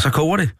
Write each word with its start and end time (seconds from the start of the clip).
Så 0.00 0.10
koger 0.10 0.36
det. 0.36 0.50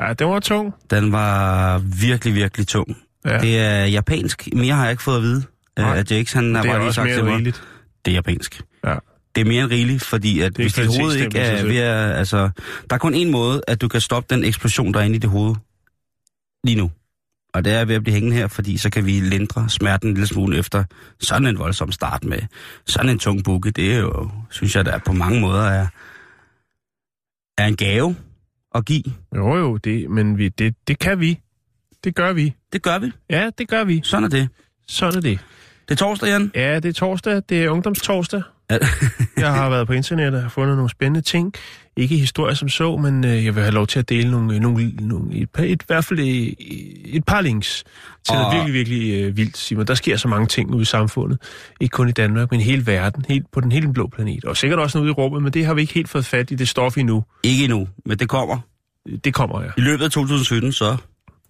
Ja, 0.00 0.12
det 0.12 0.26
var 0.26 0.40
tung. 0.40 0.74
Den 0.90 1.12
var 1.12 1.78
virkelig, 2.00 2.34
virkelig 2.34 2.68
tung. 2.68 2.96
Ja. 3.24 3.38
Det 3.38 3.58
er 3.58 3.84
japansk. 3.84 4.48
Mere 4.52 4.74
har 4.74 4.82
jeg 4.82 4.90
ikke 4.90 5.02
fået 5.02 5.16
at 5.16 5.22
vide. 5.22 5.42
Nej. 5.78 5.88
Nej. 5.88 5.98
At 5.98 6.10
Jakes, 6.10 6.32
han 6.32 6.54
har 6.54 6.62
er 6.62 6.66
bare 6.66 6.80
lige 6.80 6.92
sagt 6.92 7.08
til 7.08 7.24
mig. 7.24 7.32
rigeligt. 7.32 7.62
Det 8.04 8.10
er 8.10 8.14
japansk. 8.14 8.62
Ja. 8.84 8.94
Det 9.34 9.40
er 9.40 9.44
mere 9.44 9.62
end 9.62 9.70
rigeligt, 9.70 10.04
fordi 10.04 10.40
at 10.40 10.56
Det 10.56 10.64
hvis 10.64 10.72
dit 10.72 11.00
hoved 11.00 11.16
ikke 11.16 11.38
er 11.38 11.64
ved 11.64 11.76
at... 11.76 12.16
Altså, 12.16 12.50
der 12.90 12.94
er 12.94 12.98
kun 12.98 13.14
en 13.14 13.30
måde, 13.30 13.62
at 13.68 13.80
du 13.80 13.88
kan 13.88 14.00
stoppe 14.00 14.34
den 14.34 14.44
eksplosion, 14.44 14.94
der 14.94 15.00
er 15.00 15.04
inde 15.04 15.16
i 15.16 15.18
det 15.18 15.30
hoved 15.30 15.54
lige 16.64 16.76
nu. 16.76 16.90
Og 17.54 17.64
det 17.64 17.72
er 17.72 17.84
ved 17.84 17.94
at 17.94 18.02
blive 18.02 18.14
hængende 18.14 18.36
her, 18.36 18.46
fordi 18.46 18.76
så 18.76 18.90
kan 18.90 19.06
vi 19.06 19.20
lindre 19.20 19.68
smerten 19.68 20.08
en 20.08 20.14
lille 20.14 20.26
smule 20.26 20.58
efter 20.58 20.84
sådan 21.20 21.46
en 21.46 21.58
voldsom 21.58 21.92
start 21.92 22.24
med 22.24 22.38
sådan 22.86 23.10
en 23.10 23.18
tung 23.18 23.44
bukke. 23.44 23.70
Det 23.70 23.94
er 23.94 23.98
jo, 23.98 24.30
synes 24.50 24.76
jeg, 24.76 24.84
der 24.84 24.98
på 24.98 25.12
mange 25.12 25.40
måder 25.40 25.62
er, 25.62 25.86
er 27.58 27.66
en 27.66 27.76
gave 27.76 28.16
at 28.74 28.84
give. 28.84 29.04
Jo, 29.36 29.56
jo, 29.56 29.76
det, 29.76 30.10
men 30.10 30.38
vi, 30.38 30.48
det, 30.48 30.74
det 30.88 30.98
kan 30.98 31.20
vi. 31.20 31.40
Det 32.04 32.14
gør 32.14 32.32
vi. 32.32 32.54
Det 32.72 32.82
gør 32.82 32.98
vi. 32.98 33.12
Ja, 33.30 33.50
det 33.58 33.68
gør 33.68 33.84
vi. 33.84 34.00
Sådan 34.04 34.24
er 34.24 34.28
det. 34.28 34.48
Sådan 34.88 35.16
er 35.16 35.20
det. 35.20 35.38
Det 35.88 35.94
er 35.94 35.96
torsdag, 35.96 36.28
Jan. 36.28 36.50
Ja, 36.54 36.80
det 36.80 36.88
er 36.88 36.92
torsdag. 36.92 37.42
Det 37.48 37.64
er 37.64 37.70
ungdomstorsdag. 37.70 38.42
Ja. 38.70 38.78
Jeg 39.36 39.52
har 39.52 39.68
været 39.70 39.86
på 39.86 39.92
internettet 39.92 40.34
og 40.34 40.42
har 40.42 40.48
fundet 40.48 40.76
nogle 40.76 40.90
spændende 40.90 41.20
ting. 41.20 41.52
Ikke 41.96 42.16
historier 42.16 42.54
som 42.54 42.68
så, 42.68 42.96
men 42.96 43.24
øh, 43.24 43.44
jeg 43.44 43.54
vil 43.54 43.62
have 43.62 43.74
lov 43.74 43.86
til 43.86 43.98
at 43.98 44.08
dele 44.08 44.30
nogle, 44.30 44.54
øh, 44.54 44.60
nogle, 44.60 44.88
nogle 45.00 45.34
et, 45.36 45.50
par, 45.50 45.62
et, 45.62 45.82
i 45.82 45.84
hvert 45.86 46.04
fald 46.04 46.18
et, 46.18 46.54
et 47.04 47.24
par 47.24 47.40
links 47.40 47.84
til 48.28 48.36
Og- 48.36 48.42
noget 48.42 48.54
virkelig, 48.56 48.74
virkelig 48.74 49.24
øh, 49.24 49.36
vildt, 49.36 49.56
Simon. 49.56 49.86
Der 49.86 49.94
sker 49.94 50.16
så 50.16 50.28
mange 50.28 50.46
ting 50.46 50.70
ude 50.74 50.82
i 50.82 50.84
samfundet. 50.84 51.38
Ikke 51.80 51.92
kun 51.92 52.08
i 52.08 52.12
Danmark, 52.12 52.50
men 52.50 52.60
i 52.60 52.64
hele 52.64 52.86
verden. 52.86 53.24
Helt, 53.28 53.46
på 53.52 53.60
den 53.60 53.72
hele 53.72 53.92
blå 53.92 54.06
planet. 54.14 54.44
Og 54.44 54.56
sikkert 54.56 54.78
også 54.80 54.98
noget 54.98 55.04
ude 55.06 55.10
i 55.10 55.14
rummet, 55.22 55.42
men 55.42 55.52
det 55.52 55.66
har 55.66 55.74
vi 55.74 55.80
ikke 55.80 55.94
helt 55.94 56.08
fået 56.08 56.24
fat 56.24 56.50
i 56.50 56.54
det 56.54 56.68
stof 56.68 56.98
endnu. 56.98 57.24
Ikke 57.42 57.64
endnu, 57.64 57.88
men 58.06 58.18
det 58.18 58.28
kommer. 58.28 58.58
Det 59.24 59.34
kommer 59.34 59.62
jeg. 59.62 59.72
I 59.76 59.80
løbet 59.80 60.04
af 60.04 60.10
2017, 60.10 60.72
så... 60.72 60.96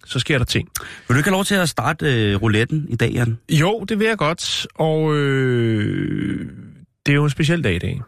Så 0.05 0.19
sker 0.19 0.37
der 0.37 0.45
ting. 0.45 0.69
Vil 1.07 1.13
du 1.15 1.19
ikke 1.19 1.29
have 1.29 1.35
lov 1.35 1.45
til 1.45 1.55
at 1.55 1.69
starte 1.69 2.05
øh, 2.31 2.41
rouletten 2.41 2.85
i 2.89 2.95
dag, 2.95 3.11
Jan? 3.11 3.37
Jo, 3.49 3.85
det 3.89 3.99
vil 3.99 4.07
jeg 4.07 4.17
godt. 4.17 4.67
Og 4.75 5.15
øh, 5.15 6.49
det 7.05 7.11
er 7.11 7.15
jo 7.15 7.23
en 7.23 7.29
speciel 7.29 7.63
dag 7.63 7.75
i 7.75 7.79
dag. 7.79 8.01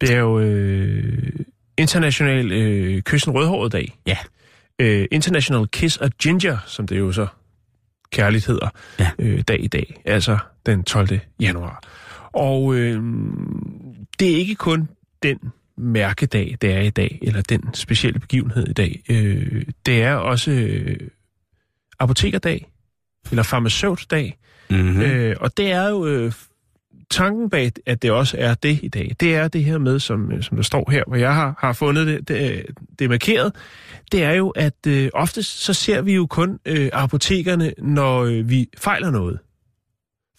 Det 0.00 0.10
er 0.10 0.18
jo 0.18 0.40
øh, 0.40 1.32
international 1.76 2.52
øh, 2.52 3.02
kyssen 3.02 3.32
rødhåret 3.32 3.72
dag. 3.72 3.98
Ja. 4.06 4.18
Øh, 4.78 5.06
International 5.10 5.68
Kiss 5.68 5.96
of 5.96 6.10
Ginger, 6.22 6.58
som 6.66 6.86
det 6.86 6.98
jo 6.98 7.12
så 7.12 7.26
kærligt 8.12 8.46
hedder, 8.46 8.68
Ja. 8.98 9.10
øh, 9.18 9.40
dag 9.48 9.64
i 9.64 9.68
dag. 9.68 10.00
Altså 10.04 10.38
den 10.66 10.84
12. 10.84 11.20
januar. 11.40 11.82
Og 12.32 12.74
øh, 12.74 13.02
det 14.18 14.30
er 14.32 14.36
ikke 14.36 14.54
kun 14.54 14.88
den 15.22 15.38
mærkedag, 15.76 16.56
det 16.62 16.72
er 16.72 16.80
i 16.80 16.90
dag, 16.90 17.18
eller 17.22 17.42
den 17.42 17.74
specielle 17.74 18.20
begivenhed 18.20 18.68
i 18.68 18.72
dag. 18.72 19.02
Øh, 19.08 19.62
det 19.86 20.02
er 20.02 20.14
også 20.14 20.50
øh, 20.50 20.96
apotekerdag, 21.98 22.66
eller 23.30 23.42
farmaceutdag, 23.42 24.38
Mm-hmm. 24.70 24.92
Mm. 24.94 25.00
Øh, 25.00 25.36
og 25.40 25.56
det 25.56 25.72
er 25.72 25.88
jo 25.88 26.06
øh, 26.06 26.32
tanken 27.14 27.50
bag, 27.50 27.72
at 27.86 28.02
det 28.02 28.10
også 28.10 28.36
er 28.40 28.54
det 28.54 28.78
i 28.82 28.88
dag. 28.88 29.16
Det 29.20 29.34
er 29.34 29.48
det 29.48 29.64
her 29.64 29.78
med, 29.78 29.98
som, 29.98 30.32
øh, 30.32 30.42
som 30.42 30.56
der 30.56 30.62
står 30.62 30.90
her, 30.90 31.02
hvor 31.06 31.16
jeg 31.16 31.34
har, 31.34 31.54
har 31.58 31.72
fundet 31.72 32.06
det, 32.06 32.28
det, 32.28 32.66
det 32.98 33.04
er 33.04 33.08
markeret. 33.08 33.52
Det 34.12 34.22
er 34.22 34.32
jo, 34.32 34.48
at 34.50 34.86
øh, 34.86 35.10
oftest 35.14 35.62
så 35.64 35.72
ser 35.72 36.02
vi 36.02 36.14
jo 36.14 36.26
kun 36.26 36.58
øh, 36.64 36.90
apotekerne, 36.92 37.72
når 37.78 38.22
øh, 38.22 38.50
vi 38.50 38.68
fejler 38.78 39.10
noget. 39.10 39.38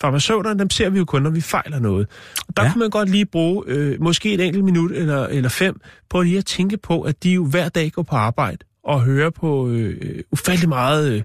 Farmaceuterne, 0.02 0.60
dem 0.60 0.70
ser 0.70 0.90
vi 0.90 0.98
jo 1.00 1.06
kun, 1.06 1.22
når 1.22 1.30
vi 1.30 1.42
fejler 1.42 1.80
noget. 1.80 2.08
Og 2.48 2.58
der 2.58 2.64
Ja. 2.64 2.68
ja. 2.68 2.74
kunne 2.74 2.80
man 2.80 2.90
godt 2.90 3.10
lige 3.10 3.26
bruge 3.26 3.64
øh, 3.68 4.02
måske 4.02 4.34
et 4.34 4.42
enkelt 4.42 4.66
minut 4.66 4.92
eller, 4.92 5.28
eller 5.28 5.50
fem 5.50 5.80
på 6.10 6.22
lige 6.22 6.38
at 6.38 6.46
tænke 6.46 6.78
på, 6.78 7.02
at 7.02 7.24
de 7.24 7.30
jo 7.32 7.46
hver 7.46 7.70
dag 7.70 7.92
går 7.92 8.04
på 8.04 8.16
arbejde 8.16 8.58
og 8.84 9.02
hører 9.02 9.30
på 9.30 9.70
øh, 9.70 10.24
ufattelig 10.32 10.70
meget 10.70 11.14
øh, 11.14 11.24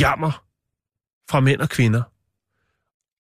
jammer 0.00 0.42
fra 1.30 1.40
mænd 1.40 1.60
og 1.60 1.68
kvinder. 1.68 2.02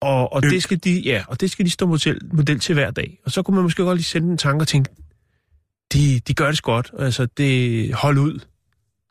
Og, 0.06 0.32
og, 0.32 0.44
Øh. 0.44 0.50
det 0.50 0.62
skal 0.62 0.78
de, 0.84 1.00
ja, 1.00 1.22
og 1.28 1.40
det 1.40 1.50
skal 1.50 1.64
de 1.64 1.70
stå 1.70 1.86
model, 1.86 2.20
model 2.32 2.60
til 2.60 2.74
hver 2.74 2.90
dag. 2.90 3.18
Og 3.24 3.30
så 3.32 3.42
kunne 3.42 3.54
man 3.54 3.62
måske 3.62 3.82
godt 3.82 3.96
lige 3.96 4.04
sende 4.04 4.28
en 4.30 4.38
tanke 4.38 4.62
og 4.62 4.68
tænke, 4.68 4.90
de, 5.92 6.20
de 6.28 6.34
gør 6.34 6.50
det 6.50 6.62
godt. 6.62 6.90
Altså, 6.98 7.26
det 7.36 7.94
hold 7.94 8.18
ud. 8.18 8.40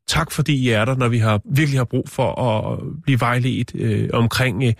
Tak 0.08 0.32
fordi 0.32 0.54
I 0.54 0.70
er 0.70 0.86
der, 0.86 0.96
når 0.96 1.08
vi 1.08 1.18
har 1.18 1.42
virkelig 1.46 1.80
har 1.80 1.86
brug 1.86 2.10
for 2.10 2.42
at 2.42 2.80
blive 3.04 3.20
vejledt 3.20 3.72
øh, 3.76 4.10
omkring... 4.14 4.64
Øh, 4.64 4.74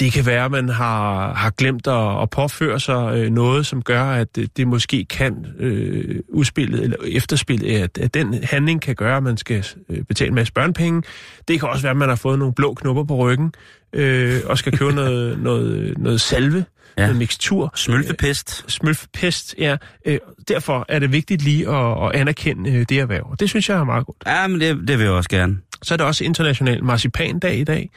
det 0.00 0.12
kan 0.12 0.26
være, 0.26 0.44
at 0.44 0.50
man 0.50 0.68
har, 0.68 1.32
har 1.34 1.50
glemt 1.50 1.86
at, 1.86 2.22
at 2.22 2.30
påføre 2.30 2.80
sig 2.80 3.12
øh, 3.16 3.30
noget, 3.30 3.66
som 3.66 3.82
gør, 3.82 4.02
at 4.04 4.38
øh, 4.38 4.48
det 4.56 4.68
måske 4.68 5.04
kan 5.04 5.46
øh, 5.58 6.20
udspillet 6.28 6.82
eller 6.82 6.96
efterspillet, 7.08 7.82
at, 7.82 7.98
at 7.98 8.14
den 8.14 8.44
handling 8.44 8.82
kan 8.82 8.94
gøre, 8.94 9.16
at 9.16 9.22
man 9.22 9.36
skal 9.36 9.66
øh, 9.88 10.02
betale 10.02 10.28
en 10.28 10.34
masse 10.34 10.52
børnepenge. 10.52 11.02
Det 11.48 11.60
kan 11.60 11.68
også 11.68 11.82
være, 11.82 11.90
at 11.90 11.96
man 11.96 12.08
har 12.08 12.16
fået 12.16 12.38
nogle 12.38 12.54
blå 12.54 12.74
knopper 12.74 13.04
på 13.04 13.16
ryggen 13.16 13.54
øh, 13.92 14.40
og 14.46 14.58
skal 14.58 14.78
købe 14.78 14.92
noget, 14.92 15.38
noget, 15.42 15.98
noget 15.98 16.20
salve, 16.20 16.64
Ja. 16.98 17.02
noget 17.02 17.18
mixtur. 17.18 17.72
Smølfepest. 17.74 18.64
Smølfepest, 18.70 19.54
ja. 19.58 19.76
Øh, 20.06 20.18
derfor 20.48 20.84
er 20.88 20.98
det 20.98 21.12
vigtigt 21.12 21.42
lige 21.42 21.68
at, 21.68 22.04
at 22.04 22.20
anerkende 22.20 22.70
øh, 22.70 22.86
det 22.88 22.98
erhverv. 22.98 23.36
Det 23.40 23.48
synes 23.48 23.68
jeg 23.68 23.78
er 23.78 23.84
meget 23.84 24.06
godt. 24.06 24.16
Ja, 24.26 24.46
men 24.46 24.60
det, 24.60 24.88
det 24.88 24.98
vil 24.98 25.04
jeg 25.04 25.12
også 25.12 25.28
gerne. 25.28 25.58
Så 25.82 25.94
er 25.94 25.96
det 25.96 26.06
også 26.06 26.24
international 26.24 26.84
marcipandag 26.84 27.58
i 27.58 27.64
dag. 27.64 27.90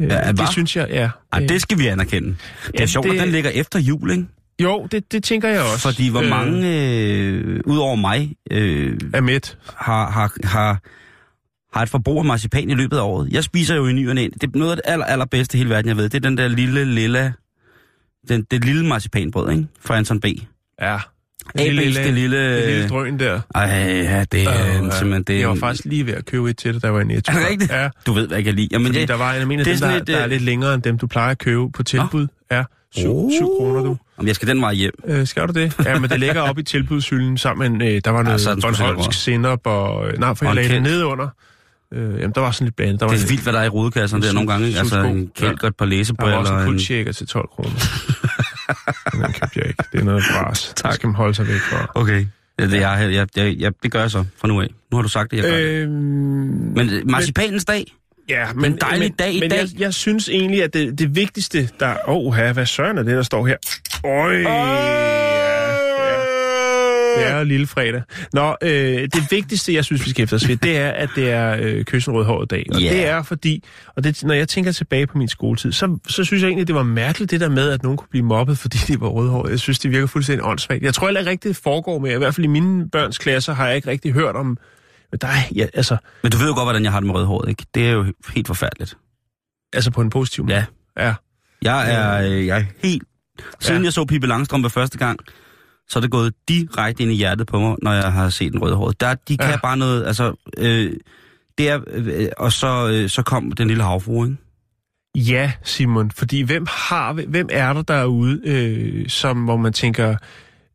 Øh, 0.00 0.08
Ja, 0.08 0.28
det 0.28 0.38
hva? 0.38 0.46
synes 0.50 0.76
jeg, 0.76 0.86
ja. 0.90 1.10
Ej, 1.32 1.42
Øh, 1.42 1.48
det 1.48 1.62
skal 1.62 1.78
vi 1.78 1.86
anerkende. 1.86 2.28
Det 2.28 2.36
er 2.66 2.70
Ja, 2.78 2.86
sjovt, 2.86 3.06
det- 3.06 3.14
at 3.14 3.20
den 3.20 3.28
ligger 3.32 3.50
efter 3.50 3.78
jul, 3.78 4.10
ikke? 4.10 4.26
Jo, 4.62 4.88
det, 4.92 5.12
det 5.12 5.24
tænker 5.24 5.48
jeg 5.48 5.60
også. 5.60 5.78
Fordi 5.78 6.08
hvor 6.08 6.22
mange, 6.22 6.88
øh, 6.88 7.60
ud 7.64 7.78
over 7.78 7.96
mig, 7.96 8.34
øh, 8.50 8.98
er 9.14 9.20
midt. 9.20 9.58
har, 9.76 10.10
har, 10.10 10.32
har, 10.44 10.80
har 11.76 11.82
et 11.82 11.88
forbrug 11.88 12.18
af 12.18 12.24
marcipan 12.24 12.70
i 12.70 12.74
løbet 12.74 12.96
af 12.96 13.02
året. 13.02 13.28
Jeg 13.32 13.44
spiser 13.44 13.74
jo 13.74 13.86
i 13.86 13.92
ny 13.92 14.08
og. 14.08 14.30
Det 14.40 14.42
er 14.54 14.58
noget 14.58 14.70
af 14.70 14.76
det 14.76 14.82
aller, 14.92 15.06
allerbedste 15.06 15.56
i 15.56 15.58
hele 15.58 15.70
verden, 15.70 15.88
jeg 15.88 15.96
ved. 15.96 16.08
Det 16.08 16.14
er 16.24 16.28
den 16.28 16.38
der 16.38 16.48
lille, 16.48 16.84
lille, 16.84 17.34
den, 18.28 18.42
det 18.50 18.64
lille 18.64 18.86
marcipanbrød, 18.86 19.50
ikke? 19.50 19.66
Fra 19.80 19.96
Anton 19.96 20.20
B. 20.20 20.24
Ja. 20.80 20.98
Det 21.58 21.74
lille... 21.74 22.04
Det 22.04 22.14
lille 22.14 22.88
drøn 22.88 23.18
der. 23.18 23.40
Ej, 23.54 23.64
ja, 23.64 24.24
det 24.32 24.42
er 24.42 24.82
uh, 24.82 24.92
simpelthen... 24.92 25.22
Det 25.22 25.38
jeg 25.40 25.48
var 25.48 25.54
en- 25.54 25.60
faktisk 25.60 25.84
lige 25.84 26.06
ved 26.06 26.14
at 26.14 26.26
købe 26.26 26.50
et 26.50 26.58
til 26.58 26.74
dig, 26.74 26.82
der 26.82 26.88
var 26.88 27.00
i 27.00 27.04
Netto. 27.04 27.32
Er 27.32 27.36
det 27.38 27.46
rigtigt? 27.50 27.72
Ja, 27.72 27.88
Du 28.06 28.12
ved, 28.12 28.26
hvad 28.26 28.36
jeg 28.36 28.44
kan 28.44 28.54
lide. 28.54 28.68
Jamen, 28.72 28.86
fordi 28.86 29.00
det, 29.00 29.08
der 29.08 29.14
var 29.16 29.34
en 29.34 29.40
af 29.40 29.46
mine 29.46 29.64
det 29.64 29.70
er 29.70 29.74
dem, 29.76 29.88
der, 29.88 29.94
lidt, 29.94 30.06
der 30.06 30.16
er 30.16 30.24
øh, 30.24 30.30
lidt 30.30 30.42
længere 30.42 30.74
end 30.74 30.82
dem, 30.82 30.98
du 30.98 31.06
plejer 31.06 31.30
at 31.30 31.38
købe 31.38 31.70
på 31.72 31.82
tilbud. 31.82 32.26
Ja, 32.50 32.64
7 32.96 33.08
Oh. 33.10 33.30
kroner 33.58 33.82
du. 33.82 33.96
Om 34.16 34.26
jeg 34.26 34.34
skal 34.34 34.48
den 34.48 34.60
vej 34.60 34.74
hjem. 34.74 34.92
Øh, 35.06 35.26
skal 35.26 35.48
du 35.48 35.52
det? 35.52 35.72
Ja, 35.84 35.98
men 35.98 36.10
det 36.10 36.20
ligger 36.20 36.40
op 36.40 36.58
i 36.58 36.62
tilbudshylden 36.62 37.38
sammen 37.38 37.78
med, 37.78 37.94
øh, 37.94 38.00
der 38.04 38.10
var 38.10 38.22
noget 38.22 38.46
ja, 38.46 38.54
Bornholmsk 38.54 39.22
senap, 39.22 39.60
og 39.64 40.08
øh, 40.08 40.18
nej, 40.18 40.34
for 40.34 40.44
jeg 40.44 40.50
en 40.50 40.56
lagde 40.56 40.68
det 40.74 40.82
ned 40.82 41.02
under. 41.02 41.28
Øh, 41.94 42.20
jamen, 42.20 42.32
der 42.34 42.40
var 42.40 42.50
sådan 42.50 42.64
lidt 42.66 42.76
blandet. 42.76 43.00
Der 43.00 43.06
var, 43.06 43.12
Det 43.14 43.24
er 43.24 43.28
vildt, 43.28 43.42
hvad 43.42 43.52
der 43.52 43.58
er 43.60 43.64
i 43.64 43.68
rodekasserne 43.68 44.22
der 44.22 44.28
en 44.28 44.34
nogle 44.34 44.50
gange. 44.52 44.78
Altså 44.78 45.00
en 45.02 45.30
kælk 45.36 45.62
og 45.62 45.68
et 45.68 45.76
par 45.76 45.84
der 45.86 45.90
var 45.90 45.96
læsebriller. 45.96 46.36
også 46.36 46.52
en 46.54 46.58
en... 46.60 46.66
kuldshaker 46.66 47.12
til 47.12 47.26
12 47.26 47.48
kroner. 47.48 47.70
Men 49.12 49.22
den 49.24 49.32
købte 49.32 49.58
jeg 49.58 49.66
ikke. 49.66 49.84
Det 49.92 50.00
er 50.00 50.04
noget 50.04 50.24
bras. 50.32 50.72
Tak. 50.76 50.90
Det 50.90 50.94
skal 50.94 51.06
man 51.06 51.16
holde 51.16 51.34
sig 51.34 51.48
væk 51.48 51.60
fra. 51.60 51.92
Okay. 51.94 52.26
Ja, 52.58 52.66
det, 52.66 52.80
jeg, 52.80 53.12
jeg, 53.12 53.28
jeg, 53.36 53.56
jeg, 53.58 53.72
det 53.82 53.92
gør 53.92 54.00
jeg 54.00 54.10
så 54.10 54.24
fra 54.36 54.48
nu 54.48 54.60
af. 54.60 54.68
Nu 54.90 54.96
har 54.96 55.02
du 55.02 55.08
sagt 55.08 55.30
det, 55.30 55.36
jeg 55.36 55.44
gør 55.44 55.56
det. 55.56 55.64
Øhm, 55.64 55.92
Men 55.92 56.90
øh, 56.90 57.10
marcipanens 57.10 57.64
dag, 57.64 57.94
Ja, 58.28 58.52
men, 58.54 58.72
en 58.72 58.78
dejlig 58.80 59.00
men, 59.00 59.12
dag 59.12 59.32
i 59.32 59.40
men 59.40 59.50
dag. 59.50 59.58
Jeg, 59.58 59.68
jeg 59.78 59.94
synes 59.94 60.28
egentlig, 60.28 60.62
at 60.62 60.74
det, 60.74 60.98
det 60.98 61.16
vigtigste, 61.16 61.68
der... 61.80 61.94
Åh, 62.08 62.16
oh, 62.26 62.50
hvad 62.52 62.66
søren 62.66 62.98
er 62.98 63.02
det, 63.02 63.16
der 63.16 63.22
står 63.22 63.46
her? 63.46 63.56
Øj, 64.04 64.40
ja. 64.40 65.43
Det 67.18 67.26
er 67.30 67.38
jo 67.38 67.44
lille 67.44 67.66
fredag. 67.66 68.02
Nå, 68.32 68.56
øh, 68.62 68.70
det 69.02 69.26
vigtigste, 69.30 69.74
jeg 69.74 69.84
synes, 69.84 70.04
vi 70.04 70.10
skal 70.10 70.22
efter 70.22 70.36
os 70.36 70.48
ved, 70.48 70.56
det 70.56 70.78
er, 70.78 70.90
at 70.90 71.08
det 71.16 71.30
er 71.30 71.56
øh, 71.60 71.84
kyssen 71.84 72.14
rødhåret 72.14 72.50
dag. 72.50 72.66
Og 72.74 72.80
Ja. 72.80 72.90
det 72.92 73.06
er 73.06 73.22
fordi, 73.22 73.64
og 73.96 74.04
det, 74.04 74.24
når 74.24 74.34
jeg 74.34 74.48
tænker 74.48 74.72
tilbage 74.72 75.06
på 75.06 75.18
min 75.18 75.28
skoletid, 75.28 75.72
så, 75.72 75.98
så 76.08 76.24
synes 76.24 76.42
jeg 76.42 76.48
egentlig, 76.48 76.66
det 76.66 76.74
var 76.74 76.82
mærkeligt 76.82 77.30
det 77.30 77.40
der 77.40 77.48
med, 77.48 77.70
at 77.70 77.82
nogen 77.82 77.98
kunne 77.98 78.08
blive 78.10 78.24
mobbet, 78.24 78.58
fordi 78.58 78.78
de 78.88 79.00
var 79.00 79.08
rødhårede. 79.08 79.50
Jeg 79.50 79.60
synes, 79.60 79.78
det 79.78 79.90
virker 79.90 80.06
fuldstændig 80.06 80.44
åndssvagt. 80.46 80.82
Jeg 80.82 80.94
tror 80.94 81.06
heller 81.06 81.20
ikke 81.20 81.30
rigtigt, 81.30 81.56
det 81.56 81.62
foregår 81.62 81.98
med. 81.98 82.10
I 82.14 82.18
hvert 82.18 82.34
fald 82.34 82.44
i 82.44 82.48
mine 82.48 82.90
børns 82.90 83.18
klasser 83.18 83.54
har 83.54 83.66
jeg 83.66 83.76
ikke 83.76 83.90
rigtig 83.90 84.12
hørt 84.12 84.36
om... 84.36 84.58
Men 85.12 85.18
der 85.20 85.26
er, 85.28 85.32
ja, 85.54 85.66
altså, 85.74 85.96
Men 86.22 86.32
du 86.32 86.38
ved 86.38 86.46
jo 86.48 86.54
godt, 86.54 86.64
hvordan 86.64 86.82
jeg 86.84 86.92
har 86.92 87.00
det 87.00 87.06
med 87.06 87.14
rødhåret, 87.14 87.48
ikke? 87.48 87.64
Det 87.74 87.86
er 87.88 87.92
jo 87.92 88.04
helt 88.34 88.46
forfærdeligt. 88.46 88.96
altså 89.72 89.90
på 89.90 90.00
en 90.00 90.10
positiv 90.10 90.44
måde. 90.44 90.54
Ja. 90.96 91.04
Ja. 91.06 91.14
Jeg 91.62 91.92
er, 91.94 92.30
øh, 92.30 92.46
jeg 92.46 92.58
er 92.58 92.64
helt... 92.82 93.02
Siden 93.60 93.82
Ja. 93.82 93.84
jeg 93.86 93.92
så 93.92 94.04
Pippi 94.04 94.26
Langstrømpe 94.26 94.70
første 94.70 94.98
gang, 94.98 95.20
så 95.88 95.98
er 95.98 96.00
det 96.00 96.10
gået 96.10 96.34
direkte 96.48 97.02
ind 97.02 97.12
i 97.12 97.14
hjertet 97.14 97.46
på 97.46 97.58
mig, 97.58 97.76
når 97.82 97.92
jeg 97.92 98.12
har 98.12 98.28
set 98.28 98.54
en 98.54 98.62
rødhåret. 98.62 99.00
Der, 99.00 99.14
de 99.14 99.36
kan 99.36 99.50
Ja. 99.50 99.56
bare 99.62 99.76
noget, 99.76 100.06
altså... 100.06 100.34
Øh, 100.58 100.92
det 101.58 101.68
er, 101.68 101.80
øh, 101.88 102.28
og 102.38 102.52
så, 102.52 102.88
øh, 102.92 103.08
så 103.08 103.22
kom 103.22 103.52
den 103.52 103.68
lille 103.68 103.82
havfru, 103.82 104.24
ikke? 104.24 104.36
Ja, 105.16 105.52
Simon, 105.62 106.10
fordi 106.10 106.40
hvem 106.42 106.66
har 106.70 107.12
hvem 107.12 107.48
er 107.52 107.72
der 107.72 107.82
derude, 107.82 108.40
øh, 108.44 109.08
som, 109.08 109.44
hvor 109.44 109.56
man 109.56 109.72
tænker, 109.72 110.16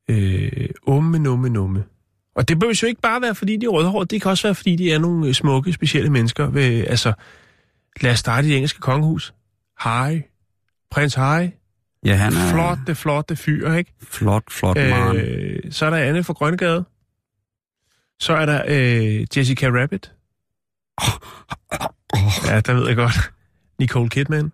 øh, 0.10 0.52
umme, 0.88 1.20
numme, 1.20 1.50
numme. 1.50 1.84
Og 2.36 2.48
det 2.48 2.60
behøver 2.60 2.80
jo 2.84 2.88
ikke 2.88 3.02
bare 3.02 3.22
være, 3.22 3.36
fordi 3.36 3.58
de 3.58 3.66
er 3.66 3.70
rødhårede, 3.70 4.08
det 4.08 4.22
kan 4.22 4.32
også 4.32 4.48
være, 4.48 4.56
fordi 4.56 4.76
de 4.76 4.92
er 4.92 5.00
nogle 5.00 5.28
øh, 5.28 5.34
smukke, 5.34 5.74
specielle 5.74 6.10
mennesker. 6.10 6.50
Ved, 6.50 6.86
altså, 6.88 7.14
lad 8.02 8.12
os 8.12 8.20
starte 8.20 8.48
i 8.48 8.50
det 8.50 8.58
engelske 8.58 8.80
kongehus. 8.80 9.34
Harry, 9.78 10.20
prins 10.92 11.14
Harry, 11.14 11.48
Ja, 12.06 12.16
han 12.16 12.34
er 12.34 12.52
flotte, 12.52 12.96
flotte 12.96 13.36
fyr, 13.36 13.74
ikke? 13.74 13.94
flot, 14.02 14.44
flot 14.52 14.76
man. 14.78 15.16
Øh, 15.16 15.60
så 15.72 15.86
er 15.86 15.90
der 15.90 15.98
Anne 15.98 16.24
fra 16.24 16.34
Grønnegade. 16.34 16.86
Så 18.20 18.34
er 18.34 18.46
der 18.46 18.64
øh, 18.68 19.26
Jessica 19.38 19.68
Rabbit. 19.68 20.12
Ja, 22.48 22.60
der 22.60 22.74
ved 22.74 22.88
jeg 22.88 22.96
godt. 22.96 23.32
Nicole 23.80 24.10
Kidman. 24.10 24.52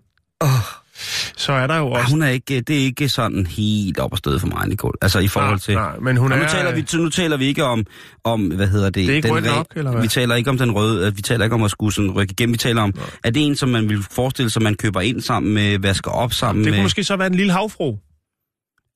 Så 1.38 1.52
er 1.54 1.68
der 1.68 1.78
jo 1.78 1.92
også... 1.92 2.12
hun 2.12 2.22
er 2.22 2.28
ikke, 2.28 2.62
det 2.62 2.76
er 2.76 2.84
ikke 2.84 3.10
sådan 3.10 3.46
helt 3.48 4.00
op 4.00 4.12
og 4.12 4.18
støde 4.18 4.40
for 4.40 4.48
mig, 4.48 4.68
Nicole. 4.68 4.94
Altså 5.02 5.20
i 5.20 5.28
forhold 5.28 5.60
til... 5.60 5.74
Nej, 5.74 5.90
nej, 5.90 6.00
men 6.00 6.18
hun 6.18 6.32
Og 6.32 6.38
er... 6.38 6.42
nu, 6.44 6.48
taler 6.50 6.76
vi, 6.76 6.86
nu 6.98 7.10
taler 7.10 7.38
vi 7.38 7.46
ikke 7.46 7.64
om, 7.64 7.86
om 8.24 8.42
hvad 8.48 8.68
hedder 8.68 8.86
det? 8.86 8.96
Det 8.96 9.10
er 9.10 9.16
ikke 9.16 9.28
den 9.28 9.36
rødt 9.36 9.46
re- 9.46 9.56
nok, 9.56 9.68
eller 9.76 9.92
hvad? 9.92 10.02
Vi 10.02 10.08
taler 10.08 10.36
ikke 10.36 10.50
om 10.50 10.58
den 10.58 10.72
røde, 10.72 11.08
øh, 11.08 11.18
vi 11.18 11.22
taler 11.22 11.44
ikke 11.44 11.54
om 11.54 11.64
at 11.64 11.72
skulle 11.72 11.94
sådan 11.94 12.12
rykke 12.12 12.32
igennem. 12.32 12.54
Vi 12.54 12.58
taler 12.58 12.82
om, 12.82 12.94
er 13.24 13.30
det 13.32 13.46
en, 13.46 13.56
som 13.56 13.70
man 13.70 13.90
vil 13.90 14.04
forestille 14.12 14.50
sig, 14.50 14.62
man 14.62 14.76
køber 14.76 15.02
ind 15.02 15.22
sammen 15.22 15.54
med, 15.54 15.80
vasker 15.80 16.12
op 16.12 16.34
sammen 16.34 16.64
Det 16.64 16.72
med... 16.72 16.78
kunne 16.78 16.84
måske 16.84 17.04
så 17.04 17.16
være 17.16 17.28
en 17.28 17.36
lille 17.36 17.52
havfru. 17.52 17.96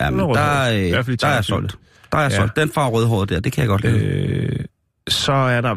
Jamen, 0.01 0.19
Hun 0.19 0.29
er 0.29 0.33
der, 0.33 0.41
er, 0.41 1.01
fald 1.03 1.13
i 1.13 1.15
der 1.15 1.27
er 1.27 1.33
jeg 1.33 1.45
solgt. 1.45 1.75
Der 2.11 2.17
er 2.17 2.21
jeg 2.21 2.31
Ja. 2.31 2.37
solgt. 2.37 2.55
Den 2.55 2.71
far 2.71 2.87
rødhåret 2.87 3.29
der, 3.29 3.39
det 3.39 3.51
kan 3.53 3.61
jeg 3.61 3.67
godt 3.67 3.81
lide. 3.81 3.99
Øh, 3.99 4.59
så 5.09 5.31
er 5.31 5.61
der... 5.61 5.73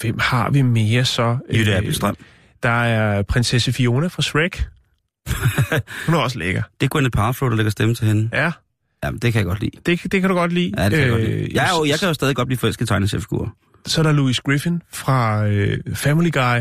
Hvem 0.00 0.18
har 0.20 0.50
vi 0.50 0.62
mere 0.62 1.04
så? 1.04 1.36
Jytte 1.54 1.70
Øh, 1.72 1.78
Appelstrøm. 1.78 2.16
Der 2.62 2.68
er 2.70 3.22
prinsesse 3.22 3.72
Fiona 3.72 4.06
fra 4.06 4.22
Shrek. 4.22 4.64
Hun 6.06 6.14
er 6.14 6.18
også 6.18 6.38
lækker. 6.38 6.62
Det 6.80 6.86
er 6.86 6.90
Gwyneth 6.90 7.10
Paltrow, 7.16 7.48
der 7.50 7.56
lægger 7.56 7.70
stemme 7.70 7.94
til 7.94 8.06
hende. 8.06 8.28
Ja, 8.32 8.52
Jamen, 9.04 9.18
det 9.20 9.32
kan 9.32 9.38
jeg 9.38 9.46
godt 9.46 9.60
lide. 9.60 9.70
det, 9.86 10.12
det 10.12 10.20
kan 10.20 10.30
du 10.30 10.36
godt 10.36 10.52
lide. 10.52 10.72
Ja, 10.78 10.84
det 10.84 10.90
kan 10.92 11.00
jeg 11.00 11.10
godt 11.10 11.22
lide. 11.22 11.32
Øh, 11.32 11.54
Jeg, 11.54 11.64
er 11.64 11.78
jo, 11.78 11.84
jeg 11.84 11.98
kan 11.98 12.08
jo 12.08 12.14
stadig 12.14 12.36
godt 12.36 12.48
blive 12.48 12.58
forelsket 12.58 12.84
i 12.84 12.88
tegneseriefigurer. 12.88 13.48
Så 13.86 14.00
er 14.00 14.02
der 14.02 14.12
Louis 14.12 14.40
Griffin 14.40 14.82
fra 14.92 15.46
øh, 15.46 15.78
Family 15.94 16.30
Guy. 16.32 16.60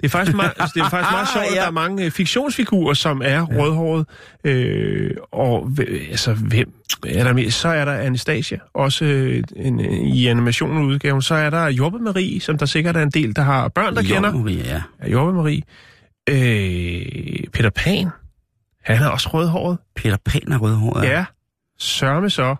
Det 0.00 0.06
er 0.06 0.08
faktisk 0.08 0.36
meget, 0.36 0.52
det 0.74 0.80
er 0.80 0.88
faktisk 0.88 1.10
meget 1.10 1.28
sjovt, 1.34 1.46
at 1.46 1.54
Ja. 1.54 1.60
der 1.60 1.66
er 1.66 1.70
mange 1.70 2.04
øh, 2.04 2.10
fiktionsfigurer, 2.10 2.94
som 2.94 3.22
er 3.24 3.40
rødhårede. 3.42 4.04
Øh, 4.44 5.10
og 5.32 5.70
altså, 6.10 6.32
hvem 6.34 6.72
er 7.06 7.24
der 7.24 7.32
mere? 7.32 7.50
Så 7.50 7.68
er 7.68 7.84
der 7.84 7.92
Anastasia, 7.92 8.58
også 8.74 9.04
øh, 9.04 9.42
en, 9.56 9.80
i 10.14 10.26
animationen 10.26 10.84
udgaven. 10.84 11.22
Så 11.22 11.34
er 11.34 11.50
der 11.50 11.66
Jobbe 11.66 11.98
Marie, 11.98 12.40
som 12.40 12.58
der 12.58 12.66
sikkert 12.66 12.96
er 12.96 13.02
en 13.02 13.10
del, 13.10 13.36
der 13.36 13.42
har 13.42 13.68
børn, 13.68 13.96
der 13.96 14.02
Jo, 14.02 14.14
kender. 14.14 14.32
Maria, 14.32 14.62
ja. 14.64 14.82
Ja, 15.02 15.10
Jobbe 15.10 15.32
Marie. 15.32 15.62
Øh, 16.30 17.44
Peter 17.52 17.70
Pan. 17.70 18.08
Han 18.84 19.02
er 19.02 19.08
også 19.08 19.28
rødhåret. 19.28 19.78
Peter 19.96 20.16
Pan 20.24 20.52
er 20.52 20.58
rødhåret. 20.58 21.04
Ja. 21.04 21.10
ja. 21.10 21.24
Sørme 21.78 22.30
så. 22.30 22.56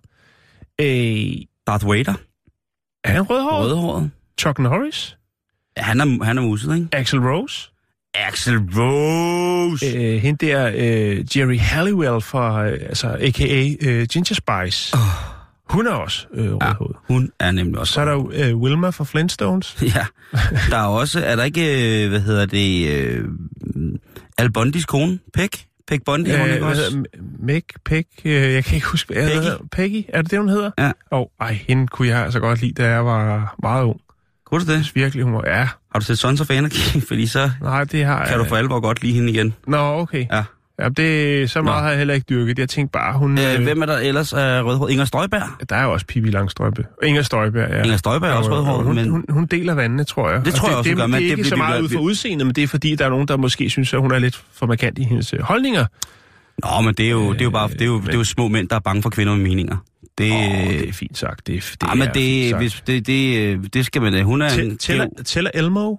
Øh, 0.80 1.32
Darth 1.66 1.88
Vader, 1.88 2.14
er 3.04 3.10
han 3.12 3.22
rødhåret? 3.22 3.64
rødhåret. 3.66 4.10
Chuck 4.40 4.58
Norris. 4.58 5.16
Han 5.76 6.00
er, 6.00 6.24
han 6.24 6.38
er 6.38 6.42
muset, 6.42 6.74
ikke? 6.74 6.88
Axel 6.92 7.18
Rose. 7.20 7.70
Axel 8.14 8.58
Rose. 8.58 9.86
øh, 9.86 10.20
hende 10.22 10.46
der, 10.46 10.70
øh, 10.74 11.36
Jerry 11.36 11.58
Halliwell 11.58 12.20
fra, 12.20 12.66
øh, 12.66 12.72
altså 12.82 13.16
a.k.a. 13.20 13.68
Øh, 13.82 14.06
Ginger 14.06 14.34
Spice. 14.34 14.94
Oh. 14.96 15.39
Hun 15.70 15.86
er 15.86 15.90
også 15.90 16.26
øh, 16.34 16.44
Ja, 16.46 16.50
rødhåret. 16.52 16.96
hun 17.08 17.30
er 17.38 17.50
nemlig 17.50 17.78
også 17.78 17.92
Så 17.92 18.00
er 18.00 18.04
der 18.04 18.12
jo 18.12 18.30
øh, 18.34 18.56
Wilma 18.56 18.90
fra 18.90 19.04
Flintstones. 19.04 19.76
Ja, 19.96 20.06
der 20.70 20.76
er 20.76 20.86
også, 20.86 21.20
er 21.24 21.36
der 21.36 21.44
ikke, 21.44 22.02
øh, 22.04 22.08
hvad 22.08 22.20
hedder 22.20 22.46
det, 22.46 22.88
øh, 22.88 23.24
Al 24.38 24.52
Bondis 24.52 24.84
kone, 24.86 25.18
Peg? 25.34 25.48
Peg 25.88 26.00
Bondi, 26.06 26.30
øh, 26.30 26.38
hun 26.40 26.50
ikke 26.50 26.66
også? 26.66 27.04
Meg, 27.38 27.62
Peg, 27.84 28.04
øh, 28.24 28.32
jeg 28.32 28.64
kan 28.64 28.74
ikke 28.74 28.86
huske, 28.86 29.08
Peggy. 29.14 29.26
Peggy. 29.26 29.34
Hedder, 29.42 29.56
Peggy, 29.72 30.04
er 30.08 30.22
det 30.22 30.30
det, 30.30 30.38
hun 30.38 30.48
hedder? 30.48 30.70
Ja. 30.78 30.92
Og 31.10 31.30
ej, 31.40 31.58
hende 31.68 31.86
kunne 31.86 32.08
jeg 32.08 32.24
altså 32.24 32.40
godt 32.40 32.60
lide, 32.60 32.72
da 32.82 32.88
jeg 32.88 33.06
var 33.06 33.54
meget 33.62 33.84
ung. 33.84 34.00
Kunne 34.46 34.64
du 34.64 34.70
Jeg 34.70 34.76
det? 34.76 34.84
synes 34.84 34.96
virkelig, 34.96 35.24
hun 35.24 35.34
var, 35.34 35.42
ja, 35.46 35.68
Har 35.92 35.98
du 35.98 36.04
set 36.04 36.18
Sons 36.18 36.40
of 36.40 36.50
Anarchy? 36.50 37.00
Fordi 37.08 37.26
så 37.26 37.50
nej, 37.62 37.84
det 37.84 38.04
har 38.04 38.26
kan 38.26 38.38
du 38.38 38.44
for 38.44 38.56
alvor 38.56 38.80
godt 38.80 39.02
lide 39.02 39.12
hende 39.14 39.32
igen. 39.32 39.54
Nå, 39.66 39.76
okay. 40.00 40.26
Ja. 40.32 40.44
Ja, 40.80 40.88
det, 40.88 41.50
så 41.50 41.62
meget 41.62 41.76
Nå. 41.76 41.82
har 41.82 41.88
jeg 41.88 41.98
heller 41.98 42.14
ikke 42.14 42.24
dyrket. 42.30 42.58
Jeg 42.58 42.68
tænkte 42.68 42.92
bare, 42.92 43.18
hun... 43.18 43.38
Øh, 43.38 43.62
hvem 43.62 43.82
er 43.82 43.86
der 43.86 43.98
ellers 43.98 44.32
af 44.32 44.62
rødhåret? 44.62 44.90
Inger 44.92 45.04
Støjberg? 45.04 45.42
Der 45.70 45.76
er 45.76 45.82
jo 45.84 45.92
også 45.92 46.06
Pippi 46.06 46.30
Langstrømpe. 46.30 46.84
Inger 47.02 47.22
Støjberg, 47.22 47.70
ja. 47.70 47.82
Inger 47.82 47.96
Støjberg 47.96 48.30
er 48.30 48.34
også 48.34 48.50
Og- 48.50 48.56
og 48.58 48.62
rødhåret, 48.64 48.84
hun, 48.86 48.94
men... 48.94 49.08
hun, 49.10 49.24
hun 49.28 49.46
deler 49.46 49.74
vandene, 49.74 50.04
tror 50.04 50.30
jeg. 50.30 50.44
Det 50.44 50.54
tror 50.54 50.68
jeg 50.68 50.76
også, 50.78 50.88
det, 50.90 50.98
hun 50.98 50.98
gør, 50.98 51.02
det, 51.04 51.10
men 51.10 51.18
det 51.22 51.26
er 51.26 51.30
det 51.30 51.38
ikke 51.38 51.42
bliver 51.42 51.48
så 51.48 51.56
meget 51.56 51.72
glad- 51.74 51.82
ud 51.84 51.88
fra 51.88 52.00
udseendet, 52.00 52.46
men 52.46 52.54
det 52.54 52.64
er 52.64 52.68
fordi, 52.68 52.94
der 52.96 53.04
er 53.04 53.10
nogen, 53.10 53.28
der 53.28 53.36
måske 53.36 53.70
synes, 53.70 53.94
at 53.94 54.00
hun 54.00 54.12
er 54.12 54.18
lidt 54.18 54.42
for 54.52 54.66
markant 54.66 54.98
i 54.98 55.02
hendes 55.04 55.32
øh, 55.34 55.40
holdninger. 55.40 55.86
Nå, 56.64 56.80
men 56.84 56.94
det 56.94 57.06
er 57.06 57.10
jo, 57.10 57.32
det 57.32 57.40
er 57.40 57.44
jo 57.44 57.50
bare, 57.50 57.68
det 57.68 57.82
er 57.82 57.86
jo, 57.86 58.00
det 58.00 58.08
er 58.14 58.18
jo 58.18 58.24
små 58.24 58.48
mænd, 58.48 58.68
der 58.68 58.76
er 58.76 58.80
bange 58.80 59.02
for 59.02 59.10
kvinder 59.10 59.34
med 59.36 59.42
meninger. 59.42 59.76
Det, 60.18 60.32
Åh, 60.32 60.38
det 60.38 60.88
er 60.88 60.92
fint 60.92 61.18
sagt. 61.18 61.46
Det, 61.46 61.76
det 61.80 61.88
ja, 61.88 61.94
men 61.94 62.08
er 62.08 62.12
det, 62.12 62.56
hvis, 62.56 62.82
det, 62.86 63.06
det, 63.06 63.38
øh, 63.38 63.58
det 63.74 63.86
skal 63.86 64.02
man 64.02 64.12
da. 64.12 64.22
Hun 64.22 64.42
er 64.42 64.46
en, 64.48 64.52
Tæ- 64.60 64.62
det 64.70 64.80
Tæller, 64.80 65.06
er 65.18 65.22
tæller 65.22 65.50
Elmo? 65.54 65.96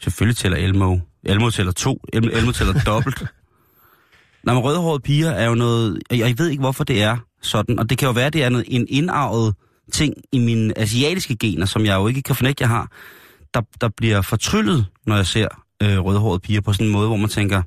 Selvfølgelig 0.00 0.36
tæller 0.36 0.58
Elmo. 0.58 0.98
Elmo 1.24 1.50
tæller 1.50 1.72
to. 1.72 2.04
Elmo, 2.12 2.28
Elmo 2.32 2.52
tæller 2.52 2.74
dobbelt. 2.86 3.22
Nå, 4.46 4.52
men 4.54 4.62
rødhårede 4.62 5.00
piger 5.00 5.30
er 5.30 5.46
jo 5.46 5.54
noget... 5.54 6.02
og 6.10 6.18
Jeg 6.18 6.38
ved 6.38 6.48
ikke, 6.48 6.60
hvorfor 6.60 6.84
det 6.84 7.02
er 7.02 7.16
sådan. 7.42 7.78
Og 7.78 7.90
det 7.90 7.98
kan 7.98 8.06
jo 8.06 8.12
være, 8.12 8.30
det 8.30 8.44
er 8.44 8.48
noget, 8.48 8.66
en 8.68 8.86
indarvet 8.88 9.54
ting 9.92 10.14
i 10.32 10.38
mine 10.38 10.78
asiatiske 10.78 11.36
gener, 11.36 11.66
som 11.66 11.84
jeg 11.84 11.94
jo 11.94 12.06
ikke 12.06 12.22
kan 12.22 12.36
fornægte, 12.36 12.62
jeg 12.62 12.68
har, 12.68 12.90
der, 13.54 13.60
der 13.80 13.88
bliver 13.88 14.22
fortryllet, 14.22 14.86
når 15.06 15.16
jeg 15.16 15.26
ser 15.26 15.48
øh, 15.82 15.98
rødhårede 15.98 16.40
piger 16.40 16.60
på 16.60 16.72
sådan 16.72 16.86
en 16.86 16.92
måde, 16.92 17.08
hvor 17.08 17.16
man 17.16 17.28
tænker, 17.28 17.62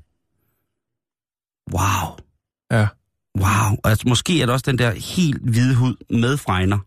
wow. 1.73 2.17
Ja. 2.71 2.87
Wow. 3.37 3.77
Og 3.83 3.89
altså, 3.89 4.07
måske 4.07 4.41
er 4.41 4.45
det 4.45 4.53
også 4.53 4.71
den 4.71 4.77
der 4.77 4.91
helt 4.91 5.41
hvide 5.49 5.75
hud 5.75 5.95
med 6.09 6.37
fregner. 6.37 6.77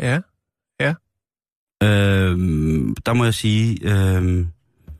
Ja. 0.00 0.20
Øh, 1.82 2.38
der 3.06 3.12
må 3.12 3.24
jeg 3.24 3.34
sige... 3.34 3.78
Øh, 3.82 4.46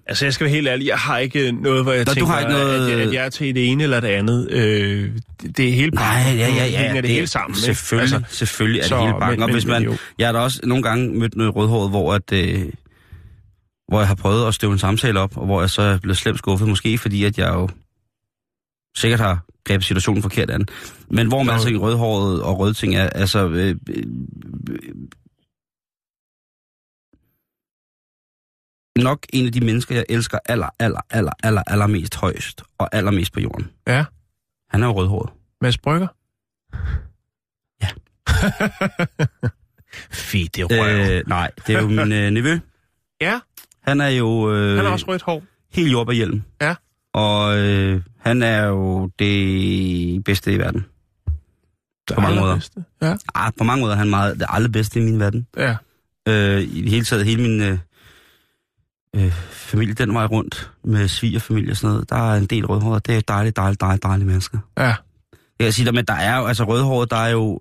Altså, 0.08 0.24
jeg 0.26 0.32
skal 0.34 0.44
være 0.44 0.54
helt 0.54 0.68
ærlig, 0.68 0.86
jeg 0.86 0.98
har 0.98 1.18
ikke 1.18 1.52
noget, 1.52 1.82
hvor 1.82 1.92
jeg 1.92 2.04
Nå, 2.04 2.10
du 2.10 2.14
tænker, 2.14 2.30
har 2.32 2.40
ikke 2.40 2.52
noget- 2.52 2.90
at, 2.90 2.98
jeg, 2.98 3.06
at 3.06 3.12
jeg 3.14 3.24
er 3.24 3.28
til 3.28 3.54
det 3.54 3.68
ene 3.70 3.82
eller 3.82 4.00
det 4.00 4.08
andet. 4.08 4.48
Øh, 4.50 5.10
det, 5.42 5.56
det 5.56 5.68
er 5.68 5.72
hele 5.72 5.90
Nej, 5.90 6.22
pakken. 6.22 6.38
ja, 6.40 6.46
ja, 6.48 6.64
Nu 6.64 6.70
ja. 6.70 6.78
hænger 6.86 7.00
det, 7.00 7.10
hele 7.10 7.26
sammen. 7.26 7.56
Selvfølgelig, 7.56 8.02
Altså, 8.02 8.16
altså, 8.16 8.36
selvfølgelig 8.36 8.78
er 8.78 8.82
det 8.82 8.88
så, 8.88 9.00
hele 9.00 9.12
bakken. 9.20 9.40
men- 9.40 9.42
Og 9.48 9.52
hvis 9.52 9.66
man, 9.66 9.82
jo. 9.82 9.96
jeg 10.18 10.28
har 10.28 10.32
da 10.32 10.38
også 10.38 10.60
nogle 10.64 10.82
gange 10.82 11.18
mødt 11.18 11.36
noget 11.36 11.56
rødhåret, 11.56 11.90
hvor, 11.90 12.14
at, 12.14 12.32
øh, 12.32 12.64
hvor 13.88 13.98
jeg 13.98 14.08
har 14.08 14.14
prøvet 14.14 14.48
at 14.48 14.54
støve 14.54 14.72
en 14.72 14.78
samtale 14.78 15.20
op, 15.20 15.36
og 15.36 15.46
hvor 15.46 15.60
jeg 15.60 15.70
så 15.70 15.82
er 15.82 15.98
blevet 15.98 16.16
slemt 16.16 16.38
skuffet. 16.38 16.68
Måske 16.68 16.98
fordi, 16.98 17.24
at 17.24 17.38
jeg 17.38 17.48
jo 17.54 17.68
sikkert 18.96 19.20
har 19.20 19.44
grebet 19.64 19.84
situationen 19.86 20.22
forkert 20.22 20.50
an. 20.50 20.66
Men 21.10 21.26
hvor 21.26 21.38
man 21.38 21.46
Nå. 21.46 21.52
altså 21.52 21.68
i 21.68 21.76
rødhåret 21.76 22.42
og 22.42 22.58
røde 22.58 22.74
ting 22.74 22.94
er, 22.96 23.08
altså... 23.08 23.48
Øh, 23.48 23.76
øh, 23.90 24.02
nok 29.02 29.26
en 29.32 29.46
af 29.46 29.52
de 29.52 29.60
mennesker, 29.60 29.94
jeg 29.94 30.04
elsker 30.08 30.38
aller, 30.48 30.68
aller, 30.78 31.00
aller, 31.10 31.32
aller, 31.42 31.62
allermest 31.66 32.14
højst 32.16 32.62
og 32.78 32.88
allermest 32.94 33.32
på 33.32 33.40
jorden. 33.40 33.70
Ja. 33.86 34.04
Han 34.70 34.82
er 34.82 34.86
jo 34.86 34.92
rødhåret. 34.92 35.30
Mads 35.60 35.78
Brygger? 35.78 36.08
Ja. 37.82 37.88
Fy, 40.10 40.36
det 40.54 40.70
røv. 40.70 41.16
Øh, 41.16 41.22
nej, 41.26 41.50
det 41.66 41.74
er 41.76 41.80
jo 41.82 41.88
min 41.88 42.12
øh, 42.12 42.30
nevø. 42.30 42.58
Ja, 43.20 43.40
Han 43.82 44.00
er 44.00 44.08
jo 44.08 44.54
øh, 44.54 44.76
han 44.76 44.84
har 44.84 44.92
også 44.92 45.06
rødt 45.08 45.22
hår. 45.22 45.42
helt 45.72 45.92
jordbærhjelm. 45.92 46.42
Ja. 46.60 46.74
Og 47.14 47.58
øh, 47.58 48.02
han 48.18 48.42
er 48.42 48.64
jo 48.66 49.10
det 49.18 50.24
bedste 50.24 50.52
i 50.52 50.58
verden. 50.58 50.86
På 52.14 52.20
mange 52.20 52.34
måder. 52.40 52.52
Allerbedste. 52.52 52.84
Ja. 53.02 53.16
Ah, 53.34 53.52
på 53.58 53.64
mange 53.64 53.80
måder 53.80 53.94
er 53.94 53.98
han 53.98 54.10
meget 54.10 54.38
det 54.40 54.46
allerbedste 54.48 55.00
i 55.00 55.02
min 55.02 55.20
verden. 55.20 55.46
ja. 55.56 55.76
Øh, 56.28 56.60
I 56.62 56.82
det 56.82 56.90
hele 56.90 57.04
taget, 57.04 57.24
hele 57.24 57.42
min 57.42 57.60
øh, 57.62 57.78
øh, 59.16 59.32
familie 59.50 59.94
den 59.94 60.14
vej 60.14 60.24
rundt 60.24 60.70
med 60.84 61.08
svigerfamilie 61.08 61.70
og 61.70 61.76
sådan 61.76 61.92
noget. 61.92 62.10
Der 62.10 62.32
er 62.32 62.36
en 62.36 62.46
del 62.46 62.66
rødhårede. 62.66 63.00
Det 63.06 63.16
er 63.16 63.20
dejligt, 63.20 63.56
dejligt, 63.56 63.80
dejligt, 63.80 64.02
dejlige 64.02 64.26
mennesker. 64.26 64.58
Ja. 64.78 64.94
Jeg 65.58 65.64
kan 65.66 65.72
sige 65.72 65.86
dig, 65.86 65.94
men 65.94 66.04
der 66.04 66.14
er 66.14 66.38
jo, 66.38 66.46
altså 66.46 66.64
rødhåret, 66.64 67.10
der 67.10 67.16
er 67.16 67.28
jo 67.28 67.60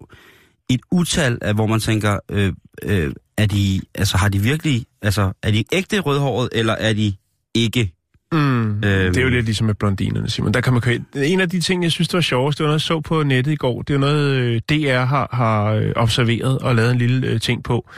et 0.69 0.79
utal 0.91 1.37
af, 1.41 1.53
hvor 1.53 1.67
man 1.67 1.79
tænker, 1.79 2.19
øh, 2.31 2.53
øh, 2.83 3.13
er 3.37 3.45
de, 3.45 3.81
altså 3.95 4.17
har 4.17 4.29
de 4.29 4.39
virkelig, 4.39 4.85
altså 5.01 5.31
er 5.43 5.51
de 5.51 5.63
ægte 5.71 5.99
rødhåret, 5.99 6.49
eller 6.51 6.73
er 6.73 6.93
de 6.93 7.13
ikke? 7.53 7.91
Mm. 8.31 8.69
Øhm. 8.69 8.81
Det 8.81 9.17
er 9.17 9.21
jo 9.21 9.29
lidt 9.29 9.45
ligesom 9.45 9.67
med 9.67 9.75
blondinerne, 9.75 10.29
Simon. 10.29 10.53
Der 10.53 10.61
kan 10.61 10.73
man 10.73 10.81
køre. 10.81 10.99
En 11.15 11.41
af 11.41 11.49
de 11.49 11.59
ting, 11.59 11.83
jeg 11.83 11.91
synes, 11.91 12.07
det 12.07 12.13
var 12.13 12.21
sjovest, 12.21 12.57
det 12.57 12.63
var 12.63 12.67
noget, 12.67 12.79
jeg 12.79 12.81
så 12.81 12.99
på 12.99 13.23
nettet 13.23 13.51
i 13.51 13.55
går. 13.55 13.81
Det 13.81 13.93
er 13.93 13.97
noget, 13.97 14.35
øh, 14.35 14.61
DR 14.69 15.05
har, 15.05 15.29
har 15.31 15.65
øh, 15.65 15.91
observeret 15.95 16.59
og 16.59 16.75
lavet 16.75 16.91
en 16.91 16.97
lille 16.97 17.27
øh, 17.27 17.41
ting 17.41 17.63
på. 17.63 17.89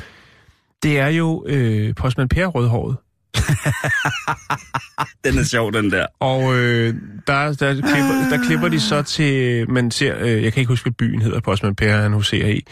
Det 0.84 1.00
er 1.00 1.08
jo 1.08 1.46
øh, 1.48 1.96
postmand 1.96 2.30
Per 2.30 2.48
Rødhåret. 2.48 2.96
den 5.26 5.38
er 5.38 5.44
sjov, 5.44 5.74
den 5.74 5.92
der. 5.92 6.06
Og 6.20 6.56
øh, 6.58 6.96
der, 7.28 7.54
der, 7.54 7.74
klipper, 7.74 8.30
der 8.32 8.44
klipper 8.46 8.68
de 8.68 8.80
så 8.80 9.02
til, 9.02 9.70
man 9.70 9.92
ser, 9.92 10.16
øh, 10.20 10.44
jeg 10.44 10.54
kan 10.54 10.60
ikke 10.62 10.72
huske, 10.72 10.84
hvad 10.84 10.94
byen 10.94 11.22
hedder, 11.22 11.40
postmand 11.40 11.76
Per, 11.76 11.98
han 11.98 12.14
huserer 12.14 12.50
i. 12.50 12.66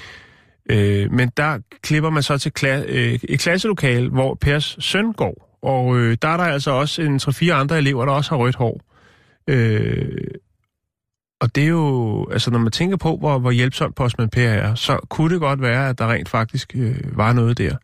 Øh, 0.70 1.12
men 1.12 1.32
der 1.38 1.60
klipper 1.82 2.10
man 2.10 2.24
så 2.24 2.38
til 2.38 2.52
kla- 2.60 2.86
øh, 2.88 3.20
et 3.24 3.40
klasselokal, 3.40 4.10
hvor 4.10 4.38
Pers 4.42 4.78
søn 4.80 5.14
går. 5.14 5.60
Og 5.62 5.98
øh, 5.98 6.18
der 6.22 6.28
er 6.28 6.38
der 6.38 6.44
altså 6.44 6.72
også 6.72 7.02
en 7.02 7.16
3-4 7.16 7.50
andre 7.50 7.78
elever, 7.78 8.06
der 8.06 8.12
også 8.12 8.32
har 8.32 8.38
rødt 8.38 8.56
hår. 8.56 8.82
Øh, 9.48 10.28
og 11.40 11.56
det 11.56 11.64
er 11.64 11.68
jo, 11.68 12.28
altså 12.32 12.52
når 12.52 12.60
man 12.60 12.72
tænker 12.72 12.98
på, 12.98 13.18
hvor, 13.18 13.40
hvor 13.40 13.52
hjælpsom 13.52 13.94
postmand 13.94 14.30
Per 14.32 14.50
er, 14.50 14.76
så 14.76 15.00
kunne 15.10 15.34
det 15.34 15.42
godt 15.42 15.62
være, 15.62 15.90
at 15.90 16.00
der 16.00 16.12
rent 16.12 16.30
faktisk 16.30 16.72
øh, 16.76 17.18
var 17.18 17.34
noget 17.34 17.58
der. 17.58 17.76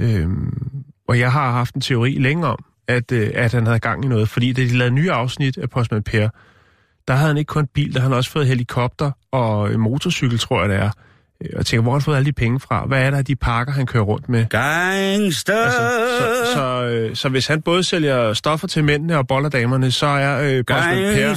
Øh, 0.00 0.28
og 1.08 1.18
jeg 1.18 1.32
har 1.32 1.50
haft 1.50 1.74
en 1.74 1.80
teori 1.80 2.10
længe 2.18 2.46
om, 2.46 2.64
at, 2.88 3.12
øh, 3.12 3.30
at 3.34 3.52
han 3.52 3.66
havde 3.66 3.78
gang 3.78 4.04
i 4.04 4.08
noget, 4.08 4.28
fordi 4.28 4.52
da 4.52 4.62
de 4.62 4.76
lavede 4.76 4.94
nye 4.94 5.12
afsnit 5.12 5.58
af 5.58 5.70
Postman 5.70 6.02
Per, 6.02 6.28
der 7.08 7.14
havde 7.14 7.28
han 7.28 7.36
ikke 7.36 7.48
kun 7.48 7.66
bil, 7.66 7.94
der 7.94 8.00
havde 8.00 8.10
han 8.10 8.16
også 8.16 8.30
fået 8.30 8.46
helikopter 8.46 9.10
og 9.32 9.80
motorcykel, 9.80 10.38
tror 10.38 10.60
jeg 10.60 10.68
det 10.68 10.76
er. 10.76 10.90
Øh, 11.44 11.50
og 11.56 11.66
tænker, 11.66 11.82
hvor 11.82 11.92
har 11.92 11.98
han 11.98 12.02
fået 12.04 12.16
alle 12.16 12.26
de 12.26 12.32
penge 12.32 12.60
fra? 12.60 12.86
Hvad 12.86 13.02
er 13.02 13.10
der 13.10 13.22
de 13.22 13.36
pakker, 13.36 13.72
han 13.72 13.86
kører 13.86 14.04
rundt 14.04 14.28
med? 14.28 14.46
Gangster! 14.48 15.64
Altså, 15.64 15.90
så, 16.18 16.52
så, 16.52 16.84
øh, 16.84 17.16
så 17.16 17.28
hvis 17.28 17.46
han 17.46 17.62
både 17.62 17.82
sælger 17.82 18.32
stoffer 18.32 18.66
til 18.66 18.84
mændene 18.84 19.18
og 19.18 19.26
boller 19.26 19.48
damerne, 19.48 19.90
så 19.90 20.06
er 20.06 20.42
øh, 20.42 20.64
Postman 20.64 21.14
Per, 21.14 21.34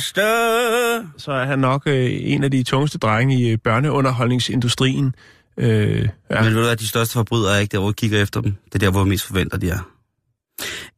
så 1.18 1.32
er 1.32 1.46
han 1.46 1.60
nok 1.60 1.84
øh, 1.86 2.10
en 2.12 2.44
af 2.44 2.52
de 2.52 2.64
tungeste 2.64 2.98
drenge 2.98 3.40
i 3.40 3.50
øh, 3.50 3.58
børneunderholdningsindustrien. 3.58 5.16
Øh, 5.58 6.10
ja. 6.30 6.42
Men 6.42 6.46
ved 6.46 6.54
du 6.54 6.66
hvad, 6.66 6.76
de 6.76 6.88
største 6.88 7.14
forbrydere 7.14 7.56
er 7.56 7.60
ikke 7.60 7.72
der, 7.72 7.80
hvor 7.80 7.88
vi 7.88 7.94
kigger 7.94 8.22
efter 8.22 8.42
dem. 8.42 8.56
Det 8.66 8.76
er 8.76 8.80
der, 8.80 8.92
hvor 8.92 9.04
vi 9.04 9.10
mest 9.10 9.26
forventer, 9.26 9.58
de 9.58 9.70
er. 9.70 9.80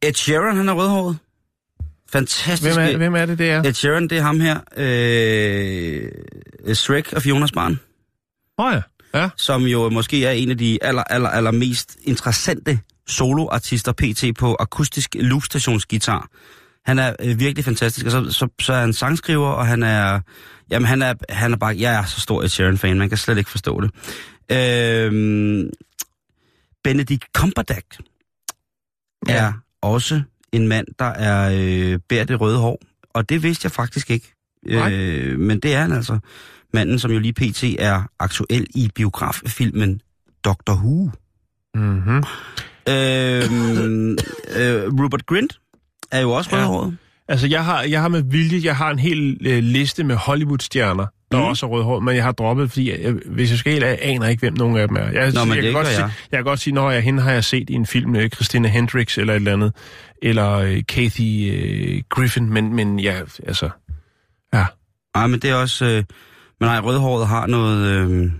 Ed 0.02 0.14
Sheeran, 0.14 0.56
han 0.56 0.68
er 0.68 0.72
rødhåret. 0.72 1.18
Fantastisk. 2.12 2.62
Hvem 2.62 2.84
er, 2.84 2.96
hvem 2.96 3.14
er 3.14 3.26
det, 3.26 3.38
det 3.38 3.50
er? 3.50 3.62
Ed 3.62 3.74
Sheeran, 3.74 4.08
det 4.08 4.18
er 4.18 4.22
ham 4.22 4.40
her. 4.40 4.60
Øh, 4.76 6.74
Shrek 6.74 7.12
og 7.12 7.22
Fionas 7.22 7.52
barn. 7.52 7.80
Åh 8.58 8.66
oh 8.66 8.72
ja. 8.72 8.80
ja. 9.20 9.28
Som 9.36 9.62
jo 9.62 9.88
måske 9.88 10.24
er 10.24 10.30
en 10.30 10.50
af 10.50 10.58
de 10.58 10.78
aller, 10.82 11.02
aller, 11.02 11.28
aller 11.28 11.50
mest 11.50 11.96
interessante 12.02 12.80
soloartister 13.06 13.92
pt. 13.92 14.24
på 14.38 14.56
akustisk 14.60 15.16
loopstationsgitar. 15.20 16.28
Han 16.86 16.98
er 16.98 17.16
øh, 17.20 17.38
virkelig 17.40 17.64
fantastisk, 17.64 18.06
og 18.06 18.12
så, 18.12 18.30
så, 18.30 18.48
så 18.60 18.72
er 18.72 18.80
han 18.80 18.92
sangskriver, 18.92 19.48
og 19.48 19.66
han 19.66 19.82
er... 19.82 20.20
Jamen, 20.70 20.86
han 20.86 21.02
er, 21.02 21.14
han 21.28 21.52
er 21.52 21.56
bare... 21.56 21.76
Jeg 21.78 21.94
er 21.94 22.04
så 22.04 22.20
stor 22.20 22.42
Ed 22.42 22.48
Sheeran-fan, 22.48 22.98
man 22.98 23.08
kan 23.08 23.18
slet 23.18 23.38
ikke 23.38 23.50
forstå 23.50 23.80
det. 23.80 23.90
Øh, 24.52 25.70
Benedict 26.84 27.24
Cumberbatch 27.32 28.00
ja. 29.28 29.34
er 29.34 29.52
også 29.82 30.22
en 30.52 30.68
mand, 30.68 30.86
der 30.98 31.04
er 31.04 31.50
øh, 31.54 31.98
bærer 32.08 32.24
det 32.24 32.40
røde 32.40 32.58
hår. 32.58 32.80
Og 33.12 33.28
det 33.28 33.42
vidste 33.42 33.66
jeg 33.66 33.72
faktisk 33.72 34.10
ikke. 34.10 34.34
Øh, 34.66 35.38
men 35.38 35.60
det 35.60 35.74
er 35.74 35.80
han 35.80 35.92
altså. 35.92 36.18
Manden, 36.72 36.98
som 36.98 37.10
jo 37.10 37.18
lige 37.18 37.32
pt. 37.32 37.64
er 37.78 38.02
aktuel 38.18 38.66
i 38.74 38.90
biograffilmen 38.94 40.00
Doctor 40.44 40.74
Who. 40.74 41.10
Mm-hmm. 41.74 42.24
Øh, 42.88 43.42
øh, 44.58 45.02
Rupert 45.02 45.26
Grint 45.26 45.60
er 46.10 46.20
jo 46.20 46.30
også 46.30 46.50
rødhåret. 46.52 46.90
Ja. 46.90 47.32
Altså, 47.32 47.46
jeg 47.46 47.64
har, 47.64 47.82
jeg 47.82 48.00
har 48.00 48.08
med 48.08 48.22
vilje, 48.22 48.60
jeg 48.64 48.76
har 48.76 48.90
en 48.90 48.98
hel 48.98 49.38
øh, 49.46 49.62
liste 49.62 50.04
med 50.04 50.16
Hollywood-stjerner, 50.16 51.06
der 51.34 51.42
mm. 51.42 51.48
også 51.48 51.66
er 51.66 51.70
rødhåret, 51.70 52.02
men 52.02 52.16
jeg 52.16 52.24
har 52.24 52.32
droppet, 52.32 52.70
fordi 52.70 53.04
jeg, 53.04 53.12
hvis 53.26 53.50
jeg 53.50 53.58
skal 53.58 53.72
helt 53.72 53.84
jeg 53.84 53.98
aner 54.02 54.28
ikke, 54.28 54.40
hvem 54.40 54.54
nogen 54.58 54.76
af 54.76 54.88
dem 54.88 54.96
er. 54.96 55.10
Jeg, 55.10 55.32
Nå, 55.32 55.44
men 55.44 55.54
jeg, 55.54 55.62
kan 55.62 55.72
godt 55.72 55.86
jeg. 55.86 55.94
Sige, 55.94 56.04
jeg 56.04 56.38
kan 56.38 56.44
godt 56.44 56.60
sige, 56.60 56.74
når 56.74 56.90
jeg 56.90 57.02
hende 57.02 57.22
har 57.22 57.32
jeg 57.32 57.44
set 57.44 57.70
i 57.70 57.74
en 57.74 57.86
film 57.86 58.10
med 58.10 58.30
Christina 58.34 58.68
Hendricks 58.68 59.18
eller 59.18 59.32
et 59.32 59.36
eller 59.36 59.52
andet, 59.52 59.72
eller 60.22 60.52
øh, 60.52 60.82
Kathy 60.88 61.52
øh, 61.52 62.02
Griffin, 62.08 62.50
men, 62.50 62.74
men 62.74 63.00
ja, 63.00 63.20
altså, 63.46 63.70
ja. 64.54 64.66
Nej, 65.16 65.26
men 65.26 65.40
det 65.40 65.50
er 65.50 65.54
også, 65.54 65.84
øh, 65.84 66.04
men 66.60 66.68
nej, 66.68 66.78
rødhåret 66.78 67.26
har 67.28 67.46
noget, 67.46 67.86
øh, 67.86 68.30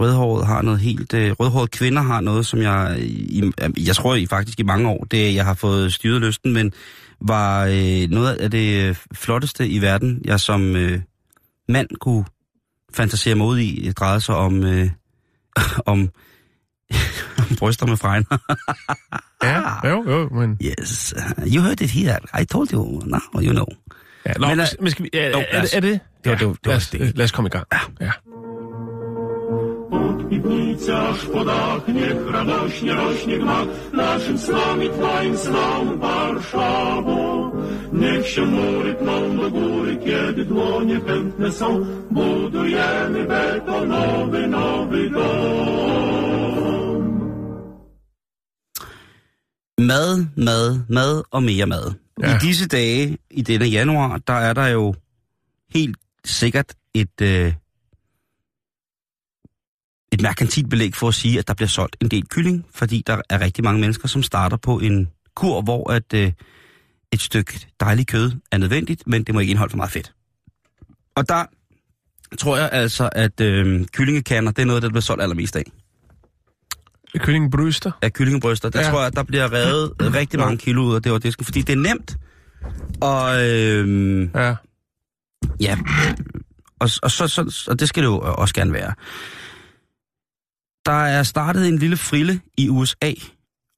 rødhåret 0.00 0.46
har 0.46 0.62
noget 0.62 0.80
helt, 0.80 1.14
øh, 1.14 1.32
rødhåret 1.32 1.70
kvinder 1.70 2.02
har 2.02 2.20
noget, 2.20 2.46
som 2.46 2.62
jeg, 2.62 2.96
i, 3.00 3.52
jeg 3.86 3.96
tror 3.96 4.14
i 4.14 4.26
faktisk 4.26 4.60
i 4.60 4.62
mange 4.62 4.88
år, 4.88 5.06
det 5.10 5.34
jeg 5.34 5.44
har 5.44 5.54
fået 5.54 5.92
styret 5.92 6.20
lysten, 6.20 6.52
men 6.52 6.72
var 7.20 7.64
øh, 7.64 8.10
noget 8.10 8.34
af 8.34 8.50
det 8.50 8.88
øh, 8.88 8.96
flotteste 9.14 9.68
i 9.68 9.80
verden, 9.80 10.22
jeg 10.24 10.40
som 10.40 10.76
øh, 10.76 11.00
mand 11.68 11.88
kunne 12.00 12.24
fantasere 12.94 13.34
mig 13.34 13.46
ud 13.46 13.58
i. 13.58 13.82
Det 13.86 13.98
drejede 13.98 14.20
sig 14.20 14.34
om, 14.34 14.64
øh, 14.64 14.90
om, 15.92 16.10
om 17.38 17.56
bryster 17.58 17.86
med 17.86 17.96
fregner. 17.96 18.38
ja, 19.42 19.88
jo, 19.90 20.10
jo, 20.10 20.28
men... 20.28 20.58
Yes, 20.62 21.14
you 21.46 21.62
heard 21.62 21.80
it 21.80 21.90
here. 21.90 22.18
I 22.42 22.44
told 22.44 22.72
you, 22.72 23.02
now 23.06 23.42
you 23.42 23.52
know. 23.52 23.66
Ja, 24.26 24.32
nå, 24.38 24.46
men, 24.46 24.66
men 24.80 24.90
skal 24.90 25.02
vi, 25.02 25.10
er, 25.12 25.20
er, 25.20 25.44
er, 25.50 25.66
er 25.72 25.80
det? 25.80 26.00
Det 26.24 26.32
var, 26.32 26.38
det 26.38 26.46
var, 26.46 26.52
det 26.52 26.58
var 26.64 26.70
lad, 26.70 27.08
os, 27.08 27.14
lad 27.14 27.24
os 27.24 27.30
komme 27.30 27.48
i 27.48 27.50
gang. 27.50 27.66
Ja. 27.72 27.78
ja. 28.00 28.10
Piwnicach, 30.30 31.16
w 31.16 31.30
podach, 31.30 31.88
niech 31.88 32.30
radośnie 32.32 32.94
rośnie 32.94 33.38
gmach 33.38 33.66
naszym 33.92 34.38
snom 34.38 34.82
i 34.82 34.88
Twoim 34.88 35.36
snom, 35.36 35.98
Warszawo. 36.00 37.52
Niech 37.92 38.28
się 38.28 38.46
mury 38.46 38.94
pną 38.94 39.36
do 39.36 39.50
góry, 39.50 39.96
kiedy 39.96 40.44
dłonie 40.44 41.00
chętne 41.06 41.52
są, 41.52 41.84
budujemy 42.10 43.24
betonowy 43.24 44.46
nowy 44.48 45.10
dom. 45.10 46.06
Mad, 49.78 50.18
mad, 50.36 50.72
mad 50.88 51.24
og 51.30 51.42
mere 51.42 51.66
mad. 51.66 51.94
Ja. 52.18 52.36
I 52.36 52.38
disse 52.38 52.66
dage, 52.66 53.16
i 53.30 53.42
denne 53.42 53.68
januar, 53.68 54.18
der 54.26 54.34
er 54.34 54.54
der 54.54 54.68
jo 54.68 54.94
helt 55.74 55.96
sikkert 56.24 56.74
et... 56.94 57.20
Øh, 57.22 57.52
et 60.16 60.22
merkantilt 60.22 60.70
belæg 60.70 60.94
for 60.94 61.08
at 61.08 61.14
sige, 61.14 61.38
at 61.38 61.48
der 61.48 61.54
bliver 61.54 61.68
solgt 61.68 61.96
en 62.00 62.08
del 62.08 62.28
kylling, 62.28 62.66
fordi 62.74 63.02
der 63.06 63.20
er 63.30 63.40
rigtig 63.40 63.64
mange 63.64 63.80
mennesker, 63.80 64.08
som 64.08 64.22
starter 64.22 64.56
på 64.56 64.78
en 64.78 65.08
kur, 65.34 65.62
hvor 65.62 65.90
at, 65.90 66.14
øh, 66.14 66.32
et 67.12 67.20
stykke 67.20 67.66
dejligt 67.80 68.08
kød 68.08 68.32
er 68.52 68.58
nødvendigt, 68.58 69.02
men 69.06 69.24
det 69.24 69.34
må 69.34 69.40
ikke 69.40 69.50
indeholde 69.50 69.70
for 69.70 69.76
meget 69.76 69.92
fedt. 69.92 70.12
Og 71.16 71.28
der 71.28 71.44
tror 72.38 72.56
jeg 72.56 72.68
altså, 72.72 73.08
at 73.12 73.40
øh, 73.40 73.86
kyllingekander, 73.92 74.52
det 74.52 74.62
er 74.62 74.66
noget, 74.66 74.82
der 74.82 74.88
bliver 74.88 75.00
solgt 75.00 75.22
allermest 75.22 75.56
af. 75.56 75.64
Kyllingebryster? 77.18 77.90
Af 78.02 78.12
kyllingebryster. 78.12 78.68
Der 78.68 78.80
ja. 78.80 78.90
tror 78.90 78.98
jeg, 78.98 79.06
at 79.06 79.16
der 79.16 79.22
bliver 79.22 79.52
revet 79.52 79.92
rigtig 80.20 80.40
mange 80.40 80.58
kilo 80.58 80.82
ud 80.82 80.94
af 80.94 81.02
det 81.02 81.12
var 81.12 81.18
disken, 81.18 81.44
fordi 81.44 81.62
det 81.62 81.72
er 81.72 81.76
nemt. 81.76 82.16
Og 83.00 83.44
øh, 83.44 84.28
ja. 84.34 84.54
Ja, 85.60 85.78
og, 86.78 86.90
og, 87.02 87.10
så, 87.10 87.28
så, 87.28 87.66
og 87.68 87.80
det 87.80 87.88
skal 87.88 88.02
det 88.02 88.08
jo 88.08 88.18
også 88.18 88.54
gerne 88.54 88.72
være. 88.72 88.94
Der 90.86 90.92
er 90.92 91.22
startet 91.22 91.68
en 91.68 91.78
lille 91.78 91.96
frille 91.96 92.40
i 92.58 92.68
USA 92.68 93.12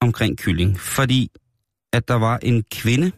omkring 0.01 0.37
kylling, 0.37 0.79
fordi 0.79 1.31
at 1.93 2.07
der 2.07 2.13
var 2.13 2.37
en 2.37 2.63
kvinde, 2.71 3.11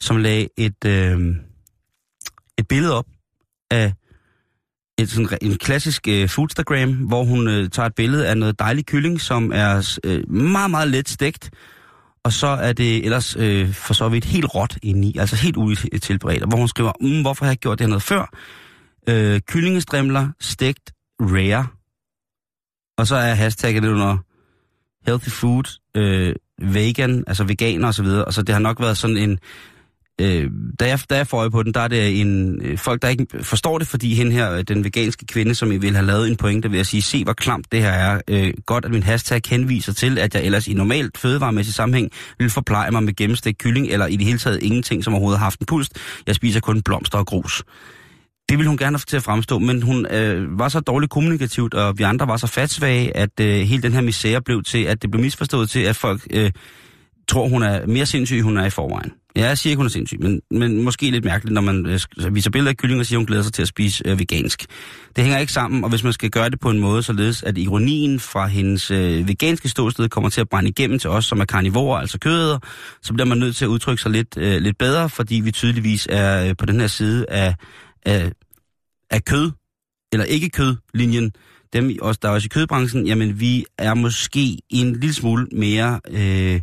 som 0.00 0.16
lagde 0.16 0.48
et, 0.56 0.84
øh, 0.86 1.36
et 2.58 2.68
billede 2.68 2.94
op 2.94 3.06
af 3.70 3.92
et, 4.98 5.10
sådan, 5.10 5.38
en 5.42 5.58
klassisk 5.58 6.08
øh, 6.08 6.28
foodstagram, 6.28 6.92
hvor 6.92 7.24
hun 7.24 7.48
øh, 7.48 7.70
tager 7.70 7.86
et 7.86 7.94
billede 7.94 8.28
af 8.28 8.38
noget 8.38 8.58
dejlig 8.58 8.86
kylling, 8.86 9.20
som 9.20 9.52
er 9.54 9.98
øh, 10.04 10.30
meget, 10.30 10.70
meget 10.70 10.88
let 10.88 11.08
stegt, 11.08 11.50
og 12.24 12.32
så 12.32 12.46
er 12.46 12.72
det 12.72 13.04
ellers 13.04 13.36
øh, 13.36 13.72
for 13.72 13.94
så 13.94 14.08
vidt 14.08 14.24
helt 14.24 14.54
råt 14.54 14.78
indeni, 14.82 15.16
altså 15.18 15.36
helt 15.36 15.56
utilberedt, 15.56 16.48
hvor 16.48 16.58
hun 16.58 16.68
skriver, 16.68 16.92
mm, 17.00 17.20
hvorfor 17.20 17.44
har 17.44 17.50
jeg 17.50 17.58
gjort 17.58 17.78
det 17.78 17.84
her 17.84 17.88
noget 17.88 18.02
før? 18.02 18.34
Øh, 19.08 19.40
kyllingestrimler, 19.40 20.28
stegt, 20.40 20.92
rare, 21.20 21.66
og 23.00 23.06
så 23.06 23.16
er 23.16 23.34
hashtagget 23.34 23.84
under 23.84 24.16
healthy 25.06 25.28
food, 25.28 25.78
øh, 25.96 26.34
vegan, 26.62 27.24
altså 27.26 27.44
veganer 27.44 27.86
og 27.86 27.94
så 27.94 28.02
videre. 28.02 28.24
Og 28.24 28.32
så 28.32 28.42
det 28.42 28.52
har 28.52 28.60
nok 28.60 28.80
været 28.80 28.96
sådan 28.96 29.16
en... 29.16 29.38
Øh, 30.20 30.50
da, 30.80 30.88
jeg, 30.88 30.98
da 31.10 31.16
jeg 31.16 31.26
får 31.26 31.48
på 31.48 31.62
den, 31.62 31.74
der 31.74 31.80
er 31.80 31.88
det 31.88 32.20
en... 32.20 32.62
Øh, 32.62 32.78
folk, 32.78 33.02
der 33.02 33.08
ikke 33.08 33.26
forstår 33.42 33.78
det, 33.78 33.86
fordi 33.86 34.14
hen 34.14 34.32
her, 34.32 34.52
øh, 34.52 34.62
den 34.62 34.84
veganske 34.84 35.26
kvinde, 35.26 35.54
som 35.54 35.72
I 35.72 35.76
vil 35.76 35.94
have 35.94 36.06
lavet 36.06 36.28
en 36.28 36.36
pointe 36.36 36.72
ved 36.72 36.78
at 36.78 36.86
sige, 36.86 37.02
se 37.02 37.24
hvor 37.24 37.32
klamt 37.32 37.72
det 37.72 37.82
her 37.82 37.90
er. 37.90 38.20
Øh, 38.28 38.54
godt, 38.66 38.84
at 38.84 38.90
min 38.90 39.02
hashtag 39.02 39.40
henviser 39.46 39.92
til, 39.92 40.18
at 40.18 40.34
jeg 40.34 40.44
ellers 40.44 40.68
i 40.68 40.74
normalt 40.74 41.18
fødevaremæssig 41.18 41.74
sammenhæng 41.74 42.10
vil 42.38 42.50
forpleje 42.50 42.90
mig 42.90 43.02
med 43.02 43.16
gennemstegt 43.16 43.58
kylling, 43.58 43.86
eller 43.86 44.06
i 44.06 44.16
det 44.16 44.26
hele 44.26 44.38
taget 44.38 44.62
ingenting, 44.62 45.04
som 45.04 45.14
overhovedet 45.14 45.38
har 45.38 45.46
haft 45.46 45.60
en 45.60 45.66
pulst. 45.66 45.98
Jeg 46.26 46.34
spiser 46.34 46.60
kun 46.60 46.82
blomster 46.82 47.18
og 47.18 47.26
grus. 47.26 47.62
Det 48.50 48.58
ville 48.58 48.68
hun 48.68 48.78
gerne 48.78 48.96
have 48.96 49.04
til 49.06 49.16
at 49.16 49.22
fremstå, 49.22 49.58
men 49.58 49.82
hun 49.82 50.06
øh, 50.06 50.58
var 50.58 50.68
så 50.68 50.80
dårligt 50.80 51.10
kommunikativt, 51.10 51.74
og 51.74 51.98
vi 51.98 52.02
andre 52.02 52.28
var 52.28 52.36
så 52.36 52.46
fatsvage, 52.46 53.16
at 53.16 53.40
øh, 53.40 53.60
hele 53.60 53.82
den 53.82 53.92
her 53.92 54.00
misære 54.00 54.42
blev 54.42 54.62
til, 54.62 54.84
at 54.84 55.02
det 55.02 55.10
blev 55.10 55.22
misforstået 55.22 55.70
til, 55.70 55.80
at 55.80 55.96
folk 55.96 56.26
øh, 56.30 56.50
tror, 57.28 57.48
hun 57.48 57.62
er 57.62 57.86
mere 57.86 58.06
sindssyg, 58.06 58.36
end 58.36 58.44
hun 58.44 58.56
er 58.56 58.64
i 58.64 58.70
forvejen. 58.70 59.12
Ja, 59.36 59.46
jeg 59.46 59.58
siger 59.58 59.70
ikke, 59.70 59.78
hun 59.78 59.86
er 59.86 59.90
sindssyg, 59.90 60.20
men, 60.20 60.40
men 60.50 60.82
måske 60.82 61.10
lidt 61.10 61.24
mærkeligt, 61.24 61.54
når 61.54 61.60
man 61.60 61.86
øh, 61.86 62.34
viser 62.34 62.50
billeder 62.50 62.70
af 62.70 62.76
kylling 62.76 63.00
og 63.00 63.06
siger, 63.06 63.18
hun 63.18 63.26
glæder 63.26 63.42
sig 63.42 63.52
til 63.52 63.62
at 63.62 63.68
spise 63.68 64.02
øh, 64.06 64.18
vegansk. 64.18 64.66
Det 65.16 65.24
hænger 65.24 65.38
ikke 65.38 65.52
sammen, 65.52 65.84
og 65.84 65.90
hvis 65.90 66.04
man 66.04 66.12
skal 66.12 66.30
gøre 66.30 66.50
det 66.50 66.60
på 66.60 66.70
en 66.70 66.78
måde, 66.78 67.02
således 67.02 67.42
at 67.42 67.58
ironien 67.58 68.20
fra 68.20 68.46
hendes 68.46 68.90
øh, 68.90 69.28
veganske 69.28 69.68
ståsted 69.68 70.08
kommer 70.08 70.30
til 70.30 70.40
at 70.40 70.48
brænde 70.48 70.68
igennem 70.68 70.98
til 70.98 71.10
os, 71.10 71.24
som 71.24 71.40
er 71.40 71.44
karnivorer, 71.44 72.00
altså 72.00 72.18
kødæder, 72.18 72.58
så 73.02 73.12
bliver 73.12 73.26
man 73.26 73.38
nødt 73.38 73.56
til 73.56 73.64
at 73.64 73.68
udtrykke 73.68 74.02
sig 74.02 74.10
lidt, 74.10 74.36
øh, 74.36 74.60
lidt 74.60 74.78
bedre, 74.78 75.08
fordi 75.08 75.34
vi 75.34 75.50
tydeligvis 75.50 76.06
er 76.10 76.48
øh, 76.48 76.56
på 76.58 76.66
den 76.66 76.80
her 76.80 76.86
side 76.86 77.26
af, 77.28 77.54
af, 78.06 78.32
af 79.10 79.24
kød, 79.24 79.50
eller 80.12 80.24
ikke 80.24 80.48
kødlinjen, 80.50 81.32
dem 81.72 81.96
også, 82.02 82.18
der 82.22 82.28
er 82.28 82.32
også 82.32 82.46
i 82.46 82.48
kødbranchen, 82.48 83.06
jamen 83.06 83.40
vi 83.40 83.64
er 83.78 83.94
måske 83.94 84.58
en 84.70 84.92
lille 84.92 85.14
smule 85.14 85.46
mere... 85.52 86.00
Øh, 86.10 86.60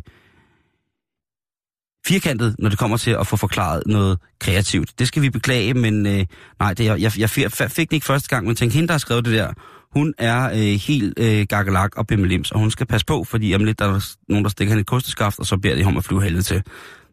firkantet, 2.06 2.56
når 2.58 2.68
det 2.68 2.78
kommer 2.78 2.96
til 2.96 3.10
at 3.10 3.26
få 3.26 3.36
forklaret 3.36 3.82
noget 3.86 4.18
kreativt. 4.40 4.98
Det 4.98 5.08
skal 5.08 5.22
vi 5.22 5.30
beklage, 5.30 5.74
men 5.74 6.06
øh, 6.06 6.26
nej, 6.60 6.74
det, 6.74 6.84
jeg, 6.84 7.00
jeg, 7.00 7.12
jeg 7.18 7.30
fik 7.30 7.90
det 7.90 7.92
ikke 7.92 8.06
første 8.06 8.28
gang, 8.28 8.46
men 8.46 8.56
tænk, 8.56 8.72
hende, 8.72 8.88
der 8.88 8.94
har 8.94 8.98
skrevet 8.98 9.24
det 9.24 9.32
der, 9.32 9.52
hun 9.92 10.14
er 10.18 10.50
øh, 10.50 10.80
helt 10.80 11.18
øh, 11.18 11.46
gakkelak 11.48 11.96
og 11.96 12.06
bimmelims, 12.06 12.50
og 12.50 12.60
hun 12.60 12.70
skal 12.70 12.86
passe 12.86 13.06
på, 13.06 13.24
fordi 13.24 13.54
om 13.54 13.64
lidt 13.64 13.78
der 13.78 13.84
er 13.84 14.14
nogen, 14.28 14.44
der 14.44 14.50
stikker 14.50 14.72
hende 14.72 14.80
et 14.80 14.86
kosteskaft, 14.86 15.38
og 15.38 15.46
så 15.46 15.56
beder 15.56 15.74
de 15.74 15.84
ham 15.84 15.96
at 15.96 16.04
flyve 16.04 16.22
helvede 16.22 16.42
til. 16.42 16.62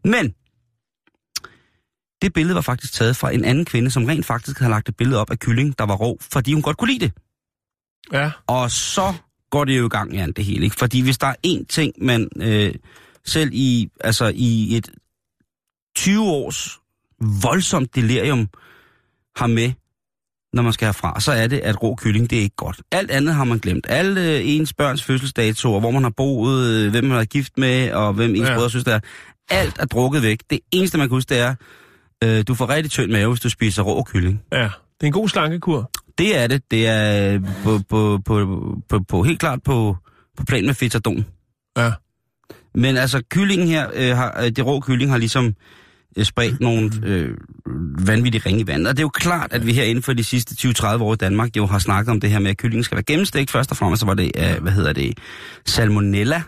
Men 0.04 0.34
det 2.22 2.32
billede 2.32 2.54
var 2.54 2.60
faktisk 2.60 2.92
taget 2.92 3.16
fra 3.16 3.34
en 3.34 3.44
anden 3.44 3.64
kvinde, 3.64 3.90
som 3.90 4.04
rent 4.04 4.26
faktisk 4.26 4.58
havde 4.58 4.70
lagt 4.70 4.88
et 4.88 4.96
billede 4.96 5.20
op 5.20 5.30
af 5.30 5.38
kylling, 5.38 5.78
der 5.78 5.86
var 5.86 5.94
rå, 5.94 6.18
fordi 6.32 6.52
hun 6.52 6.62
godt 6.62 6.76
kunne 6.76 6.92
lide 6.92 7.04
det. 7.04 7.12
Ja. 8.12 8.30
Og 8.46 8.70
så 8.70 9.14
går 9.50 9.64
det 9.64 9.78
jo 9.78 9.86
i 9.86 9.88
gang, 9.88 10.14
ja, 10.14 10.26
det 10.36 10.44
hele. 10.44 10.64
Ikke? 10.64 10.76
Fordi 10.76 11.02
hvis 11.02 11.18
der 11.18 11.26
er 11.26 11.34
én 11.46 11.64
ting, 11.68 11.92
man 12.00 12.28
øh, 12.36 12.74
selv 13.24 13.50
i, 13.52 13.88
altså 14.00 14.32
i 14.34 14.76
et 14.76 14.90
20 15.96 16.22
års 16.22 16.78
voldsomt 17.42 17.94
delirium 17.94 18.48
har 19.36 19.46
med, 19.46 19.72
når 20.52 20.62
man 20.62 20.72
skal 20.72 20.86
herfra, 20.86 21.20
så 21.20 21.32
er 21.32 21.46
det, 21.46 21.58
at 21.58 21.82
rå 21.82 21.94
kylling, 21.94 22.30
det 22.30 22.38
er 22.38 22.42
ikke 22.42 22.56
godt. 22.56 22.82
Alt 22.92 23.10
andet 23.10 23.34
har 23.34 23.44
man 23.44 23.58
glemt. 23.58 23.86
Alle 23.88 24.20
øh, 24.20 24.40
ens 24.44 24.72
børns 24.72 25.02
fødselsdatoer, 25.02 25.80
hvor 25.80 25.90
man 25.90 26.02
har 26.02 26.10
boet, 26.10 26.66
øh, 26.66 26.90
hvem 26.90 27.04
man 27.04 27.18
er 27.18 27.24
gift 27.24 27.58
med, 27.58 27.92
og 27.92 28.12
hvem 28.12 28.34
ens 28.34 28.48
ja. 28.48 28.54
brødre 28.54 28.70
synes, 28.70 28.84
det 28.84 28.94
er. 28.94 29.00
Alt 29.50 29.78
er 29.78 29.86
drukket 29.86 30.22
væk. 30.22 30.40
Det 30.50 30.60
eneste, 30.72 30.98
man 30.98 31.08
kan 31.08 31.14
huske, 31.14 31.28
det 31.28 31.38
er, 31.38 31.54
øh, 32.24 32.44
du 32.48 32.54
får 32.54 32.68
rigtig 32.68 32.90
tynd 32.90 33.12
mave, 33.12 33.28
hvis 33.28 33.40
du 33.40 33.48
spiser 33.48 33.82
rå 33.82 34.02
kylling. 34.02 34.42
Ja, 34.52 34.62
det 34.62 35.02
er 35.02 35.06
en 35.06 35.12
god 35.12 35.28
slankekur. 35.28 35.90
Det 36.18 36.38
er 36.38 36.46
det. 36.46 36.70
Det 36.70 36.86
er 36.86 37.40
på, 37.64 37.80
på, 37.88 38.20
på, 38.24 38.62
på, 38.88 39.00
på 39.08 39.22
helt 39.22 39.40
klart 39.40 39.62
på, 39.62 39.96
på 40.36 40.44
plan 40.44 40.66
med 40.66 40.74
fetadon. 40.74 41.26
Ja. 41.78 41.92
Men 42.74 42.96
altså, 42.96 43.22
kyllingen 43.30 43.68
her, 43.68 43.88
øh, 43.94 44.16
har, 44.16 44.40
øh, 44.42 44.50
det 44.50 44.66
rå 44.66 44.80
kylling 44.80 45.10
har 45.10 45.18
ligesom 45.18 45.54
øh, 46.16 46.24
spredt 46.24 46.60
nogle 46.60 46.90
øh, 47.02 47.36
vanvittige 48.06 48.42
ringe 48.46 48.60
i 48.60 48.66
vandet. 48.66 48.88
Og 48.88 48.96
det 48.96 49.00
er 49.00 49.04
jo 49.04 49.08
klart, 49.08 49.52
at 49.52 49.66
vi 49.66 49.72
her 49.72 49.84
inden 49.84 50.02
for 50.02 50.12
de 50.12 50.24
sidste 50.24 50.68
20-30 50.68 51.02
år 51.02 51.12
i 51.12 51.16
Danmark 51.16 51.56
jo 51.56 51.66
har 51.66 51.78
snakket 51.78 52.10
om 52.10 52.20
det 52.20 52.30
her 52.30 52.38
med, 52.38 52.50
at 52.50 52.56
kyllingen 52.56 52.84
skal 52.84 52.96
være 52.96 53.04
gennemstegt. 53.04 53.50
Først 53.50 53.70
og 53.70 53.76
fremmest 53.76 54.00
så 54.00 54.06
var 54.06 54.14
det, 54.14 54.32
øh, 54.36 54.62
hvad 54.62 54.72
hedder 54.72 54.92
det, 54.92 55.18
salmonella. 55.66 56.42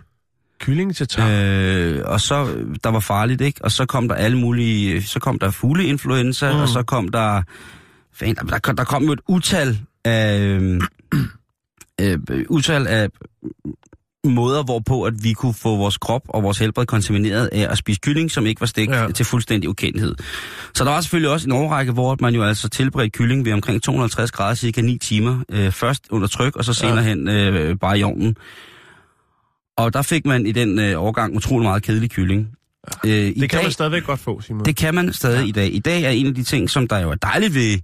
Kylling 0.61 0.97
til 0.97 1.09
tar. 1.09 1.29
Øh, 1.31 2.03
og 2.05 2.21
så, 2.21 2.55
der 2.85 2.91
var 2.91 3.01
farligt, 3.01 3.41
ikke? 3.41 3.65
Og 3.65 3.73
så 3.73 3.87
kom 3.87 4.09
der 4.09 4.15
alle 4.15 4.39
mulige, 4.39 5.03
så 5.03 5.21
kom 5.21 5.39
der 5.39 5.51
fugleinfluenza, 5.51 6.53
mm. 6.53 6.61
og 6.61 6.69
så 6.69 6.83
kom 6.83 7.09
der, 7.09 7.43
fan, 8.13 8.35
der, 8.35 8.59
der, 8.59 8.73
der 8.73 8.85
kom 8.85 9.05
jo 9.05 9.13
et 9.13 9.21
utal 9.29 9.79
af, 10.05 10.39
øh, 10.39 10.81
øh, 12.01 12.19
utal 12.49 12.87
af 12.87 13.09
måder, 14.25 14.63
hvorpå 14.63 15.03
at 15.03 15.15
vi 15.23 15.33
kunne 15.33 15.55
få 15.55 15.77
vores 15.77 15.99
krop 15.99 16.23
og 16.29 16.43
vores 16.43 16.59
helbred 16.59 16.87
kontamineret 16.87 17.47
af 17.53 17.67
at 17.71 17.79
spise 17.79 18.01
kylling, 18.01 18.31
som 18.31 18.47
ikke 18.47 18.61
var 18.61 18.67
stegt 18.67 18.91
ja. 18.91 19.09
til 19.09 19.27
fuldstændig 19.27 19.71
ukendelighed. 19.71 20.15
Så 20.75 20.85
der 20.85 20.91
var 20.91 21.01
selvfølgelig 21.01 21.31
også 21.31 21.49
en 21.49 21.53
overrække, 21.53 21.93
hvor 21.93 22.17
man 22.21 22.35
jo 22.35 22.45
altså 22.45 22.69
tilberedte 22.69 23.11
kylling 23.11 23.45
ved 23.45 23.53
omkring 23.53 23.83
250 23.83 24.33
grader, 24.33 24.55
cirka 24.55 24.81
9 24.81 24.99
timer. 24.99 25.39
Øh, 25.53 25.73
først 25.73 26.05
under 26.11 26.29
tryk, 26.29 26.57
og 26.57 26.65
så 26.65 26.75
senere 26.75 26.97
ja. 26.97 27.03
hen 27.03 27.29
øh, 27.29 27.77
bare 27.77 27.99
i 27.99 28.03
ovnen. 28.03 28.37
Og 29.79 29.93
der 29.93 30.03
fik 30.03 30.27
man 30.27 30.47
i 30.47 30.53
den 30.53 30.79
øh, 30.79 31.03
overgang 31.03 31.37
utrolig 31.37 31.69
meget 31.69 31.83
kedelig 31.83 32.11
kylling. 32.11 32.49
Øh, 33.07 33.11
det 33.11 33.35
kan 33.37 33.49
dag, 33.49 33.63
man 33.63 33.73
stadigvæk 33.73 34.05
godt 34.05 34.21
få, 34.21 34.41
Simon. 34.41 34.65
Det 34.65 34.77
kan 34.77 34.95
man 34.95 35.13
stadig 35.13 35.43
ja. 35.43 35.49
i 35.49 35.51
dag. 35.51 35.75
I 35.75 35.79
dag 35.79 36.03
er 36.03 36.11
en 36.11 36.27
af 36.27 36.35
de 36.35 36.43
ting, 36.43 36.71
som 36.71 36.89
der 36.89 36.99
jo 36.99 37.11
er 37.11 37.15
dejligt 37.15 37.55
ved, 37.55 37.79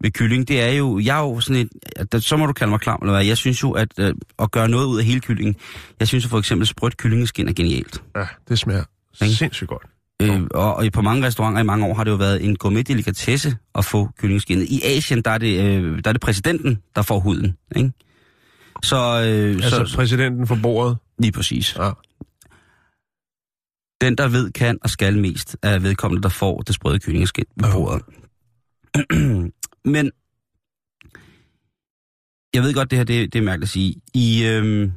ved 0.00 0.10
kylling, 0.10 0.48
det 0.48 0.62
er 0.62 0.68
jo, 0.68 0.98
jeg 0.98 1.18
er 1.18 1.22
jo 1.22 1.40
sådan 1.40 1.68
et, 2.12 2.24
så 2.24 2.36
må 2.36 2.46
du 2.46 2.52
kalde 2.52 2.70
mig 2.70 2.80
klam, 2.80 2.98
eller 3.02 3.12
hvad, 3.12 3.24
jeg 3.24 3.36
synes 3.36 3.62
jo, 3.62 3.70
at 3.70 3.88
øh, 3.98 4.14
at 4.38 4.50
gøre 4.50 4.68
noget 4.68 4.86
ud 4.86 4.98
af 4.98 5.04
hele 5.04 5.20
kyllingen, 5.20 5.56
jeg 6.00 6.08
synes 6.08 6.24
jo 6.24 6.28
for 6.28 6.38
eksempel, 6.38 6.66
sprødt 6.66 6.96
kyllingeskin 6.96 7.48
er 7.48 7.52
genialt. 7.52 8.02
Ja, 8.16 8.24
det 8.48 8.58
smager 8.58 8.84
ikke? 9.22 9.34
sindssygt 9.34 9.68
godt. 9.68 9.82
Øh, 10.22 10.42
og, 10.50 10.74
og 10.74 10.84
på 10.92 11.02
mange 11.02 11.26
restauranter 11.26 11.60
i 11.60 11.64
mange 11.64 11.86
år 11.86 11.94
har 11.94 12.04
det 12.04 12.10
jo 12.10 12.16
været 12.16 12.44
en 12.44 12.56
gourmet 12.56 12.88
delikatesse 12.88 13.56
at 13.74 13.84
få 13.84 14.08
kyllingeskinnet. 14.18 14.64
I 14.64 14.80
Asien, 14.84 15.22
der 15.22 15.30
er 15.30 15.38
det, 15.38 15.64
øh, 15.64 15.98
der 16.04 16.08
er 16.10 16.12
det 16.12 16.20
præsidenten, 16.20 16.78
der 16.96 17.02
får 17.02 17.20
huden, 17.20 17.56
ikke? 17.76 17.92
Så, 18.82 18.96
øh, 18.96 19.54
altså 19.54 19.84
så, 19.86 19.96
præsidenten 19.96 20.46
for 20.46 20.58
bordet? 20.62 20.96
Lige 21.20 21.32
præcis. 21.32 21.76
Ja. 21.76 21.90
Den, 24.00 24.18
der 24.18 24.28
ved, 24.28 24.52
kan 24.52 24.78
og 24.82 24.90
skal 24.90 25.18
mest, 25.18 25.56
er 25.62 25.78
vedkommende, 25.78 26.22
der 26.22 26.28
får 26.28 26.60
det 26.60 26.74
sprøde 26.74 27.00
kyllingeskin 27.00 27.44
på 27.62 27.66
bordet. 27.72 28.02
Men 29.94 30.12
jeg 32.54 32.62
ved 32.62 32.74
godt, 32.74 32.90
det 32.90 32.98
her 32.98 33.04
det, 33.04 33.32
det 33.32 33.38
er 33.38 33.42
mærkeligt 33.42 33.68
at 33.68 33.72
sige. 33.72 34.02
I, 34.14 34.44
øhm, 34.44 34.92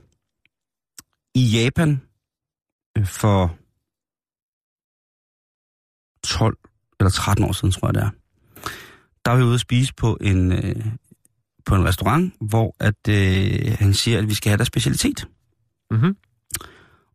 i 1.35 1.43
Japan 1.43 2.01
øh, 2.97 3.05
for 3.05 3.57
12 6.23 6.57
eller 6.99 7.11
13 7.11 7.45
år 7.45 7.51
siden, 7.51 7.71
tror 7.71 7.87
jeg 7.87 7.93
det 7.93 8.03
er, 8.03 8.09
der 9.25 9.31
var 9.31 9.37
vi 9.37 9.43
ude 9.43 9.53
at 9.53 9.59
spise 9.59 9.93
på 9.93 10.17
en, 10.21 10.51
øh, 10.51 10.85
på 11.65 11.75
en 11.75 11.85
restaurant, 11.85 12.33
hvor 12.41 12.75
at, 12.79 13.07
øh, 13.09 13.77
han 13.79 13.93
siger, 13.93 14.17
at 14.17 14.29
vi 14.29 14.33
skal 14.33 14.49
have 14.49 14.57
der 14.57 14.63
specialitet. 14.63 15.27
Mm-hmm. 15.93 16.15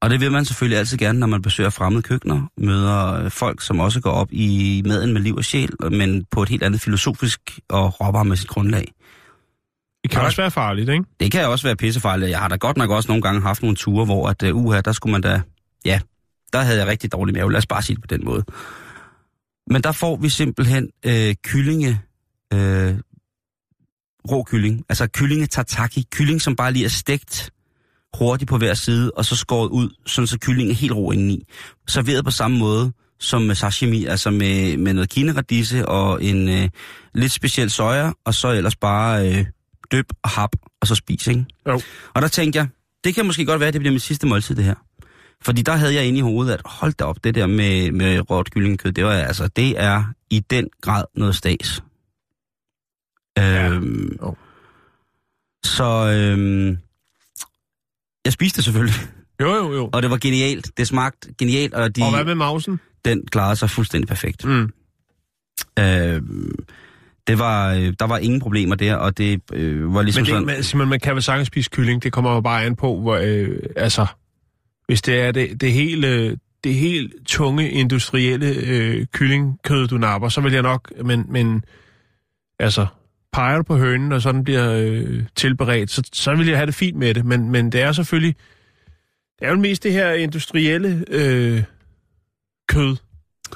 Og 0.00 0.10
det 0.10 0.20
vil 0.20 0.32
man 0.32 0.44
selvfølgelig 0.44 0.78
altid 0.78 0.98
gerne, 0.98 1.18
når 1.18 1.26
man 1.26 1.42
besøger 1.42 1.70
fremmede 1.70 2.02
køkkener, 2.02 2.50
møder 2.58 3.24
øh, 3.24 3.30
folk, 3.30 3.62
som 3.62 3.80
også 3.80 4.00
går 4.00 4.10
op 4.10 4.28
i 4.32 4.82
maden 4.86 5.12
med 5.12 5.20
liv 5.20 5.36
og 5.36 5.44
sjæl, 5.44 5.70
men 5.92 6.24
på 6.30 6.42
et 6.42 6.48
helt 6.48 6.62
andet 6.62 6.80
filosofisk 6.80 7.40
og 7.68 8.00
råvaremæssigt 8.00 8.50
grundlag. 8.50 8.92
Det 10.02 10.10
kan 10.10 10.22
også 10.22 10.42
være 10.42 10.50
farligt, 10.50 10.88
ikke? 10.88 11.04
Det 11.20 11.32
kan 11.32 11.48
også 11.48 11.66
være 11.66 11.76
pissefarligt. 11.76 12.30
Jeg 12.30 12.38
har 12.38 12.48
da 12.48 12.56
godt 12.56 12.76
nok 12.76 12.90
også 12.90 13.08
nogle 13.08 13.22
gange 13.22 13.40
haft 13.40 13.62
nogle 13.62 13.76
ture, 13.76 14.04
hvor 14.04 14.28
at, 14.28 14.42
uh, 14.42 14.64
uha, 14.64 14.80
der 14.80 14.92
skulle 14.92 15.12
man 15.12 15.20
da... 15.20 15.42
Ja, 15.84 16.00
der 16.52 16.60
havde 16.60 16.78
jeg 16.78 16.86
rigtig 16.86 17.12
dårlig 17.12 17.34
mave. 17.34 17.52
Lad 17.52 17.58
os 17.58 17.66
bare 17.66 17.82
sige 17.82 17.96
det 17.96 18.02
på 18.02 18.16
den 18.16 18.24
måde. 18.24 18.44
Men 19.70 19.82
der 19.82 19.92
får 19.92 20.16
vi 20.16 20.28
simpelthen 20.28 20.90
øh, 21.06 21.34
kyllinge... 21.42 22.00
Øh, 22.54 22.94
rå 24.30 24.42
kylling. 24.42 24.84
Altså 24.88 25.06
kyllinge 25.06 25.46
tataki. 25.46 26.06
Kylling, 26.10 26.42
som 26.42 26.56
bare 26.56 26.72
lige 26.72 26.84
er 26.84 26.88
stegt 26.88 27.50
hurtigt 28.16 28.48
på 28.48 28.58
hver 28.58 28.74
side, 28.74 29.10
og 29.10 29.24
så 29.24 29.36
skåret 29.36 29.68
ud, 29.68 29.90
sådan 30.06 30.26
så 30.26 30.38
kyllingen 30.38 30.70
er 30.70 30.76
helt 30.76 30.92
ro 30.92 31.10
indeni. 31.10 31.44
Serveret 31.88 32.24
på 32.24 32.30
samme 32.30 32.58
måde 32.58 32.92
som 33.20 33.42
med 33.42 33.54
sashimi, 33.54 34.04
altså 34.04 34.30
med, 34.30 34.76
med 34.76 34.92
noget 34.92 35.10
kineradisse 35.10 35.88
og 35.88 36.24
en 36.24 36.48
øh, 36.48 36.68
lidt 37.14 37.32
speciel 37.32 37.70
soja, 37.70 38.12
og 38.24 38.34
så 38.34 38.48
ellers 38.48 38.76
bare 38.76 39.28
øh, 39.28 39.46
døb 39.92 40.06
og 40.22 40.30
hap, 40.30 40.50
og 40.80 40.86
så 40.86 40.94
spis, 40.94 41.26
ikke? 41.26 41.44
Jo. 41.68 41.80
Og 42.14 42.22
der 42.22 42.28
tænkte 42.28 42.58
jeg, 42.58 42.68
det 43.04 43.14
kan 43.14 43.26
måske 43.26 43.44
godt 43.44 43.60
være, 43.60 43.68
at 43.68 43.74
det 43.74 43.80
bliver 43.80 43.92
mit 43.92 44.02
sidste 44.02 44.26
måltid, 44.26 44.54
det 44.54 44.64
her. 44.64 44.74
Fordi 45.42 45.62
der 45.62 45.72
havde 45.72 45.94
jeg 45.94 46.04
inde 46.04 46.18
i 46.18 46.22
hovedet, 46.22 46.52
at 46.52 46.60
hold 46.64 46.92
da 46.92 47.04
op, 47.04 47.24
det 47.24 47.34
der 47.34 47.46
med, 47.46 47.92
med 47.92 48.30
råt 48.30 48.50
kyllingekød, 48.50 48.92
det, 48.92 49.04
var, 49.04 49.12
altså, 49.12 49.48
det 49.48 49.80
er 49.80 50.04
i 50.30 50.40
den 50.40 50.68
grad 50.82 51.04
noget 51.14 51.36
stas. 51.36 51.82
Ja. 53.36 53.68
Øhm, 53.68 54.16
oh. 54.20 54.34
Så 55.64 55.84
øhm, 55.84 56.78
jeg 58.24 58.33
spiste 58.33 58.57
det 58.57 58.64
selvfølgelig. 58.64 58.94
Jo, 59.40 59.54
jo, 59.54 59.72
jo. 59.72 59.90
Og 59.92 60.02
det 60.02 60.11
var 60.11 60.16
genialt. 60.16 60.70
Det 60.76 60.87
smagte 60.87 61.35
genialt. 61.38 61.74
Og, 61.74 61.96
de, 61.96 62.02
og 62.02 62.14
hvad 62.14 62.24
med 62.24 62.35
mausen? 62.35 62.81
Den 63.04 63.26
klarede 63.26 63.57
sig 63.57 63.70
fuldstændig 63.70 64.09
perfekt. 64.09 64.44
Mm. 64.44 64.72
Øh, 65.78 66.22
det 67.26 67.38
var, 67.38 67.74
øh, 67.74 67.94
der 67.98 68.07
var 68.07 68.18
ingen 68.18 68.40
problemer 68.40 68.74
der, 68.74 68.94
og 68.94 69.18
det 69.18 69.40
øh, 69.52 69.94
var 69.94 70.02
ligesom 70.02 70.20
men 70.20 70.26
det, 70.26 70.33
sådan... 70.33 70.46
Men, 70.46 70.62
Simon, 70.62 70.88
man 70.88 71.00
kan 71.00 71.14
vel 71.14 71.22
sagtens 71.22 71.48
spise 71.48 71.70
kylling, 71.70 72.02
det 72.02 72.12
kommer 72.12 72.35
jo 72.35 72.40
bare 72.40 72.64
an 72.64 72.76
på, 72.76 73.00
hvor, 73.00 73.18
øh, 73.22 73.59
altså, 73.76 74.07
hvis 74.87 75.02
det 75.02 75.20
er 75.20 75.33
det, 75.33 75.61
det 75.61 75.72
hele, 75.72 76.38
det 76.64 76.74
helt 76.74 77.14
tunge, 77.26 77.70
industrielle 77.70 78.46
øh, 78.46 79.07
kyllingkød, 79.12 79.88
du 79.88 79.98
napper, 79.98 80.28
så 80.28 80.40
vil 80.40 80.52
jeg 80.52 80.62
nok, 80.62 80.92
men, 81.04 81.26
men 81.28 81.64
altså, 82.59 82.87
peger 83.32 83.56
du 83.56 83.62
på 83.62 83.76
hønen, 83.76 84.12
og 84.12 84.22
sådan 84.22 84.44
bliver 84.44 84.72
øh, 84.72 85.22
tilberedt, 85.36 85.90
så, 85.90 86.02
så 86.12 86.34
vil 86.34 86.46
jeg 86.46 86.56
have 86.56 86.66
det 86.66 86.74
fint 86.74 86.96
med 86.96 87.14
det. 87.14 87.24
Men, 87.24 87.50
men 87.50 87.72
det 87.72 87.80
er 87.80 87.92
selvfølgelig... 87.92 88.36
Det 89.38 89.46
er 89.46 89.50
jo 89.50 89.56
mest 89.56 89.82
det 89.82 89.92
her 89.92 90.12
industrielle 90.12 91.04
øh, 91.10 91.62
kød. 92.68 92.96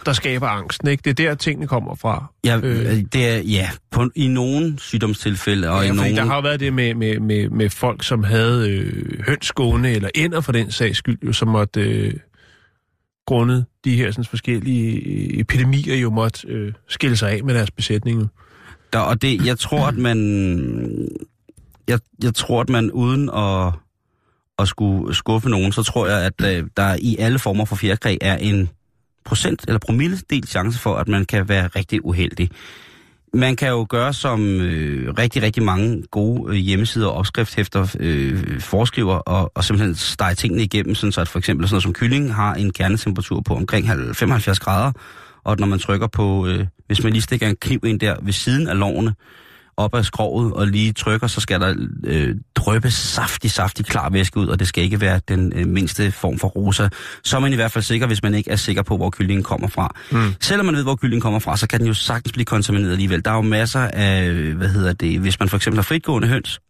der 0.06 0.12
skaber 0.12 0.48
angsten, 0.48 0.88
ikke? 0.88 1.02
Det 1.02 1.20
er 1.20 1.28
der, 1.28 1.34
tingene 1.34 1.66
kommer 1.66 1.94
fra. 1.94 2.26
Ja, 2.44 2.56
Øh. 2.62 2.78
øh. 2.80 3.02
det 3.12 3.28
er, 3.28 3.38
ja 3.38 3.70
på, 3.90 4.10
i 4.14 4.28
nogle 4.28 4.78
sygdomstilfælde, 4.78 5.70
og 5.70 5.84
ja, 5.84 5.92
i 5.92 5.96
nogle... 5.96 6.16
der 6.16 6.24
har 6.24 6.34
jo 6.34 6.40
været 6.40 6.60
det 6.60 6.72
med, 6.72 6.94
med, 6.94 7.20
med, 7.20 7.48
med 7.48 7.70
folk, 7.70 8.04
som 8.04 8.24
havde 8.24 8.70
øh, 8.70 9.20
høns 9.26 9.52
gående, 9.52 9.90
eller 9.90 10.08
ender 10.14 10.40
for 10.40 10.52
den 10.52 10.70
sags 10.70 10.98
skyld, 10.98 11.18
jo, 11.26 11.32
som 11.32 11.48
måtte, 11.48 11.80
øh, 11.80 12.14
grundet 13.26 13.66
de 13.84 13.96
her 13.96 14.10
sådan, 14.10 14.24
forskellige 14.24 14.96
øh, 14.96 15.40
epidemier, 15.40 15.96
jo 15.96 16.10
måtte 16.10 16.48
øh, 16.48 16.72
skille 16.88 17.16
sig 17.16 17.30
af 17.30 17.44
med 17.44 17.54
deres 17.54 17.70
besætning. 17.70 18.30
Der, 18.92 18.98
og 18.98 19.22
det, 19.22 19.46
jeg 19.46 19.58
tror, 19.58 19.86
at 19.86 19.96
man... 19.96 21.08
Jeg, 21.88 21.98
jeg 22.22 22.34
tror, 22.34 22.60
at 22.60 22.68
man 22.68 22.90
uden 22.90 23.30
at, 23.30 23.72
at 24.58 24.68
skulle 24.68 25.14
skuffe 25.14 25.48
nogen, 25.48 25.72
så 25.72 25.82
tror 25.82 26.06
jeg, 26.06 26.22
at 26.22 26.56
øh, 26.56 26.66
der 26.76 26.96
i 27.00 27.16
alle 27.18 27.38
former 27.38 27.64
for 27.64 27.76
fjerkræ 27.76 28.16
er 28.20 28.36
en 28.36 28.70
procent 29.24 29.64
eller 29.68 29.78
promille 29.78 30.18
del 30.30 30.46
chance 30.46 30.78
for, 30.78 30.96
at 30.96 31.08
man 31.08 31.24
kan 31.24 31.48
være 31.48 31.66
rigtig 31.66 32.04
uheldig. 32.04 32.50
Man 33.34 33.56
kan 33.56 33.68
jo 33.68 33.86
gøre, 33.88 34.12
som 34.12 34.60
øh, 34.60 35.14
rigtig, 35.18 35.42
rigtig 35.42 35.62
mange 35.62 36.02
gode 36.10 36.52
øh, 36.52 36.56
hjemmesider 36.56 37.06
og 37.06 37.14
opskrifthæfter 37.14 37.96
øh, 38.00 38.60
foreskriver, 38.60 39.14
og, 39.14 39.52
og 39.54 39.64
simpelthen 39.64 39.94
stege 39.94 40.34
tingene 40.34 40.62
igennem, 40.62 40.94
sådan 40.94 41.12
så 41.12 41.20
at 41.20 41.28
for 41.28 41.38
eksempel 41.38 41.68
sådan 41.68 41.74
noget 41.74 41.82
som 41.82 41.92
kylling 41.92 42.34
har 42.34 42.54
en 42.54 42.72
kernetemperatur 42.72 43.40
på 43.40 43.54
omkring 43.54 43.86
75 44.14 44.60
grader, 44.60 44.92
og 45.44 45.56
når 45.58 45.66
man 45.66 45.78
trykker 45.78 46.06
på, 46.06 46.46
øh, 46.46 46.66
hvis 46.92 47.04
man 47.04 47.12
lige 47.12 47.22
stikker 47.22 47.48
en 47.48 47.56
kniv 47.60 47.80
ind 47.84 48.00
der 48.00 48.16
ved 48.22 48.32
siden 48.32 48.68
af 48.68 48.78
lårene, 48.78 49.14
op 49.76 49.94
ad 49.94 50.04
skroget 50.04 50.52
og 50.52 50.66
lige 50.66 50.92
trykker, 50.92 51.26
så 51.26 51.40
skal 51.40 51.60
der 51.60 51.74
øh, 52.04 52.34
drøbe 52.54 52.90
saftig, 52.90 53.50
saftig 53.50 53.86
klar 53.86 54.10
væske 54.10 54.36
ud, 54.36 54.46
og 54.46 54.58
det 54.58 54.68
skal 54.68 54.84
ikke 54.84 55.00
være 55.00 55.20
den 55.28 55.52
øh, 55.56 55.66
mindste 55.66 56.12
form 56.12 56.38
for 56.38 56.48
rosa. 56.48 56.88
Så 57.24 57.36
er 57.36 57.40
man 57.40 57.52
i 57.52 57.56
hvert 57.56 57.72
fald 57.72 57.84
sikker, 57.84 58.06
hvis 58.06 58.22
man 58.22 58.34
ikke 58.34 58.50
er 58.50 58.56
sikker 58.56 58.82
på, 58.82 58.96
hvor 58.96 59.10
kyllingen 59.10 59.44
kommer 59.44 59.68
fra. 59.68 59.94
Mm. 60.10 60.34
Selvom 60.40 60.66
man 60.66 60.74
ved, 60.74 60.82
hvor 60.82 60.96
kyllingen 60.96 61.20
kommer 61.20 61.38
fra, 61.38 61.56
så 61.56 61.68
kan 61.68 61.78
den 61.78 61.86
jo 61.86 61.94
sagtens 61.94 62.32
blive 62.32 62.44
kontamineret 62.44 62.92
alligevel. 62.92 63.24
Der 63.24 63.30
er 63.30 63.34
jo 63.34 63.42
masser 63.42 63.80
af, 63.80 64.32
hvad 64.32 64.68
hedder 64.68 64.92
det, 64.92 65.20
hvis 65.20 65.40
man 65.40 65.48
for 65.48 65.56
eksempel 65.56 65.78
har 65.78 65.82
fritgående 65.82 66.28
høns, 66.28 66.60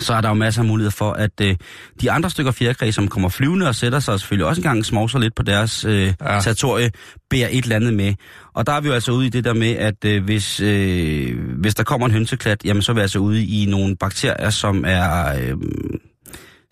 så 0.00 0.14
er 0.14 0.20
der 0.20 0.28
jo 0.28 0.34
masser 0.34 0.62
af 0.62 0.68
muligheder 0.68 0.90
for, 0.90 1.12
at 1.12 1.40
øh, 1.40 1.56
de 2.00 2.10
andre 2.10 2.30
stykker 2.30 2.52
fjerkræ, 2.52 2.90
som 2.90 3.08
kommer 3.08 3.28
flyvende 3.28 3.68
og 3.68 3.74
sætter 3.74 4.00
sig, 4.00 4.14
og 4.14 4.20
selvfølgelig 4.20 4.46
også 4.46 4.60
engang 4.60 4.84
smovser 4.84 5.18
lidt 5.18 5.34
på 5.34 5.42
deres 5.42 5.84
øh, 5.84 6.14
ja. 6.20 6.40
Territorie, 6.40 6.90
bærer 7.30 7.48
et 7.50 7.62
eller 7.62 7.76
andet 7.76 7.94
med. 7.94 8.14
Og 8.54 8.66
der 8.66 8.72
er 8.72 8.80
vi 8.80 8.88
jo 8.88 8.94
altså 8.94 9.12
ude 9.12 9.26
i 9.26 9.30
det 9.30 9.44
der 9.44 9.54
med, 9.54 9.70
at 9.70 10.04
øh, 10.04 10.24
hvis, 10.24 10.60
øh, 10.60 11.38
hvis 11.60 11.74
der 11.74 11.82
kommer 11.82 12.06
en 12.06 12.12
hønseklat, 12.12 12.64
jamen 12.64 12.82
så 12.82 12.92
er 12.92 12.94
vi 12.94 13.00
altså 13.00 13.18
ude 13.18 13.44
i 13.44 13.66
nogle 13.66 13.96
bakterier, 13.96 14.50
som 14.50 14.84
er, 14.86 15.38
øh, 15.40 15.56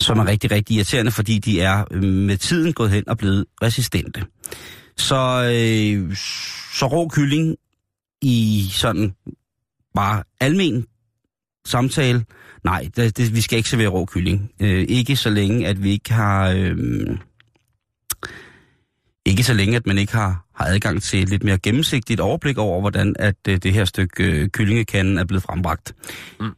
som 0.00 0.18
er 0.18 0.26
rigtig, 0.26 0.50
rigtig 0.50 0.76
irriterende, 0.76 1.10
fordi 1.10 1.38
de 1.38 1.60
er 1.60 1.84
øh, 1.90 2.02
med 2.02 2.36
tiden 2.36 2.72
gået 2.72 2.90
hen 2.90 3.08
og 3.08 3.18
blevet 3.18 3.44
resistente. 3.62 4.22
Så, 4.96 5.16
øh, 5.52 6.16
så 6.74 6.86
rå 6.86 7.08
kylling 7.08 7.56
i 8.22 8.66
sådan 8.70 9.14
bare 9.94 10.22
almen 10.40 10.86
samtale, 11.66 12.24
nej, 12.66 12.88
det, 12.96 13.16
det, 13.16 13.34
vi 13.34 13.40
skal 13.40 13.56
ikke 13.56 13.68
servere 13.68 13.88
rå 13.88 14.04
kylling. 14.04 14.50
Øh, 14.60 14.86
ikke 14.88 15.16
så 15.16 15.30
længe, 15.30 15.66
at 15.66 15.82
vi 15.82 15.90
ikke 15.90 16.12
har... 16.12 16.50
Øh, 16.50 16.76
ikke 19.26 19.42
så 19.42 19.54
længe, 19.54 19.76
at 19.76 19.86
man 19.86 19.98
ikke 19.98 20.12
har, 20.12 20.46
har 20.54 20.66
adgang 20.66 21.02
til 21.02 21.22
et 21.22 21.28
lidt 21.28 21.44
mere 21.44 21.58
gennemsigtigt 21.58 22.20
overblik 22.20 22.58
over, 22.58 22.80
hvordan 22.80 23.16
at 23.18 23.36
øh, 23.48 23.56
det 23.56 23.72
her 23.72 23.84
stykke 23.84 24.24
øh, 24.24 24.48
kyllingekanden 24.48 25.18
er 25.18 25.24
blevet 25.24 25.42
frembragt. 25.42 25.94
Mm. 26.40 26.50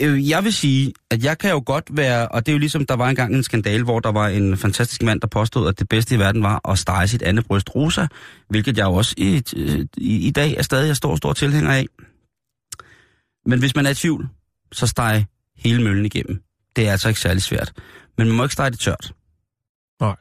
Øh, 0.00 0.28
jeg 0.28 0.44
vil 0.44 0.52
sige, 0.52 0.92
at 1.10 1.24
jeg 1.24 1.38
kan 1.38 1.50
jo 1.50 1.62
godt 1.66 1.84
være, 1.92 2.28
og 2.28 2.46
det 2.46 2.52
er 2.52 2.54
jo 2.54 2.58
ligesom, 2.58 2.86
der 2.86 2.96
var 2.96 3.08
engang 3.08 3.34
en 3.34 3.42
skandal, 3.42 3.82
hvor 3.82 4.00
der 4.00 4.12
var 4.12 4.28
en 4.28 4.56
fantastisk 4.56 5.02
mand, 5.02 5.20
der 5.20 5.26
påstod, 5.26 5.68
at 5.68 5.78
det 5.78 5.88
bedste 5.88 6.14
i 6.14 6.18
verden 6.18 6.42
var 6.42 6.70
at 6.70 6.78
stege 6.78 7.08
sit 7.08 7.22
andet 7.22 7.46
bryst 7.46 7.74
rosa, 7.74 8.06
hvilket 8.48 8.78
jeg 8.78 8.84
jo 8.84 8.94
også 8.94 9.14
i, 9.16 9.42
i, 9.96 10.26
i 10.26 10.30
dag 10.30 10.56
er 10.56 10.62
stadig 10.62 10.90
er 10.90 10.94
stor, 10.94 11.16
stor 11.16 11.32
tilhænger 11.32 11.72
af. 11.72 11.86
Men 13.46 13.58
hvis 13.58 13.76
man 13.76 13.86
er 13.86 13.90
i 13.90 13.94
tvivl, 13.94 14.28
så 14.72 14.86
steg 14.86 15.24
hele 15.56 15.82
møllen 15.82 16.04
igennem. 16.06 16.42
Det 16.76 16.88
er 16.88 16.92
altså 16.92 17.08
ikke 17.08 17.20
særlig 17.20 17.42
svært. 17.42 17.72
Men 18.18 18.26
man 18.26 18.36
må 18.36 18.42
ikke 18.42 18.52
stege 18.52 18.70
det 18.70 18.78
tørt. 18.80 19.12
Nej. 20.00 20.16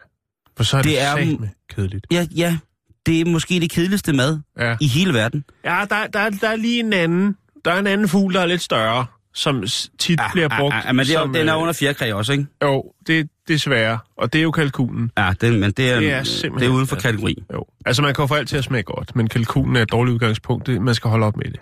For 0.58 0.64
så 0.64 0.78
er 0.78 0.82
det, 0.82 0.90
Det 0.92 1.02
er- 1.02 1.16
satme 1.18 1.50
kedeligt. 1.70 2.08
Ja, 2.12 2.28
ja, 2.36 2.58
det 3.06 3.22
er 3.22 3.26
måske 3.26 3.60
det 3.60 3.72
kedeligste 3.72 4.14
mad 4.14 4.40
Ja, 4.60 4.78
i 4.82 4.88
hele 4.88 5.14
verden. 5.14 5.44
ja 5.66 5.86
der, 5.90 6.08
der, 6.08 6.30
der 6.30 6.50
er 6.50 6.56
lige 6.56 6.80
en 6.80 6.94
anden. 6.94 7.36
Der 7.66 7.72
er 7.72 7.80
en 7.80 7.88
anden 7.88 8.08
fugl, 8.10 8.34
der 8.34 8.40
er 8.42 8.46
lidt 8.46 8.62
større, 8.62 9.06
som 9.34 9.64
tit 10.00 10.20
ja, 10.20 10.32
bliver 10.32 10.50
brugt. 10.60 10.76
Ja, 10.76 10.82
ja, 10.86 10.92
men 10.94 11.06
det 11.06 11.16
er, 11.16 11.20
som, 11.20 11.34
den 11.34 11.50
er 11.50 11.56
øh, 11.56 11.62
under 11.62 11.74
fjerkræ 11.74 12.14
også, 12.14 12.32
ikke? 12.32 12.46
Jo, 12.64 12.94
det, 13.08 13.30
det 13.48 13.54
er 13.54 13.58
svære. 13.60 14.00
Og 14.18 14.34
det 14.34 14.40
er 14.40 14.44
jo 14.44 14.52
kalkunen. 14.52 15.12
Ja, 15.18 15.34
den, 15.42 15.60
men 15.60 15.72
det 15.72 15.92
er, 15.92 16.00
Det 16.00 16.12
er 16.12 16.18
det 16.18 16.28
simpelthen- 16.28 16.72
er 16.72 16.76
uden 16.76 16.88
for 16.88 16.96
ja. 16.96 17.02
kategori. 17.02 17.44
Jo. 17.54 17.66
Altså, 17.86 18.02
man 18.02 18.14
kan 18.14 18.24
jo 18.24 18.28
få 18.28 18.36
alt 18.36 18.50
til 18.50 18.58
at 18.58 18.64
smage 18.64 18.84
godt, 18.84 19.16
men 19.16 19.28
kalkunen 19.28 19.76
er 19.76 19.82
et 19.82 19.92
dårligt 19.92 20.14
udgangspunkt. 20.14 20.68
Det, 20.68 20.82
man 20.82 20.96
skal 20.96 21.10
holde 21.10 21.26
op 21.26 21.38
med 21.38 21.46
det. 21.46 21.60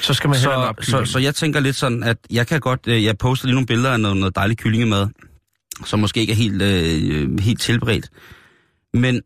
Så 0.00 0.14
skal 0.14 0.30
man 0.30 0.38
Så, 0.38 0.74
så, 0.80 1.04
så 1.04 1.18
jeg 1.18 1.34
tænker 1.34 1.60
lidt 1.60 1.76
sådan, 1.76 2.02
at 2.02 2.18
jeg 2.30 2.46
kan 2.46 2.60
godt, 2.60 2.86
øh, 2.86 3.04
jeg 3.04 3.18
poster 3.18 3.46
lige 3.46 3.54
nogle 3.54 3.66
billeder 3.66 3.92
af 3.92 4.00
noget, 4.00 4.16
noget 4.16 4.36
dejlig 4.36 4.58
kyllingemad, 4.58 5.08
som 5.84 6.00
måske 6.00 6.20
ikke 6.20 6.32
er 6.32 6.36
helt, 6.36 6.62
øh, 6.62 7.40
helt 7.40 7.60
tilberedt. 7.60 8.10
Men 8.94 9.22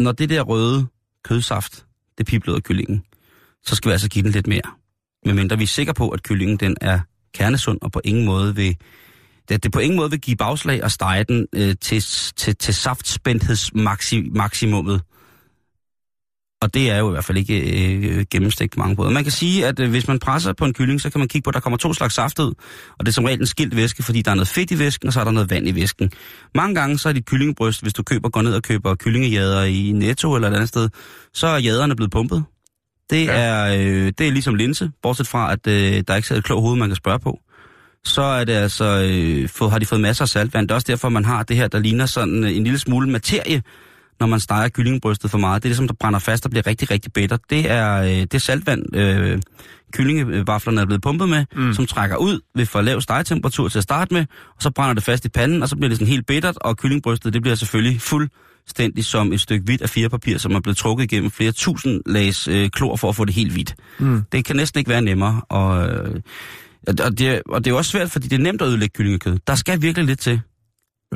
når 0.00 0.12
det 0.12 0.28
der 0.28 0.42
røde 0.42 0.86
kødsaft, 1.24 1.86
det 2.18 2.26
pibler 2.26 2.54
af 2.54 2.62
kyllingen, 2.62 3.04
så 3.64 3.74
skal 3.74 3.88
vi 3.88 3.92
altså 3.92 4.08
give 4.08 4.22
den 4.22 4.32
lidt 4.32 4.46
mere. 4.46 4.62
Medmindre 5.26 5.58
vi 5.58 5.62
er 5.62 5.68
sikre 5.68 5.94
på, 5.94 6.08
at 6.08 6.22
kyllingen 6.22 6.56
den 6.56 6.76
er 6.80 7.00
kernesund 7.34 7.78
og 7.82 7.92
på 7.92 8.00
ingen 8.04 8.24
måde 8.24 8.56
vil 8.56 8.76
det, 9.48 9.62
det 9.62 9.72
på 9.72 9.78
ingen 9.78 9.96
måde 9.96 10.10
vil 10.10 10.20
give 10.20 10.36
bagslag 10.36 10.84
og 10.84 10.90
stege 10.90 11.24
den 11.24 11.46
øh, 11.52 11.74
til, 11.80 12.02
til, 12.36 12.56
til 12.56 12.74
saftspændthedsmaksimummet. 12.74 15.02
Og 16.62 16.74
det 16.74 16.90
er 16.90 16.98
jo 16.98 17.08
i 17.08 17.12
hvert 17.12 17.24
fald 17.24 17.38
ikke 17.38 17.60
øh, 17.60 18.24
gennemstegt 18.30 18.72
på 18.72 18.78
mange 18.78 18.94
måder. 18.94 19.10
Man 19.10 19.22
kan 19.22 19.32
sige, 19.32 19.66
at 19.66 19.80
øh, 19.80 19.90
hvis 19.90 20.08
man 20.08 20.18
presser 20.18 20.52
på 20.52 20.64
en 20.64 20.74
kylling, 20.74 21.00
så 21.00 21.10
kan 21.10 21.18
man 21.18 21.28
kigge 21.28 21.44
på, 21.44 21.50
at 21.50 21.54
der 21.54 21.60
kommer 21.60 21.76
to 21.76 21.92
slags 21.94 22.14
saft 22.14 22.38
ud. 22.38 22.54
Og 22.98 23.06
det 23.06 23.08
er 23.08 23.12
som 23.12 23.24
regel 23.24 23.40
en 23.40 23.46
skilt 23.46 23.76
væske, 23.76 24.02
fordi 24.02 24.22
der 24.22 24.30
er 24.30 24.34
noget 24.34 24.48
fedt 24.48 24.70
i 24.70 24.78
væsken, 24.78 25.06
og 25.06 25.12
så 25.12 25.20
er 25.20 25.24
der 25.24 25.30
noget 25.30 25.50
vand 25.50 25.68
i 25.68 25.74
væsken. 25.74 26.10
Mange 26.54 26.74
gange 26.74 26.98
så 26.98 27.08
er 27.08 27.12
dit 27.12 27.26
kyllingebryst, 27.26 27.82
hvis 27.82 27.92
du 27.92 28.02
køber, 28.02 28.28
går 28.28 28.42
ned 28.42 28.54
og 28.54 28.62
køber 28.62 28.94
kyllingejader 28.94 29.62
i 29.64 29.92
Netto 29.94 30.34
eller 30.34 30.48
et 30.48 30.54
andet 30.54 30.68
sted, 30.68 30.88
så 31.34 31.46
er 31.46 31.58
jaderne 31.58 31.96
blevet 31.96 32.10
pumpet. 32.12 32.44
Det, 33.10 33.26
Ja. 33.26 33.32
er, 33.32 33.74
øh, 33.78 34.12
det 34.18 34.28
er 34.28 34.30
ligesom 34.32 34.54
linse, 34.54 34.90
bortset 35.02 35.28
fra, 35.28 35.52
at 35.52 35.66
øh, 35.66 36.02
der 36.08 36.16
ikke 36.16 36.28
er 36.34 36.38
et 36.38 36.44
klogt 36.44 36.62
hoved, 36.62 36.78
man 36.78 36.88
kan 36.88 36.96
spørge 36.96 37.18
på. 37.18 37.38
Så 38.04 38.22
er 38.22 38.44
det 38.44 38.52
altså, 38.52 38.84
øh, 38.84 39.48
få, 39.48 39.68
har 39.68 39.78
de 39.78 39.86
fået 39.86 40.00
masser 40.00 40.24
af 40.24 40.28
saltvand. 40.28 40.68
Det 40.68 40.70
er 40.70 40.74
også 40.74 40.86
derfor, 40.90 41.08
man 41.08 41.24
har 41.24 41.42
det 41.42 41.56
her, 41.56 41.68
der 41.68 41.78
ligner 41.78 42.06
sådan 42.06 42.44
øh, 42.44 42.56
en 42.56 42.64
lille 42.64 42.78
smule 42.78 43.10
materie, 43.10 43.62
når 44.22 44.26
man 44.26 44.40
steger 44.40 44.68
kyllingebrystet 44.68 45.30
for 45.30 45.38
meget. 45.38 45.62
Det 45.62 45.68
er 45.68 45.70
det, 45.70 45.76
som 45.76 45.88
der 45.88 45.94
brænder 46.00 46.18
fast 46.18 46.44
og 46.44 46.50
bliver 46.50 46.66
rigtig, 46.66 46.90
rigtig 46.90 47.12
bitter. 47.12 47.36
Det 47.50 47.70
er 47.70 48.02
øh, 48.02 48.26
det 48.32 48.42
saltvand, 48.42 48.96
øh, 48.96 49.38
kyllingevaflerne 49.92 50.80
er 50.80 50.84
blevet 50.86 51.02
pumpet 51.02 51.28
med, 51.28 51.44
mm. 51.56 51.74
som 51.74 51.86
trækker 51.86 52.16
ud 52.16 52.40
ved 52.54 52.66
for 52.66 52.80
lav 52.80 53.00
stegetemperatur 53.00 53.68
til 53.68 53.78
at 53.78 53.82
starte 53.82 54.14
med, 54.14 54.24
og 54.56 54.62
så 54.62 54.70
brænder 54.70 54.94
det 54.94 55.02
fast 55.02 55.24
i 55.24 55.28
panden, 55.28 55.62
og 55.62 55.68
så 55.68 55.76
bliver 55.76 55.88
det 55.88 55.98
sådan 55.98 56.10
helt 56.12 56.26
bittert, 56.26 56.58
og 56.60 56.76
kyllingbrystet, 56.76 57.32
det 57.32 57.42
bliver 57.42 57.54
selvfølgelig 57.54 58.00
fuldstændig 58.00 59.04
som 59.04 59.32
et 59.32 59.40
stykke 59.40 59.64
hvidt 59.64 59.82
af 59.82 59.90
firepapir, 59.90 60.38
som 60.38 60.52
er 60.52 60.60
blevet 60.60 60.76
trukket 60.76 61.04
igennem 61.04 61.30
flere 61.30 61.52
tusind 61.52 62.02
lags 62.06 62.48
øh, 62.48 62.70
klor 62.70 62.96
for 62.96 63.08
at 63.08 63.16
få 63.16 63.24
det 63.24 63.34
helt 63.34 63.52
hvidt. 63.52 63.74
Mm. 63.98 64.22
Det 64.32 64.44
kan 64.44 64.56
næsten 64.56 64.78
ikke 64.78 64.90
være 64.90 65.02
nemmere, 65.02 65.40
og, 65.48 65.88
øh, 65.88 66.20
og, 66.86 67.18
det, 67.18 67.42
og 67.46 67.64
det 67.64 67.70
er 67.70 67.74
jo 67.74 67.76
også 67.76 67.90
svært, 67.90 68.10
fordi 68.10 68.28
det 68.28 68.38
er 68.38 68.42
nemt 68.42 68.62
at 68.62 68.68
ødelægge 68.68 68.92
kyllingekød. 68.96 69.38
Der 69.46 69.54
skal 69.54 69.82
virkelig 69.82 70.06
lidt 70.06 70.20
til. 70.20 70.40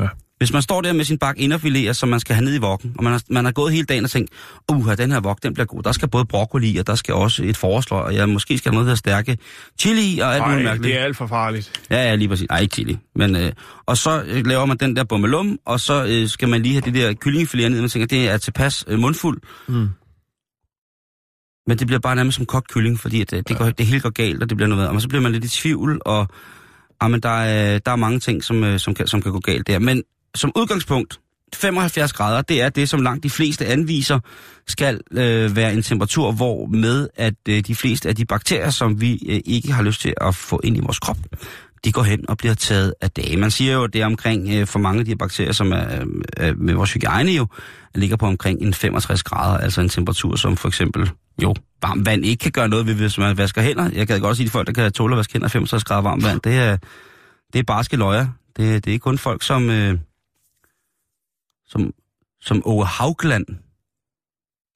Ja. 0.01 0.09
Hvis 0.39 0.53
man 0.53 0.63
står 0.63 0.81
der 0.81 0.93
med 0.93 1.05
sin 1.05 1.19
bak 1.19 1.37
inderfiléer, 1.39 1.93
som 1.93 2.09
man 2.09 2.21
skal 2.21 2.35
have 2.35 2.45
ned 2.45 2.55
i 2.55 2.59
vokken, 2.59 2.95
og 2.99 3.05
man 3.05 3.13
har, 3.13 3.23
man 3.31 3.45
har 3.45 3.53
gået 3.53 3.73
hele 3.73 3.85
dagen 3.85 4.05
og 4.05 4.11
tænkt, 4.11 4.31
uh, 4.73 4.97
den 4.97 5.13
her 5.13 5.21
vok, 5.21 5.43
den 5.43 5.55
bliver 5.55 5.67
god. 5.67 5.83
Der 5.83 5.93
skal 5.93 6.09
både 6.09 6.25
broccoli, 6.25 6.77
og 6.77 6.87
der 6.87 6.95
skal 6.95 7.15
også 7.15 7.45
et 7.45 7.57
forårsløg, 7.57 8.03
og 8.03 8.15
jeg 8.15 8.29
måske 8.29 8.59
skal 8.59 8.71
have 8.71 8.75
noget, 8.75 8.87
der 8.87 8.93
er 8.93 8.97
stærke 8.97 9.39
chili 9.79 10.19
og 10.19 10.35
alt 10.35 10.43
muligt 10.43 10.65
Nej, 10.65 10.73
mærkeligt. 10.73 10.95
det 10.95 11.01
er 11.01 11.05
alt 11.05 11.17
for 11.17 11.27
farligt. 11.27 11.81
Ja, 11.91 11.97
ja, 11.97 12.15
lige 12.15 12.29
præcis. 12.29 12.49
Nej, 12.51 12.61
ikke 12.61 12.75
chili. 12.75 12.99
Men, 13.15 13.37
øh, 13.37 13.53
og 13.87 13.97
så 13.97 14.23
øh, 14.27 14.47
laver 14.47 14.65
man 14.65 14.77
den 14.77 14.97
der 14.97 15.05
bummelum, 15.05 15.59
og 15.65 15.81
så 15.81 16.07
øh, 16.09 16.29
skal 16.29 16.49
man 16.49 16.63
lige 16.63 16.73
have 16.73 16.93
de 16.93 17.01
der 17.01 17.15
kyllingefiléer 17.25 17.69
ned, 17.69 17.79
og 17.79 17.83
man 17.83 17.91
tænker, 17.91 18.07
det 18.07 18.29
er 18.29 18.37
tilpas 18.37 18.85
øh, 18.89 18.99
mundfuld. 18.99 19.41
Mm. 19.69 19.89
Men 21.67 21.79
det 21.79 21.87
bliver 21.87 22.01
bare 22.01 22.17
nærmest 22.17 22.37
som 22.37 22.47
kogt 22.47 22.69
kylling, 22.69 23.01
fordi 23.01 23.21
at, 23.21 23.33
øh, 23.33 23.43
det, 23.49 23.59
går, 23.59 23.71
det 23.71 23.87
hele 23.87 24.01
går 24.01 24.11
galt, 24.11 24.43
og 24.43 24.49
det 24.51 24.57
bliver 24.57 24.69
noget. 24.69 24.89
Og 24.89 25.03
så 25.03 25.09
bliver 25.09 25.23
man 25.23 25.33
lidt 25.33 25.45
i 25.45 25.49
tvivl, 25.49 26.01
og 26.05 26.29
ah, 27.01 27.11
men 27.11 27.21
der, 27.21 27.29
er, 27.29 27.79
der 27.79 27.93
er 27.93 27.97
mange 27.97 28.21
ting, 28.21 28.45
som, 28.45 28.65
øh, 28.65 28.79
som, 28.79 28.95
kan, 28.95 29.07
som 29.07 29.23
kan 29.23 29.33
gå 29.33 29.41
galt 29.41 29.67
der. 29.67 29.79
Men 29.79 30.03
som 30.37 30.53
udgangspunkt, 30.57 31.21
75 31.55 32.13
grader, 32.13 32.43
det 32.43 32.63
er 32.63 32.69
det, 32.69 32.89
som 32.89 33.03
langt 33.03 33.23
de 33.23 33.31
fleste 33.31 33.67
anviser, 33.67 34.19
skal 34.67 35.01
øh, 35.13 35.57
være 35.57 35.73
en 35.73 35.83
temperatur, 35.83 36.33
hvor 36.33 36.67
med 36.67 37.09
at 37.15 37.35
øh, 37.49 37.61
de 37.61 37.75
fleste 37.75 38.09
af 38.09 38.17
de 38.17 38.25
bakterier, 38.25 38.71
som 38.71 39.01
vi 39.01 39.13
øh, 39.29 39.41
ikke 39.45 39.73
har 39.73 39.83
lyst 39.83 40.01
til 40.01 40.15
at 40.21 40.35
få 40.35 40.61
ind 40.65 40.77
i 40.77 40.81
vores 40.81 40.99
krop, 40.99 41.19
de 41.85 41.93
går 41.93 42.03
hen 42.03 42.31
og 42.31 42.37
bliver 42.37 42.55
taget 42.55 42.95
af 43.01 43.11
dage. 43.11 43.37
Man 43.37 43.51
siger 43.51 43.73
jo, 43.73 43.85
at 43.85 43.93
det 43.93 44.03
er 44.03 44.07
omkring, 44.07 44.49
øh, 44.55 44.67
for 44.67 44.79
mange 44.79 44.99
af 44.99 45.05
de 45.05 45.11
her 45.11 45.17
bakterier, 45.17 45.53
som 45.53 45.73
er 45.73 46.05
øh, 46.41 46.59
med 46.59 46.75
vores 46.75 46.93
hygiejne 46.93 47.31
jo, 47.31 47.47
ligger 47.95 48.17
på 48.17 48.27
omkring 48.27 48.63
en 48.63 48.75
65 48.75 49.23
grader, 49.23 49.59
altså 49.59 49.81
en 49.81 49.89
temperatur, 49.89 50.37
som 50.37 50.57
for 50.57 50.69
eksempel 50.69 51.11
jo, 51.43 51.55
varmt 51.83 52.07
vand 52.07 52.25
ikke 52.25 52.43
kan 52.43 52.53
gøre 52.53 52.69
noget 52.69 52.87
ved, 52.87 52.95
hvis 52.95 53.19
man 53.19 53.39
vasker 53.39 53.63
hænder. 53.63 53.91
Jeg 53.93 54.09
kan 54.09 54.21
godt 54.21 54.37
sige, 54.37 54.45
at 54.45 54.47
de 54.47 54.53
folk, 54.53 54.67
der 54.67 54.73
kan 54.73 54.93
tåle 54.93 55.15
at 55.15 55.17
vaske 55.17 55.33
hænder 55.33 55.49
65 55.49 55.85
grader 55.85 56.03
varmt 56.03 56.25
vand, 56.25 56.41
det 56.41 56.59
er, 56.59 56.77
det 57.53 57.59
er 57.59 57.63
barske 57.63 57.97
løjer. 57.97 58.27
Det, 58.57 58.85
det 58.85 58.95
er 58.95 58.99
kun 58.99 59.19
folk, 59.19 59.43
som, 59.43 59.71
øh, 59.71 59.99
som, 61.67 61.93
som 62.41 62.63
Ove 62.67 62.85
Haugland, 62.85 63.47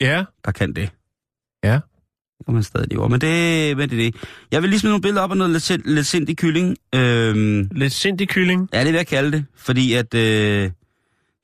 Ja, 0.01 0.25
der 0.45 0.53
kan 0.53 0.73
det. 0.73 0.91
Ja. 1.65 1.73
Det 2.39 2.47
kan 2.47 2.55
man 2.55 2.63
stadig 2.63 2.87
leve. 2.91 3.09
Men 3.09 3.21
det, 3.21 3.77
men 3.77 3.91
det 3.91 4.01
er 4.01 4.11
det. 4.11 4.15
Jeg 4.51 4.63
vil 4.63 4.71
lige 4.71 4.81
smide 4.81 4.91
nogle 4.91 5.03
billeder 5.03 5.23
op 5.23 5.31
af 5.31 5.37
noget 5.37 5.51
lidt, 5.53 5.63
sind, 5.63 5.83
lidt 5.85 6.07
sindig 6.07 6.37
kylling. 6.37 6.77
Øhm, 6.95 7.69
lidt 7.73 7.93
sindig 7.93 8.29
kylling. 8.29 8.69
ja, 8.73 8.79
det 8.79 8.87
vil 8.87 8.95
jeg 8.95 9.07
kalde 9.07 9.33
det. 9.33 9.45
Fordi 9.57 9.93
at... 9.93 10.15
Øh, 10.15 10.71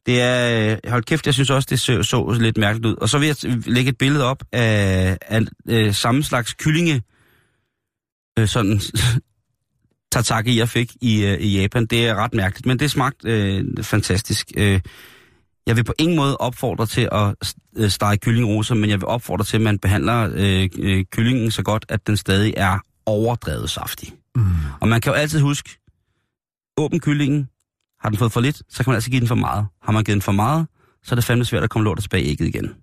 det 0.06 0.20
er... 0.20 0.72
øh, 0.85 0.90
Hold 0.90 1.04
kæft, 1.04 1.26
jeg 1.26 1.35
synes 1.35 1.50
også, 1.50 1.66
det 1.70 1.80
så, 1.80 2.02
så 2.02 2.37
lidt 2.40 2.56
mærkeligt 2.59 2.87
ud. 2.87 2.94
Og 2.96 3.09
så 3.09 3.18
vil 3.18 3.26
jeg 3.26 3.37
lægge 3.66 3.88
et 3.88 3.98
billede 3.98 4.24
op 4.24 4.42
af, 4.52 5.18
af 5.20 5.42
øh, 5.68 5.94
samme 5.94 6.22
slags 6.22 6.54
kyllinge. 6.54 7.02
Øh, 8.38 8.48
sådan... 8.48 8.80
tataki, 10.12 10.59
jeg 10.59 10.68
fik 10.68 10.92
i, 11.00 11.24
øh, 11.24 11.40
i 11.40 11.61
Japan. 11.61 11.87
Det 11.87 12.06
er 12.06 12.14
ret 12.14 12.35
mærkeligt, 12.35 12.66
men 12.66 12.78
det 12.78 12.90
smagte 12.90 13.28
øh, 13.30 13.64
fantastisk. 13.82 14.50
Øh, 14.56 14.80
jeg 15.66 15.76
vil 15.76 15.85
på 15.85 15.92
ingen 15.98 16.16
måde 16.16 16.37
opfordre 16.37 16.87
til 16.87 17.09
at 17.12 17.55
øh, 17.76 17.90
stege 17.90 18.16
kyllingroser, 18.16 18.74
men 18.74 18.90
jeg 18.90 19.00
vil 19.00 19.07
opfordre 19.07 19.44
til, 19.44 19.57
at 19.57 19.62
man 19.62 19.79
behandler 19.79 20.31
øh, 20.35 20.68
øh, 20.79 21.05
kyllingen 21.05 21.50
så 21.50 21.62
godt, 21.62 21.85
at 21.88 22.07
den 22.07 22.16
stadig 22.16 22.55
er 22.57 22.79
overdrevet 23.07 23.70
saftig. 23.70 24.12
Mm. 24.37 24.42
Og 24.81 24.88
man 24.88 25.00
kan 25.00 25.12
jo 25.12 25.16
altid 25.16 25.40
huske, 25.40 25.79
åben 26.76 27.00
kyllingen, 27.00 27.48
har 28.00 28.09
den 28.09 28.18
fået 28.18 28.33
for 28.33 28.40
lidt, 28.40 28.62
så 28.68 28.85
kan 28.85 28.90
man 28.90 28.94
altså 28.94 29.11
give 29.11 29.20
den 29.20 29.29
for 29.29 29.35
meget. 29.35 29.66
Har 29.83 29.92
man 29.92 30.05
givet 30.05 30.14
den 30.14 30.22
for 30.22 30.33
meget, 30.33 30.66
så 31.05 31.14
er 31.14 31.16
det 31.16 31.24
fandme 31.24 31.44
svært 31.44 31.62
at 31.62 31.70
komme 31.70 31.85
lortet 31.85 32.02
tilbage 32.02 32.24
i 32.24 32.31
ægget 32.31 32.46
igen. 32.46 32.74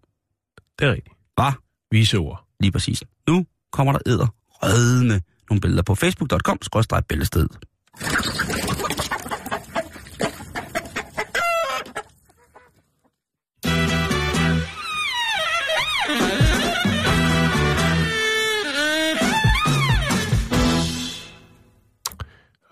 Det 0.79 0.87
er 0.87 0.91
rigtigt. 0.91 1.15
Hva? 1.35 1.51
Vise 1.91 2.17
ord. 2.17 2.45
Lige 2.59 2.71
præcis. 2.71 3.03
Nu 3.29 3.45
kommer 3.71 3.93
der 3.93 3.99
æder 4.05 4.27
rødende 4.49 5.21
nogle 5.49 5.61
billeder 5.61 5.83
på 5.83 5.95
facebook.com, 5.95 6.59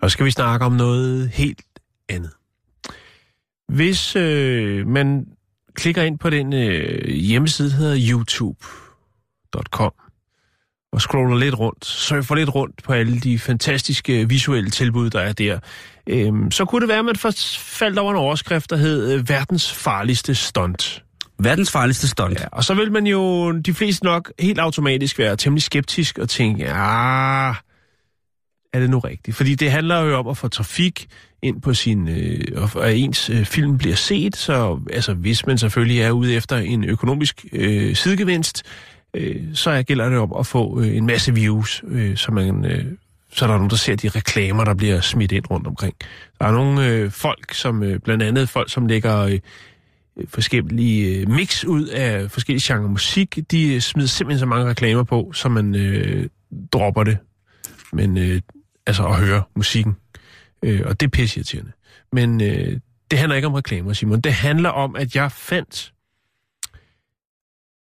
Og 0.02 0.12
skal 0.12 0.26
vi 0.26 0.32
snakke 0.32 0.66
om 0.66 0.72
noget 0.72 1.30
helt 1.30 1.62
andet. 2.10 2.32
Hvis 3.68 4.16
øh, 4.16 4.88
man 4.88 5.26
klikker 5.76 6.04
ind 6.04 6.20
på 6.20 6.30
den 6.30 6.54
øh, 6.54 7.08
hjemmeside, 7.08 7.70
der 7.70 7.76
hedder 7.76 7.98
youtube.com, 8.12 9.92
og 10.94 11.02
scroller 11.02 11.38
lidt 11.38 11.60
rundt, 11.60 11.86
surfer 11.86 12.36
lidt 12.36 12.56
rundt 12.56 12.84
på 12.84 12.94
alle 12.94 13.20
de 13.20 13.40
fantastiske 13.40 14.30
visuelle 14.30 14.70
tilbud, 14.70 15.10
der 15.10 15.20
er 15.20 15.34
der, 15.34 15.60
øh, 16.08 16.34
så 16.52 16.66
kunne 16.66 16.82
det 16.82 16.90
være, 16.90 17.00
at 17.00 17.06
man 17.06 17.16
først 17.16 17.58
faldt 17.58 18.00
over 18.00 18.12
en 18.12 18.18
overskrift, 18.18 18.70
der 18.70 18.76
hed 18.76 19.14
øh, 19.14 19.30
verdens 19.30 19.74
farligste 19.74 20.36
stunt. 20.36 21.04
Verdens 21.40 21.72
farligste 21.72 22.08
stunt. 22.08 22.40
Ja, 22.40 22.46
og 22.52 22.64
så 22.64 22.74
vil 22.74 22.92
man 22.92 23.08
jo 23.08 23.52
de 23.52 23.74
fleste 23.74 24.06
nok 24.06 24.32
helt 24.40 24.60
automatisk 24.60 25.20
være 25.20 25.36
temmelig 25.36 25.64
skeptisk 25.64 26.18
og 26.18 26.30
tænke, 26.30 26.64
ja, 26.64 27.54
er 28.74 28.80
det 28.80 28.90
nu 28.90 29.00
rigtigt? 29.00 29.38
Fordi 29.38 29.56
det 29.56 29.72
handler 29.72 30.00
jo 30.00 30.18
om 30.18 30.28
at 30.28 30.38
få 30.38 30.48
trafik 30.48 31.08
ind 31.42 31.62
på 31.62 31.74
sin, 31.74 32.08
øh, 32.08 32.40
og 32.56 32.88
at 32.90 32.98
ens 32.98 33.30
øh, 33.30 33.46
film 33.46 33.78
bliver 33.78 33.96
set, 33.96 34.36
så 34.36 34.80
altså, 34.94 35.14
hvis 35.14 35.46
man 35.46 35.58
selvfølgelig 35.58 36.02
er 36.02 36.12
ude 36.12 36.34
efter 36.34 36.58
en 36.58 36.84
økonomisk 36.84 37.46
øh, 37.54 37.96
sidegevinst, 37.96 38.64
øh, 39.14 39.36
så 39.54 39.84
gælder 39.84 40.10
det 40.10 40.18
om 40.18 40.34
at 40.40 40.46
få 40.46 40.82
øh, 40.82 40.98
en 40.98 41.06
masse 41.06 41.34
views, 41.34 41.84
øh, 41.88 42.18
så 42.18 42.32
man... 42.32 42.66
Øh, 42.66 42.86
så 43.34 43.46
er 43.46 43.50
der 43.50 43.56
nogen, 43.56 43.70
der 43.70 43.76
ser 43.76 43.96
de 43.96 44.10
reklamer, 44.10 44.64
der 44.64 44.74
bliver 44.74 45.02
smidt 45.02 45.32
ind 45.32 45.52
rundt 45.52 45.68
omkring. 45.68 45.94
Der 46.40 46.46
er 46.46 46.52
nogle 46.52 46.88
øh, 46.88 47.12
folk, 47.12 47.54
som 47.54 47.84
øh, 47.84 48.00
blandt 48.00 48.24
andet 48.24 48.50
folk, 48.50 48.72
som 48.72 48.88
lægger 48.88 49.20
øh, 49.20 49.40
forskellige 50.28 51.20
øh, 51.20 51.30
mix 51.30 51.64
ud 51.64 51.86
af 51.86 52.32
forskellige 52.32 52.74
genre 52.74 52.90
musik, 52.90 53.40
de 53.52 53.74
øh, 53.74 53.82
smider 53.82 54.08
simpelthen 54.08 54.40
så 54.40 54.46
mange 54.46 54.70
reklamer 54.70 55.04
på, 55.04 55.32
så 55.34 55.50
man 55.50 55.76
øh, 55.76 56.30
dropper 56.74 57.04
det. 57.04 57.18
Men 57.94 58.18
øh, 58.18 58.42
altså 58.88 59.08
at 59.08 59.16
høre 59.16 59.44
musikken. 59.56 59.96
Øh, 60.64 60.82
og 60.86 61.00
det 61.00 61.06
er 61.06 61.10
pisseirriterende. 61.10 61.72
Men 62.12 62.42
øh, 62.42 62.80
det 63.12 63.20
handler 63.20 63.36
ikke 63.36 63.48
om 63.48 63.54
reklamer, 63.54 63.94
Simon. 63.94 64.22
Det 64.22 64.34
handler 64.34 64.70
om, 64.70 64.96
at 64.96 65.16
jeg 65.16 65.32
fandt 65.32 65.94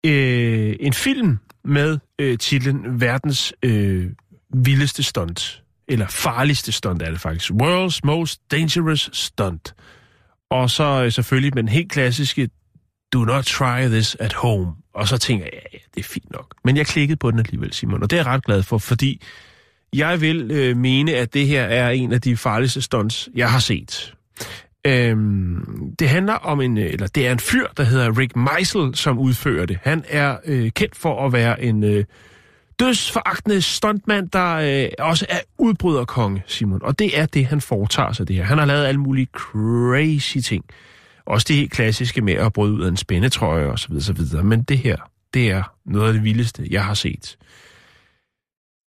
øh, 0.07 0.77
en 0.81 0.93
film 0.93 1.39
med 1.65 1.99
øh, 2.19 2.39
titlen 2.39 3.01
Verdens 3.01 3.55
øh, 3.63 4.11
vildeste 4.55 5.03
stunt. 5.03 5.63
Eller 5.89 6.07
farligste 6.07 6.73
stunt 6.73 7.03
er 7.03 7.11
det 7.11 7.21
faktisk. 7.21 7.51
World's 7.51 8.01
Most 8.05 8.41
Dangerous 8.51 9.11
Stunt. 9.13 9.75
Og 10.51 10.71
så 10.71 11.03
øh, 11.05 11.13
selvfølgelig 11.13 11.55
med 11.55 11.63
den 11.63 11.69
helt 11.69 11.93
klassiske 11.93 12.49
Do 13.13 13.25
not 13.25 13.45
try 13.45 13.81
this 13.89 14.17
at 14.21 14.33
home. 14.33 14.73
Og 14.95 15.09
så 15.09 15.19
tænker 15.19 15.45
jeg, 15.45 15.53
ja, 15.55 15.61
ja, 15.73 15.79
det 15.95 16.01
er 16.01 16.09
fint 16.09 16.31
nok. 16.31 16.55
Men 16.65 16.77
jeg 16.77 16.87
klikkede 16.87 17.17
på 17.17 17.31
den 17.31 17.39
alligevel, 17.39 17.73
Simon. 17.73 18.03
Og 18.03 18.11
det 18.11 18.17
er 18.17 18.21
jeg 18.21 18.27
ret 18.27 18.45
glad 18.45 18.63
for, 18.63 18.79
fordi 18.79 19.23
jeg 19.93 20.21
vil 20.21 20.51
øh, 20.51 20.77
mene, 20.77 21.15
at 21.15 21.35
det 21.35 21.47
her 21.47 21.63
er 21.63 21.91
en 21.91 22.13
af 22.13 22.21
de 22.21 22.37
farligste 22.37 22.83
stunts, 22.83 23.29
jeg 23.35 23.51
har 23.51 23.59
set. 23.59 24.15
Øhm, 24.87 25.95
det 25.99 26.09
handler 26.09 26.35
om 26.35 26.61
en, 26.61 26.79
øh, 26.79 26.93
eller 26.93 27.07
det 27.07 27.27
er 27.27 27.33
en 27.33 27.39
fyr, 27.39 27.67
der 27.77 27.83
hedder 27.83 28.19
Rick 28.19 28.37
Meisel, 28.37 28.95
som 28.95 29.19
udfører 29.19 29.67
det. 29.67 29.79
Han 29.83 30.05
er 30.09 30.37
øh, 30.45 30.71
kendt 30.71 30.97
for 30.97 31.27
at 31.27 31.33
være 31.33 31.63
en 31.63 31.85
øh, 31.85 32.05
dødsforagtende 32.81 33.63
stuntmand, 33.63 34.29
der 34.29 34.55
øh, 34.55 34.89
også 34.99 35.27
er 35.29 35.39
udbryderkonge, 35.59 36.43
Simon. 36.47 36.81
Og 36.83 36.99
det 36.99 37.19
er 37.19 37.27
det, 37.27 37.47
han 37.47 37.61
foretager 37.61 38.13
sig 38.13 38.29
det 38.29 38.37
her. 38.37 38.45
Han 38.45 38.59
har 38.59 38.65
lavet 38.67 38.85
alle 38.85 39.01
mulige 39.01 39.29
crazy 39.33 40.39
ting. 40.39 40.65
Også 41.27 41.47
det 41.49 41.57
helt 41.57 41.73
klassiske 41.73 42.21
med 42.21 42.35
at 42.35 42.53
bryde 42.53 42.75
ud 42.75 42.83
af 42.83 42.89
en 42.89 42.97
spændetrøje 42.97 43.67
og 43.67 43.79
så 43.79 43.89
videre, 43.89 44.05
så 44.05 44.13
videre. 44.13 44.43
Men 44.43 44.63
det 44.63 44.79
her, 44.79 44.97
det 45.35 45.51
er 45.51 45.63
noget 45.87 46.07
af 46.07 46.13
det 46.13 46.25
vildeste, 46.25 46.67
jeg 46.71 46.85
har 46.85 46.95
set. 46.95 47.37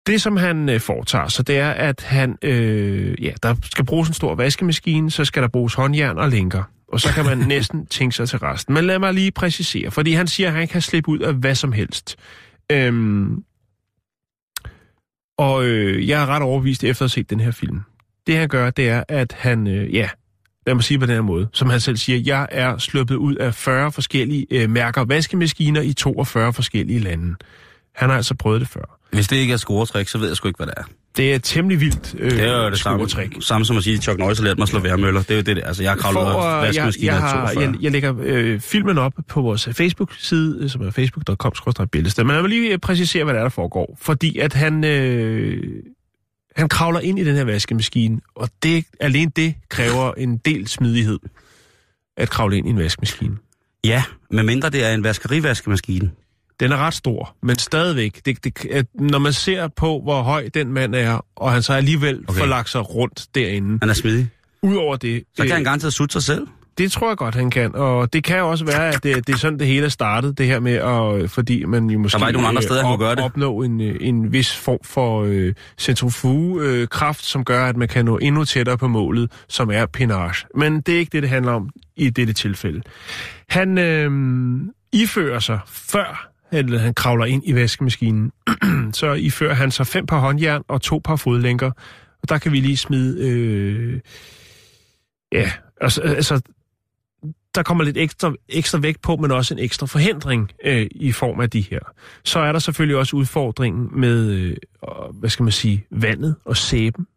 Det, 0.08 0.22
som 0.22 0.38
han 0.38 0.70
øh, 0.70 0.80
foretager 0.80 1.28
sig, 1.28 1.48
det 1.48 1.58
er, 1.58 1.70
at 1.72 2.04
han, 2.04 2.38
øh, 2.42 3.24
ja, 3.24 3.34
der 3.44 3.56
skal 3.64 3.86
bruges 3.86 4.08
en 4.08 4.14
stor 4.14 4.36
vaskemaskine, 4.36 5.12
så 5.12 5.26
skal 5.26 5.42
der 5.42 5.48
bruges 5.48 5.74
håndjern 5.74 6.18
og 6.18 6.30
lænker. 6.30 6.64
Og 6.88 7.00
så 7.00 7.10
kan 7.14 7.26
man 7.26 7.38
næsten 7.56 7.86
tænke 7.86 8.16
sig 8.16 8.30
til 8.30 8.40
resten. 8.40 8.74
Men 8.74 8.86
lad 8.86 9.00
mig 9.00 9.14
lige 9.14 9.32
præcisere, 9.32 9.92
fordi 9.92 10.14
han 10.14 10.28
siger, 10.28 10.50
at 10.50 10.56
han 10.56 10.68
kan 10.68 10.82
slippe 10.82 11.10
ud 11.10 11.20
af 11.20 11.34
hvad 11.34 11.56
som 11.56 11.72
helst. 11.72 12.16
Øhm, 12.72 13.44
og 15.38 15.66
øh, 15.66 16.08
jeg 16.08 16.22
er 16.22 16.26
ret 16.26 16.42
overbevist 16.42 16.84
efter 16.84 17.06
at 17.06 17.06
have 17.06 17.10
set 17.10 17.30
den 17.30 17.40
her 17.40 17.52
film. 17.52 17.82
Det 18.28 18.38
han 18.38 18.50
gør, 18.50 18.70
det 18.70 18.90
er, 18.90 19.04
at 19.08 19.34
han, 19.40 19.68
øh, 19.68 19.94
ja, 19.94 20.10
lad 20.68 20.76
mig 20.76 20.84
sige 20.84 21.00
på 21.00 21.06
den 21.06 21.16
her 21.16 21.22
måde, 21.22 21.48
som 21.54 21.70
han 21.70 21.80
selv 21.80 21.98
siger, 21.98 22.20
jeg 22.20 22.48
er 22.52 22.78
sluppet 22.78 23.16
ud 23.16 23.36
af 23.36 23.54
40 23.56 23.92
forskellige 23.92 24.48
øh, 24.52 24.70
mærker 24.70 25.06
vaskemaskiner 25.06 25.82
i 25.82 25.94
42 25.94 26.54
forskellige 26.54 27.00
lande. 27.00 27.36
Han 27.96 28.10
har 28.10 28.18
altså 28.18 28.36
prøvet 28.36 28.62
det 28.62 28.70
før. 28.70 29.00
Hvis 29.14 29.28
det 29.28 29.36
ikke 29.36 29.54
er 29.54 29.58
scoretræk, 29.58 30.08
så 30.08 30.18
ved 30.18 30.28
jeg 30.28 30.38
sgu 30.38 30.48
ikke, 30.48 30.58
hvad 30.58 30.68
det 30.68 30.74
er. 30.78 30.84
Det 31.18 31.34
er 31.34 31.38
temmelig 31.38 31.80
vildt 31.80 32.16
øh, 32.20 32.32
Det 32.32 32.42
er 32.42 32.64
jo 32.64 32.70
det 32.70 32.80
samme, 32.80 33.08
samme 33.42 33.66
som 33.66 33.78
at 33.78 33.84
sige, 33.84 33.96
at 33.96 34.04
Chuck 34.04 34.20
Norris 34.20 34.38
har 34.38 34.46
lært 34.46 34.58
mig 34.58 34.64
at 34.64 34.70
slå 34.70 34.80
værmøller. 34.80 35.22
Det 35.22 35.32
er 35.32 35.36
jo 35.36 35.42
det, 35.42 35.56
det 35.56 35.64
altså 35.66 35.84
jeg 35.84 35.92
har 35.92 35.98
kravlet 35.98 36.22
af 36.22 36.68
øh, 36.70 36.76
jeg, 36.76 36.94
jeg, 37.04 37.20
har, 37.20 37.46
42. 37.54 37.64
jeg, 37.64 37.82
jeg 37.82 37.92
lægger 37.92 38.16
øh, 38.20 38.60
filmen 38.60 38.98
op 38.98 39.14
på 39.28 39.42
vores 39.42 39.70
Facebook-side, 39.72 40.58
øh, 40.62 40.70
som 40.70 40.82
er 40.82 40.92
facebook.com-bæltested. 40.92 42.24
Men 42.24 42.36
jeg 42.36 42.44
vil 42.44 42.50
lige 42.50 42.72
øh, 42.72 42.78
præcisere, 42.78 43.24
hvad 43.24 43.34
der 43.34 43.40
er, 43.40 43.44
der 43.44 43.50
foregår. 43.50 43.98
Fordi 44.02 44.38
at 44.38 44.54
han, 44.54 44.84
øh, 44.84 45.84
han 46.56 46.70
kravler 46.70 47.00
ind 47.00 47.20
i 47.20 47.24
den 47.24 47.36
her 47.36 47.44
vaskemaskine, 47.44 48.22
og 48.36 48.50
det, 48.64 48.86
alene 49.00 49.32
det 49.36 49.56
kræver 49.70 50.14
en 50.14 50.38
del 50.38 50.68
smidighed 50.68 51.20
at 52.18 52.30
kravle 52.30 52.58
ind 52.58 52.68
i 52.68 52.70
en 52.70 52.80
vaskemaskine. 52.80 53.38
Ja, 53.84 54.04
medmindre 54.32 54.70
det 54.70 54.86
er 54.86 54.94
en 54.94 55.04
vaskerivaskemaskine. 55.04 56.12
Den 56.60 56.72
er 56.72 56.78
ret 56.78 56.94
stor, 56.94 57.36
men 57.42 57.58
stadigvæk, 57.58 58.22
det, 58.26 58.44
det, 58.44 58.66
at 58.66 58.86
når 58.94 59.20
man 59.20 59.34
ser 59.34 59.68
på, 59.68 60.02
hvor 60.04 60.22
høj 60.22 60.50
den 60.54 60.74
mand 60.74 60.96
er, 60.96 61.26
og 61.36 61.52
han 61.52 61.62
så 61.64 61.74
alligevel 61.74 62.24
okay. 62.28 62.40
Får 62.40 62.46
lagt 62.46 62.70
sig 62.70 62.96
rundt 62.96 63.26
derinde, 63.36 63.78
Han 63.82 63.90
er 63.90 63.94
smidig. 63.94 64.30
udover 64.62 64.96
det... 64.96 65.24
Så 65.36 65.42
kan 65.44 65.46
øh, 65.46 65.56
han 65.56 65.64
garanteret 65.64 65.94
sutte 65.94 66.14
sig 66.14 66.24
selv. 66.24 66.48
Det 66.78 66.92
tror 66.92 67.08
jeg 67.08 67.18
godt, 67.18 67.36
han 67.36 67.50
kan. 67.50 67.76
Og 67.76 68.14
det 68.14 68.24
kan 68.24 68.38
jo 68.38 68.50
også 68.50 68.66
være, 68.66 68.88
at 68.88 69.04
det, 69.04 69.28
det 69.28 69.34
er 69.34 69.38
sådan, 69.38 69.60
det 69.60 69.68
hele 69.68 69.86
er 69.86 69.90
startet, 69.90 70.38
det 70.38 70.46
her 70.46 70.60
med, 70.60 70.74
at, 70.74 71.32
fordi 71.32 71.66
man 71.66 71.90
jo 71.90 72.00
måske... 72.00 72.22
var 72.22 72.28
ikke 72.28 72.42
nogen 72.42 72.50
andre 72.50 72.60
øh, 72.60 72.64
steder, 72.64 72.82
han 72.82 72.92
kunne 72.98 73.06
gøre 73.06 73.16
det. 73.16 73.24
opnå 73.24 73.62
en, 73.62 73.82
øh, 73.82 73.96
en 74.02 74.34
vis 74.34 74.56
form 74.56 74.80
for 74.84 75.24
øh, 75.24 75.54
centrifugekraft, 75.78 77.26
som 77.26 77.46
gør, 77.46 77.66
at 77.66 77.78
man 77.78 77.88
kan 77.88 78.06
nå 78.06 78.18
endnu 78.18 78.46
tættere 78.46 78.78
på 78.78 78.88
målet, 78.88 79.32
som 79.48 79.72
er 79.72 79.86
pinage. 79.86 80.46
Men 80.56 80.82
det 80.82 80.96
er 80.96 81.00
ikke 81.00 81.10
det, 81.12 81.24
det 81.24 81.30
handler 81.30 81.52
om 81.52 81.70
i 81.96 82.10
dette 82.10 82.34
tilfælde. 82.34 82.82
Han 83.50 83.78
øh, 83.78 84.12
ifører 84.94 85.40
sig 85.40 85.60
før 85.68 86.33
eller 86.54 86.80
han 86.80 86.94
kravler 86.94 87.26
ind 87.26 87.44
i 87.46 87.56
vaskemaskinen, 87.56 88.32
så 88.94 89.14
ifører 89.14 89.54
han 89.54 89.72
sig 89.72 89.88
fem 89.88 90.06
par 90.06 90.20
håndjern 90.20 90.64
og 90.68 90.82
to 90.82 91.02
par 91.04 91.16
fodlænker. 91.16 91.72
Og 92.22 92.30
der 92.30 92.38
kan 92.38 92.52
vi 92.52 92.60
lige 92.60 92.78
smide... 92.78 93.30
Øh, 93.30 94.00
ja, 95.32 95.52
altså, 95.82 96.02
altså 96.02 96.42
der 97.56 97.64
kommer 97.64 97.84
lidt 97.84 97.98
ekstra, 97.98 98.34
ekstra 98.50 98.80
vægt 98.80 99.02
på, 99.02 99.16
men 99.16 99.32
også 99.32 99.54
en 99.54 99.60
ekstra 99.60 99.86
forhindring 99.86 100.52
øh, 100.66 100.88
i 100.92 101.12
form 101.12 101.40
af 101.40 101.50
de 101.50 101.62
her. 101.62 101.80
Så 102.24 102.40
er 102.40 102.52
der 102.52 102.60
selvfølgelig 102.60 102.98
også 102.98 103.16
udfordringen 103.16 104.00
med, 104.00 104.30
øh, 104.30 104.58
hvad 105.14 105.30
skal 105.30 105.44
man 105.44 105.52
sige, 105.52 105.86
vandet 105.92 106.36
og 106.46 106.58
sæben. 106.58 107.08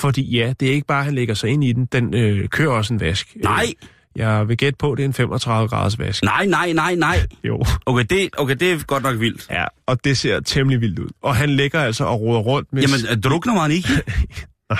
Fordi 0.00 0.36
ja, 0.38 0.54
det 0.60 0.68
er 0.68 0.72
ikke 0.72 0.86
bare, 0.86 0.98
at 0.98 1.04
han 1.04 1.14
lægger 1.14 1.34
sig 1.34 1.50
ind 1.50 1.64
i 1.64 1.72
den, 1.72 1.84
den 1.84 2.14
øh, 2.14 2.48
kører 2.48 2.72
også 2.72 2.94
en 2.94 3.00
vask. 3.00 3.36
Nej! 3.36 3.66
Jeg 4.16 4.48
vil 4.48 4.56
gætte 4.56 4.76
på, 4.78 4.92
at 4.92 4.96
det 4.98 5.02
er 5.04 5.08
en 5.08 5.12
35 5.14 5.68
graders 5.68 5.98
vask. 5.98 6.22
Nej, 6.24 6.46
nej, 6.46 6.72
nej, 6.72 6.94
nej. 6.94 7.26
Jo. 7.48 7.64
Okay 7.86 8.04
det, 8.10 8.28
okay, 8.38 8.56
det 8.60 8.72
er 8.72 8.84
godt 8.84 9.02
nok 9.02 9.20
vildt. 9.20 9.46
Ja, 9.50 9.64
og 9.86 10.04
det 10.04 10.18
ser 10.18 10.40
temmelig 10.40 10.80
vildt 10.80 10.98
ud. 10.98 11.08
Og 11.22 11.36
han 11.36 11.50
ligger 11.50 11.80
altså 11.80 12.04
og 12.04 12.20
roder 12.20 12.40
rundt 12.40 12.72
med... 12.72 12.82
Jamen, 12.82 13.00
øh, 13.10 13.16
drukner 13.22 13.54
man 13.54 13.70
ikke? 13.70 13.88
Nej. 14.70 14.78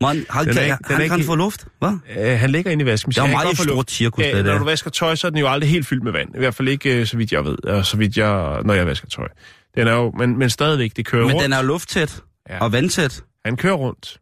Man, 0.00 0.24
han, 0.30 0.44
Den 0.46 0.50
er 0.50 0.54
kan, 0.54 0.64
ikke- 0.64 0.76
den 0.76 0.86
er 0.88 0.92
han 0.94 1.02
ikke 1.02 1.12
kan 1.12 1.20
i- 1.20 1.26
få 1.26 1.34
luft, 1.34 1.66
hvad? 1.78 1.92
Øh, 2.18 2.38
han 2.38 2.50
ligger 2.50 2.70
inde 2.70 2.82
i 2.82 2.84
Det 2.84 2.92
vaskemaskinen. 2.92 3.24
er 3.30 3.36
Han 3.36 3.46
kan 3.46 3.46
meget 3.46 3.58
stort 3.70 3.90
cirkus, 3.90 4.24
Ja, 4.24 4.36
det 4.36 4.44
når 4.44 4.52
der. 4.52 4.58
du 4.58 4.64
vasker 4.64 4.90
tøj, 4.90 5.14
så 5.14 5.26
er 5.26 5.30
den 5.30 5.38
jo 5.40 5.48
aldrig 5.48 5.70
helt 5.70 5.86
fyldt 5.86 6.02
med 6.04 6.12
vand. 6.12 6.34
I 6.34 6.38
hvert 6.38 6.54
fald 6.54 6.68
ikke, 6.68 7.00
øh, 7.00 7.06
så 7.06 7.16
vidt 7.16 7.32
jeg 7.32 7.44
ved, 7.44 7.64
og 7.64 7.86
så 7.86 7.96
vidt 7.96 8.16
jeg, 8.16 8.62
når 8.64 8.74
jeg 8.74 8.86
vasker 8.86 9.08
tøj. 9.08 9.28
Den 9.76 9.86
er 9.88 9.92
jo, 9.92 10.10
men, 10.18 10.38
men 10.38 10.50
stadigvæk, 10.50 10.96
det 10.96 11.06
kører 11.06 11.22
Men 11.26 11.32
rundt. 11.32 11.44
den 11.44 11.52
er 11.52 11.62
lufttæt 11.62 12.20
Ja. 12.50 12.58
og 12.58 12.72
vandtæt. 12.72 13.22
Han 13.44 13.56
kører 13.56 13.74
rundt. 13.74 14.18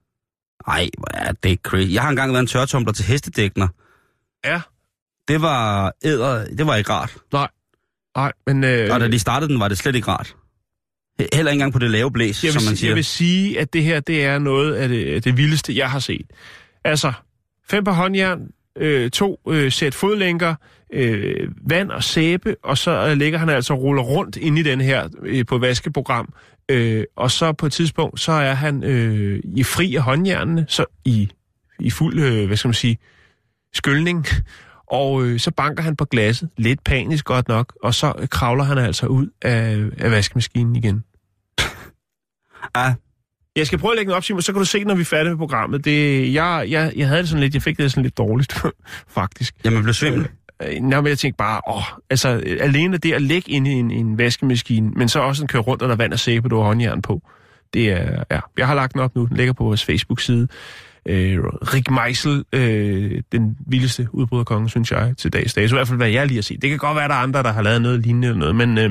Ej, 0.68 0.88
hvor 0.98 1.08
er 1.14 1.32
det 1.32 1.58
crazy. 1.62 1.92
Jeg 1.92 2.02
har 2.02 2.08
engang 2.10 2.32
været 2.32 2.40
en 2.40 2.46
tørretumbler 2.46 2.92
til 2.92 3.04
hestedækner. 3.04 3.68
Ja. 4.44 4.60
Det 5.28 5.42
var 5.42 5.92
æder, 6.04 6.44
det 6.46 6.66
var 6.66 6.76
ikke 6.76 6.90
rart. 6.92 7.16
Nej, 8.16 8.32
men... 8.46 8.64
Øh, 8.64 8.94
Og 8.94 9.00
da 9.00 9.08
de 9.08 9.18
startede 9.18 9.52
den, 9.52 9.60
var 9.60 9.68
det 9.68 9.78
slet 9.78 9.94
ikke 9.96 10.08
rart. 10.08 10.36
He- 11.22 11.26
Heller 11.34 11.50
ikke 11.52 11.56
engang 11.56 11.72
på 11.72 11.78
det 11.78 11.90
lave 11.90 12.12
blæs, 12.12 12.44
jeg, 12.44 12.48
vil, 12.54 12.60
som 12.60 12.68
man 12.70 12.76
si- 12.76 12.80
siger. 12.80 12.90
jeg 12.90 12.96
vil 12.96 13.04
sige, 13.04 13.60
at 13.60 13.72
det 13.72 13.82
her, 13.84 14.00
det 14.00 14.24
er 14.24 14.38
noget 14.38 14.74
af 14.74 14.88
det, 14.88 15.24
det 15.24 15.36
vildeste, 15.36 15.76
jeg 15.76 15.90
har 15.90 15.98
set. 15.98 16.26
Altså, 16.84 17.12
fem 17.70 17.84
par 17.84 17.92
håndjern, 17.92 18.40
øh, 18.78 19.10
to 19.10 19.40
øh, 19.48 19.72
sæt 19.72 19.94
fodlænker, 19.94 20.54
øh, 20.92 21.48
vand 21.70 21.90
og 21.90 22.04
sæbe, 22.04 22.56
og 22.64 22.78
så 22.78 22.90
øh, 23.08 23.16
ligger 23.16 23.38
han 23.38 23.48
altså 23.48 23.72
og 23.72 23.80
ruller 23.82 24.02
rundt 24.02 24.36
inde 24.36 24.60
i 24.60 24.64
den 24.64 24.80
her 24.80 25.08
øh, 25.22 25.46
på 25.46 25.58
vaskeprogram. 25.58 26.32
Øh, 26.68 27.04
og 27.16 27.30
så 27.30 27.52
på 27.52 27.66
et 27.66 27.72
tidspunkt, 27.72 28.20
så 28.20 28.32
er 28.32 28.54
han 28.54 28.84
øh, 28.84 29.40
i 29.44 29.62
fri 29.62 29.94
af 29.96 30.02
håndjernene, 30.02 30.66
så 30.68 30.84
i, 31.04 31.28
i 31.80 31.90
fuld, 31.90 32.18
øh, 32.20 32.46
hvad 32.46 32.56
skal 32.56 32.68
man 32.68 32.74
sige, 32.74 32.98
skyldning. 33.72 34.26
Og 34.86 35.24
øh, 35.24 35.40
så 35.40 35.50
banker 35.50 35.82
han 35.82 35.96
på 35.96 36.04
glasset, 36.04 36.48
lidt 36.56 36.84
panisk 36.84 37.24
godt 37.24 37.48
nok, 37.48 37.74
og 37.82 37.94
så 37.94 38.12
øh, 38.18 38.28
kravler 38.28 38.64
han 38.64 38.78
altså 38.78 39.06
ud 39.06 39.26
af, 39.42 39.84
af 39.98 40.10
vaskemaskinen 40.10 40.76
igen. 40.76 41.04
Ja, 42.76 42.94
Jeg 43.56 43.66
skal 43.66 43.78
prøve 43.78 43.92
at 43.92 43.96
lægge 43.96 44.10
den 44.10 44.16
op, 44.16 44.24
Simon, 44.24 44.42
så 44.42 44.52
kan 44.52 44.58
du 44.58 44.66
se, 44.66 44.84
når 44.84 44.94
vi 44.94 45.00
er 45.00 45.04
færdige 45.04 45.30
med 45.30 45.38
programmet. 45.38 45.84
Det, 45.84 46.34
jeg, 46.34 46.66
jeg, 46.68 46.92
jeg 46.96 47.08
havde 47.08 47.20
det 47.20 47.28
sådan 47.28 47.40
lidt, 47.40 47.54
jeg 47.54 47.62
fik 47.62 47.78
det 47.78 47.90
sådan 47.90 48.02
lidt 48.02 48.18
dårligt, 48.18 48.52
faktisk. 49.18 49.54
jamen 49.64 49.82
blev 49.82 49.94
svimmel. 49.94 50.28
Øh, 50.62 50.82
Nå, 50.82 51.00
men 51.00 51.06
jeg 51.06 51.18
tænkte 51.18 51.36
bare, 51.36 51.60
åh, 51.68 51.82
altså 52.10 52.42
øh, 52.46 52.58
alene 52.60 52.96
det 52.96 53.12
at 53.12 53.22
lægge 53.22 53.50
ind 53.50 53.66
i 53.66 53.70
en, 53.70 53.90
en 53.90 54.18
vaskemaskine, 54.18 54.90
men 54.90 55.08
så 55.08 55.20
også 55.20 55.44
en 55.44 55.48
køre 55.48 55.62
rundt, 55.62 55.82
og 55.82 55.88
der 55.88 55.94
er 55.94 55.96
vand 55.96 56.12
og 56.12 56.18
sæbe, 56.18 56.48
du 56.48 56.56
har 56.56 56.64
håndjern 56.64 57.02
på. 57.02 57.22
Det 57.74 57.92
er, 57.92 58.24
ja, 58.30 58.40
jeg 58.58 58.66
har 58.66 58.74
lagt 58.74 58.92
den 58.92 59.00
op 59.00 59.14
nu, 59.14 59.26
den 59.26 59.36
ligger 59.36 59.52
på 59.52 59.64
vores 59.64 59.84
Facebook-side. 59.84 60.48
Øh, 61.06 61.38
Rick 61.44 61.90
Meisel, 61.90 62.44
øh, 62.52 63.22
den 63.32 63.56
vildeste 63.66 64.08
udbryderkonge, 64.12 64.68
synes 64.68 64.92
jeg, 64.92 65.14
til 65.16 65.32
dags 65.32 65.54
dato. 65.54 65.74
I 65.74 65.76
hvert 65.76 65.88
fald, 65.88 65.98
hvad 65.98 66.08
jeg 66.08 66.26
lige 66.26 66.36
har 66.36 66.42
set. 66.42 66.62
Det 66.62 66.70
kan 66.70 66.78
godt 66.78 66.94
være, 66.96 67.04
at 67.04 67.10
der 67.10 67.16
er 67.16 67.20
andre, 67.20 67.42
der 67.42 67.52
har 67.52 67.62
lavet 67.62 67.82
noget 67.82 68.00
lignende 68.00 68.28
eller 68.28 68.38
noget, 68.38 68.56
men 68.56 68.78
øh, 68.78 68.90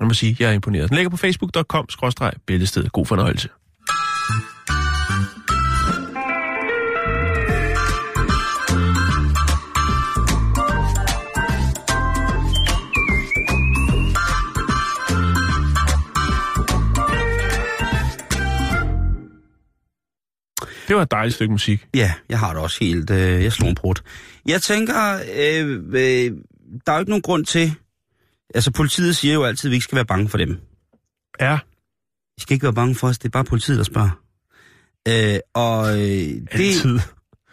jeg 0.00 0.06
må 0.06 0.14
sige, 0.14 0.36
jeg 0.40 0.48
er 0.48 0.52
imponeret. 0.52 0.88
Den 0.88 0.96
ligger 0.96 1.10
på 1.10 1.16
facebook.com-billedsted. 1.16 2.88
God 2.88 3.06
fornøjelse. 3.06 3.48
Det 20.88 20.96
var 20.96 21.02
et 21.02 21.10
dejligt 21.10 21.34
stykke 21.34 21.52
musik. 21.52 21.86
Ja, 21.94 22.12
jeg 22.28 22.38
har 22.38 22.52
det 22.52 22.62
også 22.62 22.78
helt... 22.80 23.10
Øh, 23.10 23.42
jeg 23.42 23.52
slår 23.52 23.68
en 23.68 23.74
brud. 23.74 23.94
Jeg 24.46 24.62
tænker, 24.62 25.14
øh, 25.36 25.68
øh, 25.88 26.32
der 26.86 26.92
er 26.92 26.96
jo 26.96 27.00
ikke 27.00 27.10
nogen 27.10 27.22
grund 27.22 27.44
til... 27.46 27.74
Altså, 28.54 28.70
politiet 28.72 29.16
siger 29.16 29.34
jo 29.34 29.44
altid, 29.44 29.68
at 29.68 29.70
vi 29.70 29.74
ikke 29.76 29.84
skal 29.84 29.96
være 29.96 30.04
bange 30.06 30.28
for 30.28 30.38
dem. 30.38 30.60
Ja, 31.40 31.58
Vi 32.36 32.40
skal 32.42 32.54
ikke 32.54 32.64
være 32.64 32.72
bange 32.74 32.94
for 32.94 33.08
os, 33.08 33.18
det 33.18 33.24
er 33.28 33.30
bare 33.30 33.44
politiet, 33.44 33.78
der 33.78 33.84
spørger. 33.84 34.20
Øh, 35.08 35.38
og 35.54 35.92
øh, 35.94 36.00
det, 36.00 36.48
altid. 36.52 36.98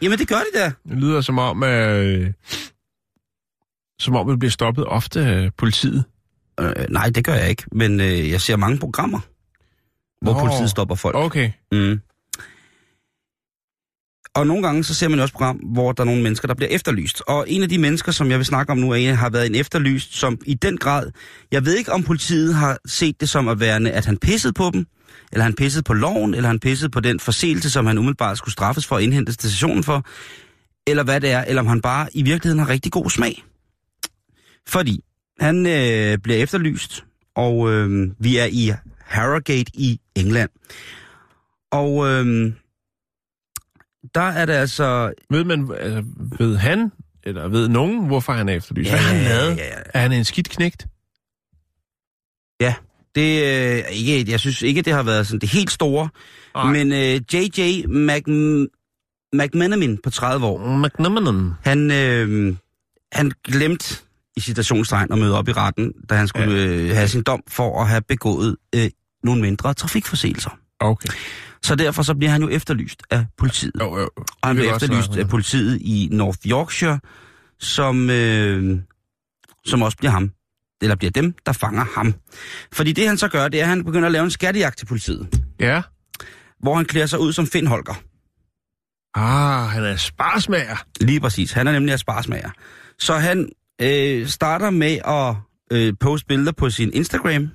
jamen, 0.01 0.19
det 0.19 0.27
gør 0.27 0.35
de 0.53 0.59
da. 0.59 0.71
Det 0.89 0.97
lyder 0.97 1.21
som 1.21 1.39
om, 1.39 1.63
øh, 1.63 2.33
som 3.99 4.15
om 4.15 4.29
det 4.29 4.39
bliver 4.39 4.51
stoppet 4.51 4.85
ofte 4.85 5.21
af 5.21 5.53
politiet. 5.57 6.03
Øh, 6.59 6.73
nej, 6.89 7.09
det 7.09 7.25
gør 7.25 7.33
jeg 7.33 7.49
ikke, 7.49 7.63
men 7.71 7.99
øh, 7.99 8.29
jeg 8.29 8.41
ser 8.41 8.55
mange 8.55 8.77
programmer, 8.77 9.19
hvor 10.21 10.33
Nå. 10.33 10.39
politiet 10.39 10.69
stopper 10.69 10.95
folk. 10.95 11.15
Okay. 11.15 11.51
Mm. 11.71 12.01
Og 14.35 14.47
nogle 14.47 14.63
gange 14.63 14.83
så 14.83 14.93
ser 14.93 15.07
man 15.07 15.19
jo 15.19 15.23
også 15.23 15.33
program, 15.33 15.55
hvor 15.55 15.91
der 15.91 16.03
er 16.03 16.05
nogle 16.05 16.23
mennesker, 16.23 16.47
der 16.47 16.55
bliver 16.55 16.69
efterlyst. 16.69 17.21
Og 17.27 17.45
en 17.47 17.63
af 17.63 17.69
de 17.69 17.77
mennesker, 17.77 18.11
som 18.11 18.29
jeg 18.29 18.37
vil 18.37 18.45
snakke 18.45 18.71
om 18.71 18.77
nu, 18.77 18.91
er, 18.91 18.95
en, 18.95 19.15
har 19.15 19.29
været 19.29 19.45
en 19.45 19.55
efterlyst, 19.55 20.15
som 20.17 20.39
i 20.45 20.53
den 20.53 20.77
grad... 20.77 21.11
Jeg 21.51 21.65
ved 21.65 21.75
ikke, 21.75 21.91
om 21.91 22.03
politiet 22.03 22.55
har 22.55 22.77
set 22.85 23.21
det 23.21 23.29
som 23.29 23.47
at 23.47 23.59
være, 23.59 23.89
at 23.89 24.05
han 24.05 24.17
pissede 24.17 24.53
på 24.53 24.69
dem, 24.73 24.85
eller 25.31 25.43
han 25.43 25.53
pissede 25.53 25.83
på 25.83 25.93
loven, 25.93 26.33
eller 26.33 26.47
han 26.47 26.59
pissede 26.59 26.89
på 26.89 26.99
den 26.99 27.19
forseelse, 27.19 27.69
som 27.69 27.85
han 27.85 27.97
umiddelbart 27.97 28.37
skulle 28.37 28.53
straffes 28.53 28.87
for 28.87 28.95
at 28.95 29.03
indhente 29.03 29.33
stationen 29.33 29.83
for, 29.83 30.05
eller 30.87 31.03
hvad 31.03 31.21
det 31.21 31.31
er, 31.31 31.43
eller 31.43 31.61
om 31.61 31.67
han 31.67 31.81
bare 31.81 32.07
i 32.13 32.21
virkeligheden 32.21 32.59
har 32.59 32.69
rigtig 32.69 32.91
god 32.91 33.09
smag. 33.09 33.43
Fordi 34.67 34.99
han 35.39 35.65
øh, 35.65 36.17
bliver 36.17 36.37
efterlyst, 36.37 37.03
og 37.35 37.71
øh, 37.71 38.09
vi 38.19 38.37
er 38.37 38.45
i 38.45 38.71
Harrogate 38.99 39.71
i 39.73 39.99
England. 40.15 40.49
Og 41.71 42.07
øh, 42.07 42.53
der 44.15 44.21
er 44.21 44.45
det 44.45 44.53
altså... 44.53 45.13
Ved 45.29 45.43
man, 45.43 45.71
altså, 45.79 46.03
ved 46.39 46.57
han, 46.57 46.91
eller 47.23 47.47
ved 47.47 47.67
nogen, 47.67 48.07
hvorfor 48.07 48.33
han 48.33 48.49
er 48.49 48.53
efterlyst? 48.53 48.89
Hvad 48.89 48.99
har 48.99 49.13
han 49.13 49.23
lavet? 49.23 49.57
Ja, 49.57 49.65
ja. 49.65 49.81
Er 49.93 49.99
han 49.99 50.11
en 50.11 50.25
skidt 50.25 50.49
knægt? 50.49 50.87
Det 53.15 53.43
øh, 53.43 53.83
ikke, 53.91 54.31
jeg 54.31 54.39
synes 54.39 54.61
ikke, 54.61 54.81
det 54.81 54.93
har 54.93 55.03
været 55.03 55.27
sådan 55.27 55.39
det 55.39 55.49
helt 55.49 55.71
store. 55.71 56.09
Nej. 56.55 56.71
Men 56.71 56.91
øh, 56.91 57.21
J.J. 57.33 57.87
Mac, 57.87 58.21
McMenamin 59.33 59.97
på 60.03 60.09
30 60.09 60.45
år, 60.45 60.77
McNamanon. 60.85 61.53
han, 61.63 61.91
øh, 61.91 62.55
han 63.11 63.31
glemte 63.43 63.95
i 64.37 64.39
citationstegn 64.39 65.11
at 65.11 65.19
møde 65.19 65.37
op 65.37 65.47
i 65.47 65.51
retten, 65.51 65.93
da 66.09 66.15
han 66.15 66.27
skulle 66.27 66.55
ja. 66.55 66.67
øh, 66.67 66.95
have 66.95 67.07
sin 67.07 67.23
dom 67.23 67.43
for 67.47 67.81
at 67.81 67.87
have 67.87 68.01
begået 68.01 68.55
øh, 68.75 68.89
nogle 69.23 69.41
mindre 69.41 69.73
trafikforseelser. 69.73 70.57
Okay. 70.79 71.09
Så 71.63 71.75
derfor 71.75 72.03
så 72.03 72.15
bliver 72.15 72.31
han 72.31 72.41
jo 72.41 72.49
efterlyst 72.49 73.03
af 73.09 73.25
politiet. 73.37 73.71
Jo, 73.79 73.99
jo. 73.99 74.09
Og 74.41 74.47
han 74.47 74.57
er 74.59 74.73
også 74.73 74.85
efterlyst 74.85 75.17
af 75.17 75.27
politiet 75.29 75.81
i 75.81 76.09
North 76.11 76.37
Yorkshire, 76.47 76.99
som, 77.59 78.09
øh, 78.09 78.79
som 79.65 79.81
også 79.81 79.97
bliver 79.97 80.11
ham, 80.11 80.31
eller 80.81 80.95
bliver 80.95 81.11
dem, 81.11 81.33
der 81.45 81.51
fanger 81.51 81.85
ham. 81.95 82.13
Fordi 82.73 82.91
det 82.91 83.07
han 83.07 83.17
så 83.17 83.27
gør, 83.27 83.47
det 83.47 83.59
er, 83.59 83.63
at 83.63 83.69
han 83.69 83.83
begynder 83.85 84.05
at 84.05 84.11
lave 84.11 84.23
en 84.23 84.31
skattejagt 84.31 84.77
til 84.77 84.85
politiet, 84.85 85.43
Ja. 85.59 85.81
hvor 86.59 86.75
han 86.75 86.85
klæder 86.85 87.05
sig 87.07 87.19
ud 87.19 87.33
som 87.33 87.47
Finn 87.47 87.67
Holger. 87.67 88.01
Ah, 89.15 89.69
han 89.69 89.83
er 89.83 89.95
sparsmager. 89.95 90.83
Lige 91.01 91.19
præcis. 91.19 91.51
Han 91.51 91.67
er 91.67 91.71
nemlig 91.71 91.99
sparsmager. 91.99 92.49
Så 92.99 93.13
han 93.17 93.49
øh, 93.81 94.27
starter 94.27 94.69
med 94.69 94.97
at 95.05 95.35
øh, 95.77 95.93
poste 95.99 96.25
billeder 96.27 96.51
på 96.51 96.69
sin 96.69 96.93
Instagram 96.93 97.49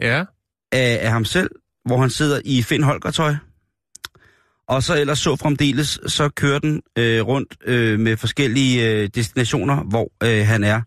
Ja. 0.00 0.24
af, 0.72 0.98
af 1.02 1.10
ham 1.10 1.24
selv, 1.24 1.50
hvor 1.84 1.98
han 1.98 2.10
sidder 2.10 2.40
i 2.44 2.62
Finn 2.62 2.82
Holger-tøj. 2.82 3.34
Og 4.68 4.82
så 4.82 5.00
ellers 5.00 5.18
så 5.18 5.36
fremdeles, 5.36 6.00
så 6.06 6.28
kører 6.28 6.58
den 6.58 6.82
øh, 6.98 7.26
rundt 7.26 7.56
øh, 7.66 8.00
med 8.00 8.16
forskellige 8.16 8.90
øh, 8.90 9.08
destinationer, 9.14 9.82
hvor 9.82 10.12
øh, 10.22 10.46
han 10.46 10.64
er. 10.64 10.80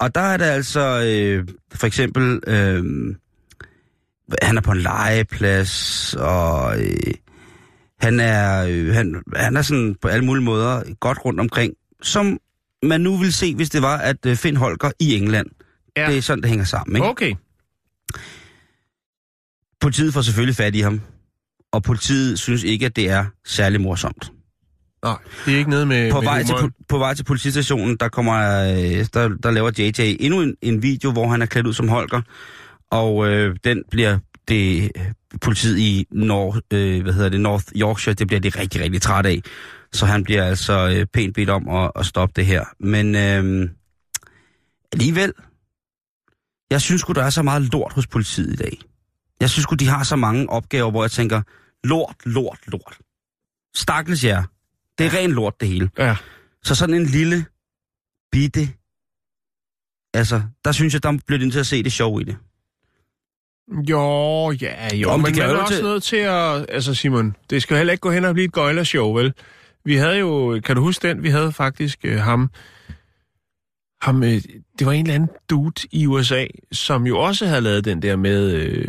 Og 0.00 0.14
der 0.14 0.20
er 0.20 0.36
det 0.36 0.44
altså 0.44 1.02
øh, 1.06 1.48
for 1.74 1.86
eksempel, 1.86 2.40
øh, 2.46 2.84
han 4.42 4.56
er 4.56 4.60
på 4.60 4.72
en 4.72 4.80
legeplads, 4.80 6.14
og 6.18 6.80
øh, 6.80 7.14
han, 8.00 8.20
er, 8.20 8.66
øh, 8.68 8.94
han, 8.94 9.22
han 9.36 9.56
er 9.56 9.62
sådan 9.62 9.96
på 10.02 10.08
alle 10.08 10.24
mulige 10.24 10.44
måder 10.44 10.82
godt 11.00 11.24
rundt 11.24 11.40
omkring, 11.40 11.74
som 12.02 12.38
man 12.82 13.00
nu 13.00 13.16
vil 13.16 13.32
se, 13.32 13.54
hvis 13.54 13.70
det 13.70 13.82
var, 13.82 13.98
at 13.98 14.26
øh, 14.26 14.36
Finn 14.36 14.56
Holger 14.56 14.90
i 15.00 15.16
England. 15.16 15.46
Ja. 15.96 16.08
Det 16.08 16.16
er 16.16 16.22
sådan, 16.22 16.42
det 16.42 16.50
hænger 16.50 16.64
sammen. 16.64 16.96
Ikke? 16.96 17.08
Okay. 17.08 17.34
Politiet 19.80 20.14
får 20.14 20.20
selvfølgelig 20.20 20.56
fat 20.56 20.74
i 20.74 20.80
ham, 20.80 21.00
og 21.72 21.82
politiet 21.82 22.38
synes 22.38 22.62
ikke, 22.62 22.86
at 22.86 22.96
det 22.96 23.10
er 23.10 23.24
særlig 23.44 23.80
morsomt. 23.80 24.32
Nej, 25.04 25.16
det 25.46 25.54
er 25.54 25.58
ikke 25.58 25.70
noget 25.70 25.88
med... 25.88 26.12
På 26.12 26.20
med 26.20 26.28
vej, 26.28 26.42
til, 26.42 26.54
på 26.88 26.98
vej 26.98 27.14
til 27.14 27.24
politistationen, 27.24 27.96
der 27.96 28.08
kommer 28.08 28.34
øh, 28.62 29.06
der, 29.14 29.28
der 29.42 29.50
laver 29.50 29.70
JJ 29.78 30.16
endnu 30.20 30.40
en, 30.40 30.54
en 30.62 30.82
video, 30.82 31.12
hvor 31.12 31.28
han 31.28 31.42
er 31.42 31.46
klædt 31.46 31.66
ud 31.66 31.72
som 31.72 31.88
Holger, 31.88 32.22
og 32.90 33.28
øh, 33.28 33.56
den 33.64 33.82
bliver 33.90 34.18
det 34.48 34.92
politiet 35.40 35.78
i 35.78 36.06
North, 36.10 36.58
øh, 36.72 37.02
hvad 37.02 37.12
hedder 37.12 37.28
det, 37.28 37.40
North 37.40 37.64
Yorkshire, 37.76 38.14
det 38.14 38.26
bliver 38.26 38.40
de 38.40 38.48
rigtig, 38.48 38.80
rigtig 38.80 39.02
træt 39.02 39.26
af. 39.26 39.40
Så 39.92 40.06
han 40.06 40.24
bliver 40.24 40.44
altså 40.44 40.88
øh, 40.88 41.06
pænt 41.06 41.34
bedt 41.34 41.50
om 41.50 41.68
at, 41.68 41.90
at 41.96 42.06
stoppe 42.06 42.32
det 42.36 42.46
her. 42.46 42.64
Men 42.80 43.14
øh, 43.14 43.70
alligevel, 44.92 45.32
jeg 46.70 46.80
synes 46.80 47.00
sgu, 47.00 47.12
der 47.12 47.22
er 47.22 47.30
så 47.30 47.42
meget 47.42 47.72
lort 47.72 47.92
hos 47.92 48.06
politiet 48.06 48.52
i 48.52 48.56
dag. 48.56 48.78
Jeg 49.40 49.50
synes 49.50 49.66
de 49.78 49.86
har 49.88 50.02
så 50.04 50.16
mange 50.16 50.50
opgaver, 50.50 50.90
hvor 50.90 51.02
jeg 51.04 51.10
tænker, 51.10 51.42
lort, 51.84 52.16
lort, 52.24 52.58
lort. 52.66 52.98
Stakkels 53.76 54.24
jer. 54.24 54.44
Det 54.98 55.06
er 55.06 55.14
ren 55.14 55.30
lort, 55.32 55.60
det 55.60 55.68
hele. 55.68 55.90
Ja. 55.98 56.16
Så 56.64 56.74
sådan 56.74 56.94
en 56.94 57.06
lille 57.06 57.44
bitte... 58.32 58.68
Altså, 60.14 60.42
der 60.64 60.72
synes 60.72 60.94
jeg, 60.94 61.02
der 61.02 61.18
bliver 61.26 61.38
det 61.38 61.52
til 61.52 61.58
at 61.60 61.66
se 61.66 61.82
det 61.82 61.92
sjov 61.92 62.20
i 62.20 62.24
det. 62.24 62.36
Jo, 63.88 64.50
ja, 64.50 64.96
jo, 64.96 65.10
Om 65.10 65.20
men 65.20 65.26
det 65.26 65.34
kan 65.34 65.46
man 65.46 65.56
er 65.56 65.60
også 65.60 65.74
til- 65.74 65.84
nødt 65.84 66.02
til 66.02 66.16
at... 66.16 66.66
Altså, 66.68 66.94
Simon, 66.94 67.36
det 67.50 67.62
skal 67.62 67.76
heller 67.76 67.92
ikke 67.92 68.00
gå 68.00 68.10
hen 68.10 68.24
og 68.24 68.34
blive 68.34 68.44
et 68.44 68.52
gøjlershow, 68.52 69.12
vel? 69.12 69.34
Vi 69.84 69.96
havde 69.96 70.16
jo... 70.18 70.60
Kan 70.64 70.76
du 70.76 70.82
huske 70.82 71.08
den? 71.08 71.22
Vi 71.22 71.30
havde 71.30 71.52
faktisk 71.52 71.98
øh, 72.04 72.18
ham... 72.18 72.50
ham 74.02 74.22
øh, 74.22 74.42
det 74.78 74.86
var 74.86 74.92
en 74.92 75.00
eller 75.06 75.14
anden 75.14 75.30
dude 75.50 75.88
i 75.92 76.06
USA, 76.06 76.46
som 76.72 77.06
jo 77.06 77.18
også 77.18 77.46
havde 77.46 77.60
lavet 77.60 77.84
den 77.84 78.02
der 78.02 78.16
med... 78.16 78.52
Øh, 78.52 78.88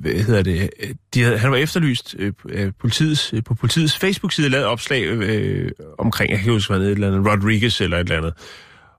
hvad 0.00 0.12
hedder 0.12 0.42
det? 0.42 0.70
øh, 0.82 0.88
De 1.14 1.22
havde, 1.22 1.38
han 1.38 1.50
var 1.50 1.56
efterlyst 1.56 2.14
øh, 2.18 2.32
øh, 2.48 2.72
politiets, 2.80 3.32
øh, 3.32 3.42
på 3.44 3.54
politiets 3.54 3.98
Facebook-side, 3.98 4.48
lavet 4.48 4.66
opslag 4.66 5.02
øh, 5.04 5.70
omkring, 5.98 6.30
jeg 6.30 6.38
kan 6.40 6.52
huske, 6.52 6.74
hvad 6.74 6.86
et 6.86 6.90
eller 6.92 7.08
andet, 7.16 7.32
Rodriguez 7.32 7.80
eller 7.80 7.96
et 7.96 8.00
eller 8.00 8.16
andet. 8.16 8.32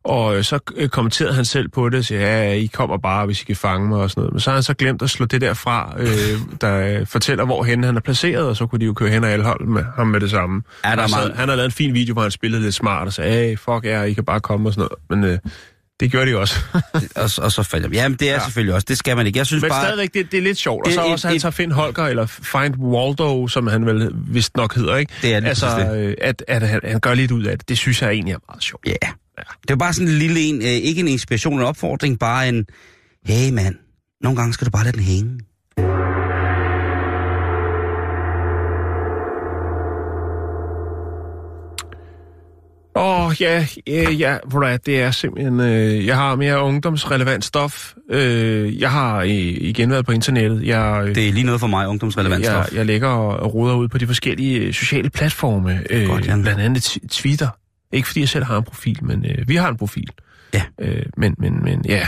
Og 0.03 0.37
øh, 0.37 0.43
så 0.43 0.59
øh, 0.75 0.89
kommenterede 0.89 1.33
han 1.33 1.45
selv 1.45 1.69
på 1.69 1.89
det 1.89 1.97
og 1.99 2.05
sagde, 2.05 2.23
ja, 2.23 2.51
I 2.53 2.65
kommer 2.65 2.97
bare, 2.97 3.25
hvis 3.25 3.41
I 3.41 3.45
kan 3.45 3.55
fange 3.55 3.89
mig 3.89 3.97
og 3.99 4.09
sådan 4.09 4.21
noget. 4.21 4.33
Men 4.33 4.39
så 4.39 4.49
har 4.49 4.55
han 4.55 4.63
så 4.63 4.73
glemt 4.73 5.01
at 5.01 5.09
slå 5.09 5.25
det 5.25 5.41
der 5.41 5.53
fra, 5.53 5.93
øh, 5.97 6.07
der 6.61 6.99
øh, 6.99 7.07
fortæller, 7.07 7.45
hvor 7.45 7.63
hen 7.63 7.83
han 7.83 7.95
er 7.95 8.01
placeret, 8.01 8.43
og 8.47 8.55
så 8.55 8.67
kunne 8.67 8.79
de 8.79 8.85
jo 8.85 8.93
køre 8.93 9.09
hen 9.09 9.23
og 9.23 9.29
alholde 9.29 9.69
med 9.71 9.83
ham 9.95 10.07
med 10.07 10.19
det 10.19 10.29
samme. 10.31 10.61
Er 10.83 10.95
der 10.95 11.07
meget- 11.07 11.35
Han 11.35 11.49
har 11.49 11.55
lavet 11.55 11.65
en 11.65 11.71
fin 11.71 11.93
video, 11.93 12.13
hvor 12.13 12.21
han 12.21 12.31
spillede 12.31 12.61
lidt 12.63 12.75
smart 12.75 13.07
og 13.07 13.13
sagde, 13.13 13.31
hey, 13.47 13.57
fuck 13.57 13.85
ja, 13.85 14.01
I 14.03 14.13
kan 14.13 14.25
bare 14.25 14.39
komme 14.39 14.69
og 14.69 14.73
sådan 14.73 14.89
noget. 15.11 15.23
Men 15.23 15.33
øh, 15.33 15.39
det 15.99 16.11
gjorde 16.11 16.31
de 16.31 16.37
også. 16.37 16.55
Og, 17.15 17.29
og 17.37 17.51
så 17.51 17.63
falder 17.63 17.89
Jamen, 17.93 18.17
det 18.17 18.27
er 18.27 18.31
ja. 18.31 18.37
Ja. 18.37 18.43
selvfølgelig 18.43 18.73
også. 18.75 18.85
Det 18.89 18.97
skal 18.97 19.15
man 19.17 19.27
ikke. 19.27 19.39
Jeg 19.39 19.45
synes 19.45 19.61
Men 19.61 19.69
bare... 19.69 19.83
stadigvæk, 19.85 20.13
det, 20.13 20.31
det 20.31 20.37
er 20.37 20.41
lidt 20.41 20.57
sjovt. 20.57 20.81
Og 20.81 20.85
Det 20.85 20.93
så 20.93 21.05
et- 21.05 21.11
også, 21.11 21.27
at 21.27 21.31
han 21.33 21.39
tager 21.41 21.51
Finn 21.51 21.71
Holger, 21.71 22.03
eller 22.03 22.25
Find 22.25 22.75
Waldo, 22.75 23.47
som 23.47 23.67
han 23.67 23.85
vel 23.85 24.11
vist 24.27 24.57
nok 24.57 24.75
hedder, 24.75 24.95
ikke? 24.97 25.13
Det 25.21 25.33
er 25.33 25.39
lige 25.39 25.49
altså, 25.49 25.93
øh, 25.95 26.13
at, 26.21 26.43
at 26.47 26.67
han, 26.67 26.79
han 26.83 26.99
gør 26.99 27.13
lidt 27.13 27.31
ud 27.31 27.43
af 27.43 27.57
det, 27.57 27.69
det 27.69 27.77
synes 27.77 28.01
jeg 28.01 28.11
egentlig 28.11 28.33
er 28.33 28.37
meget 28.49 28.63
sjovt. 28.63 28.85
Ja. 28.87 28.91
Yeah. 28.91 29.13
Det 29.61 29.71
er 29.71 29.75
bare 29.75 29.93
sådan 29.93 30.07
en 30.07 30.17
lille 30.19 30.39
en, 30.39 30.55
øh, 30.61 30.67
ikke 30.67 30.99
en 31.01 31.07
inspiration, 31.07 31.53
en 31.53 31.65
opfordring, 31.65 32.19
bare 32.19 32.49
en, 32.49 32.65
hey 33.25 33.51
mand, 33.51 33.75
nogle 34.23 34.37
gange 34.37 34.53
skal 34.53 34.65
du 34.65 34.71
bare 34.71 34.83
lade 34.83 34.97
den 34.97 35.03
hænge. 35.05 35.39
Åh, 42.97 43.25
oh, 43.25 43.41
ja, 43.41 43.67
ja, 43.87 44.09
ja, 44.11 44.37
hvad, 44.45 44.79
det 44.79 45.01
er 45.01 45.11
simpelthen, 45.11 45.59
øh, 45.59 46.05
jeg 46.05 46.15
har 46.15 46.35
mere 46.35 46.61
ungdomsrelevant 46.61 47.45
stof. 47.45 47.93
Øh, 48.11 48.79
jeg 48.79 48.91
har 48.91 49.21
øh, 49.21 49.29
igen 49.29 49.91
været 49.91 50.05
på 50.05 50.11
internettet. 50.11 50.67
Jeg, 50.67 51.03
øh, 51.07 51.15
Det 51.15 51.27
er 51.27 51.33
lige 51.33 51.43
noget 51.45 51.59
for 51.59 51.67
mig, 51.67 51.87
ungdomsrelevant 51.87 52.43
jeg, 52.45 52.63
stof. 52.65 52.77
jeg 52.77 52.85
ligger 52.85 53.07
og, 53.07 53.27
og 53.39 53.53
roder 53.55 53.75
ud 53.75 53.87
på 53.87 53.97
de 53.97 54.07
forskellige 54.07 54.59
øh, 54.59 54.73
sociale 54.73 55.09
platforme. 55.09 55.81
Øh, 55.89 56.07
Godt, 56.07 56.27
Jan. 56.27 56.41
blandt 56.41 56.61
andet 56.61 56.97
Twitter. 57.11 57.47
Ikke 57.93 58.07
fordi 58.07 58.19
jeg 58.19 58.29
selv 58.29 58.43
har 58.43 58.57
en 58.57 58.63
profil, 58.63 58.99
men 59.03 59.25
øh, 59.25 59.47
vi 59.49 59.55
har 59.55 59.69
en 59.69 59.77
profil. 59.77 60.09
Ja. 60.53 60.63
Øh, 60.81 61.05
men, 61.17 61.35
men, 61.37 61.63
men, 61.63 61.85
ja. 61.85 62.07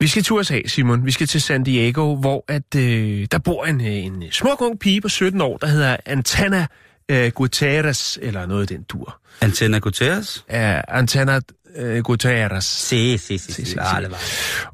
Vi 0.00 0.06
skal 0.06 0.22
turs 0.22 0.50
af, 0.50 0.62
Simon. 0.66 1.06
Vi 1.06 1.10
skal 1.10 1.26
til 1.26 1.40
San 1.40 1.62
Diego, 1.64 2.16
hvor 2.16 2.44
at, 2.48 2.74
øh, 2.76 3.26
der 3.30 3.38
bor 3.38 3.64
en, 3.64 3.80
øh, 3.80 3.86
en 3.86 4.22
smuk 4.30 4.62
ung 4.62 4.78
pige 4.78 5.00
på 5.00 5.08
17 5.08 5.40
år, 5.40 5.56
der 5.56 5.66
hedder 5.66 5.96
Antana 6.06 6.66
øh, 7.10 7.30
Gutierrez, 7.30 8.18
eller 8.22 8.46
noget 8.46 8.70
i 8.70 8.74
den 8.74 8.82
dur. 8.82 9.20
Antenna 9.40 9.78
Guterres? 9.78 10.44
Ja, 10.50 10.80
Antana 10.88 11.40
øh, 11.76 12.02
Gutierrez. 12.02 12.64
Se, 12.64 13.18
se, 13.18 13.38
se, 13.38 13.52
se. 13.52 13.66
se, 13.66 13.76
vale. 13.76 14.10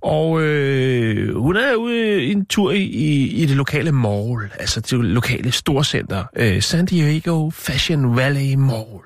Og 0.01 0.43
øh, 0.43 1.37
hun 1.37 1.57
er 1.57 1.75
ude 1.75 2.25
i 2.25 2.33
en 2.33 2.47
tur 2.47 2.71
i, 2.71 2.83
i, 2.83 3.47
det 3.47 3.57
lokale 3.57 3.93
mall, 3.93 4.51
altså 4.59 4.81
det 4.81 4.93
lokale 4.93 5.53
storcenter, 5.53 6.25
øh, 6.37 6.63
San 6.63 6.87
Diego 6.87 7.51
Fashion 7.51 8.17
Valley 8.17 8.55
Mall. 8.55 9.05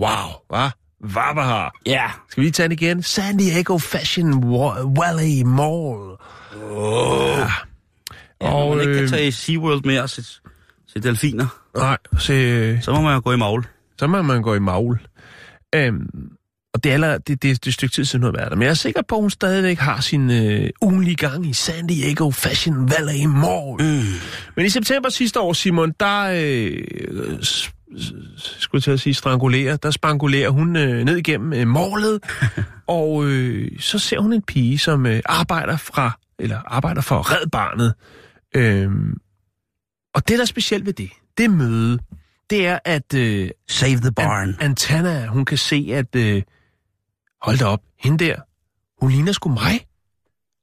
Wow, 0.00 0.30
hva? 0.48 0.70
Hvad 1.00 1.42
har? 1.42 1.74
Ja. 1.86 2.10
Skal 2.28 2.40
vi 2.40 2.44
lige 2.44 2.52
tage 2.52 2.68
den 2.68 2.72
igen? 2.72 3.02
San 3.02 3.36
Diego 3.36 3.78
Fashion 3.78 4.42
Valley 4.96 5.42
Mall. 5.42 6.16
Oh. 6.72 7.38
Ja. 7.38 7.50
ja 8.40 8.54
og, 8.54 8.76
man 8.76 8.80
ikke 8.80 8.92
øh, 8.92 8.98
kan 8.98 9.08
tage 9.08 9.26
i 9.26 9.30
SeaWorld 9.30 9.84
med 9.84 9.98
og 9.98 10.10
se 10.96 11.02
delfiner, 11.02 11.46
Nej, 11.76 11.96
se, 12.18 12.78
så 12.82 12.92
må 12.92 13.00
man 13.00 13.14
jo 13.14 13.20
gå 13.24 13.32
i 13.32 13.36
maul. 13.36 13.64
så 13.98 14.06
må 14.06 14.22
man 14.22 14.42
gå 14.42 14.54
i 14.54 14.58
maul. 14.58 14.98
Øhm, 15.74 16.06
og 16.74 16.84
det 16.84 16.90
er, 16.90 16.94
allerede, 16.94 17.18
det, 17.18 17.28
det, 17.28 17.42
det 17.42 17.66
er 17.66 17.68
et 17.68 17.74
stykke 17.74 17.94
tid 17.94 18.04
siden, 18.04 18.22
hun 18.22 18.34
har 18.34 18.38
været 18.38 18.50
der. 18.50 18.56
Men 18.56 18.62
jeg 18.62 18.70
er 18.70 18.74
sikker 18.74 19.02
på, 19.08 19.14
at 19.14 19.20
hun 19.20 19.30
stadigvæk 19.30 19.78
har 19.78 20.00
sin 20.00 20.30
øh, 20.30 20.70
ugenlige 20.82 21.16
gang 21.16 21.46
i 21.46 21.52
San 21.52 21.86
Diego 21.86 22.30
Fashion 22.30 22.90
Valley 22.90 23.24
Mall. 23.24 23.76
Mm. 23.80 24.04
Men 24.56 24.66
i 24.66 24.68
september 24.68 25.08
sidste 25.08 25.40
år, 25.40 25.52
Simon, 25.52 25.92
der 26.00 26.20
øh, 26.34 26.84
skulle 28.36 28.78
jeg 28.78 28.82
til 28.82 28.90
at 28.90 29.00
sige 29.00 29.14
strangulere, 29.14 29.78
der 29.82 29.90
spangulerer 29.90 30.50
hun 30.50 30.76
øh, 30.76 31.04
ned 31.04 31.16
igennem 31.16 31.52
øh, 31.52 31.66
målet, 31.66 32.20
og 32.86 33.24
øh, 33.24 33.70
så 33.80 33.98
ser 33.98 34.18
hun 34.20 34.32
en 34.32 34.42
pige, 34.42 34.78
som 34.78 35.06
øh, 35.06 35.20
arbejder 35.26 35.76
fra 35.76 36.18
eller 36.38 36.58
arbejder 36.66 37.00
for 37.00 37.32
Red 37.32 37.46
Barnet. 37.52 37.94
Øhm, 38.56 39.14
og 40.14 40.28
det, 40.28 40.38
der 40.38 40.42
er 40.42 40.46
specielt 40.46 40.86
ved 40.86 40.92
det, 40.92 41.10
det 41.38 41.50
møde, 41.50 41.98
det 42.50 42.66
er, 42.66 42.78
at 42.84 43.14
øh, 43.14 43.50
Save 43.68 43.96
the 44.00 44.12
barn. 44.12 44.48
An- 44.48 44.56
Antana, 44.60 45.26
hun 45.26 45.44
kan 45.44 45.58
se, 45.58 45.88
at 45.92 46.14
øh, 46.16 46.42
hold 47.42 47.58
da 47.58 47.64
op, 47.64 47.82
hende 48.00 48.24
der, 48.24 48.36
hun 49.00 49.10
ligner 49.10 49.32
sgu 49.32 49.48
mig. 49.48 49.86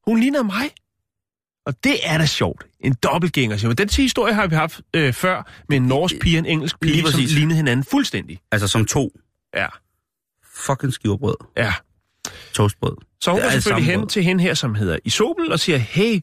Hun 0.07 0.19
ligner 0.19 0.43
mig. 0.43 0.69
Og 1.65 1.83
det 1.83 1.95
er 2.03 2.17
da 2.17 2.25
sjovt. 2.25 2.65
En 2.79 2.93
dobbeltgænger, 2.93 3.57
siger. 3.57 3.73
Den 3.73 3.89
historie 3.97 4.33
har 4.33 4.47
vi 4.47 4.55
haft 4.55 4.81
øh, 4.93 5.13
før 5.13 5.51
med 5.69 5.77
en 5.77 5.83
norsk 5.83 6.19
pige 6.21 6.35
og 6.35 6.39
en 6.39 6.45
engelsk 6.45 6.75
Lige 6.81 6.93
pige, 6.93 7.01
som 7.11 7.11
præcis. 7.19 7.31
lignede 7.35 7.55
hinanden 7.55 7.83
fuldstændig. 7.91 8.39
Altså 8.51 8.67
som 8.67 8.85
to 8.85 9.11
Ja, 9.55 9.67
fucking 10.65 10.93
skiverbrød. 10.93 11.35
ja. 11.57 11.73
Toastbrød. 12.53 12.95
Så 13.21 13.31
hun 13.31 13.41
går 13.41 13.49
selvfølgelig 13.49 13.85
hen 13.91 13.99
brød. 13.99 14.07
til 14.09 14.23
hende 14.23 14.43
her, 14.43 14.53
som 14.53 14.75
hedder 14.75 14.97
Isobel, 15.05 15.51
og 15.51 15.59
siger, 15.59 15.77
hey, 15.77 16.19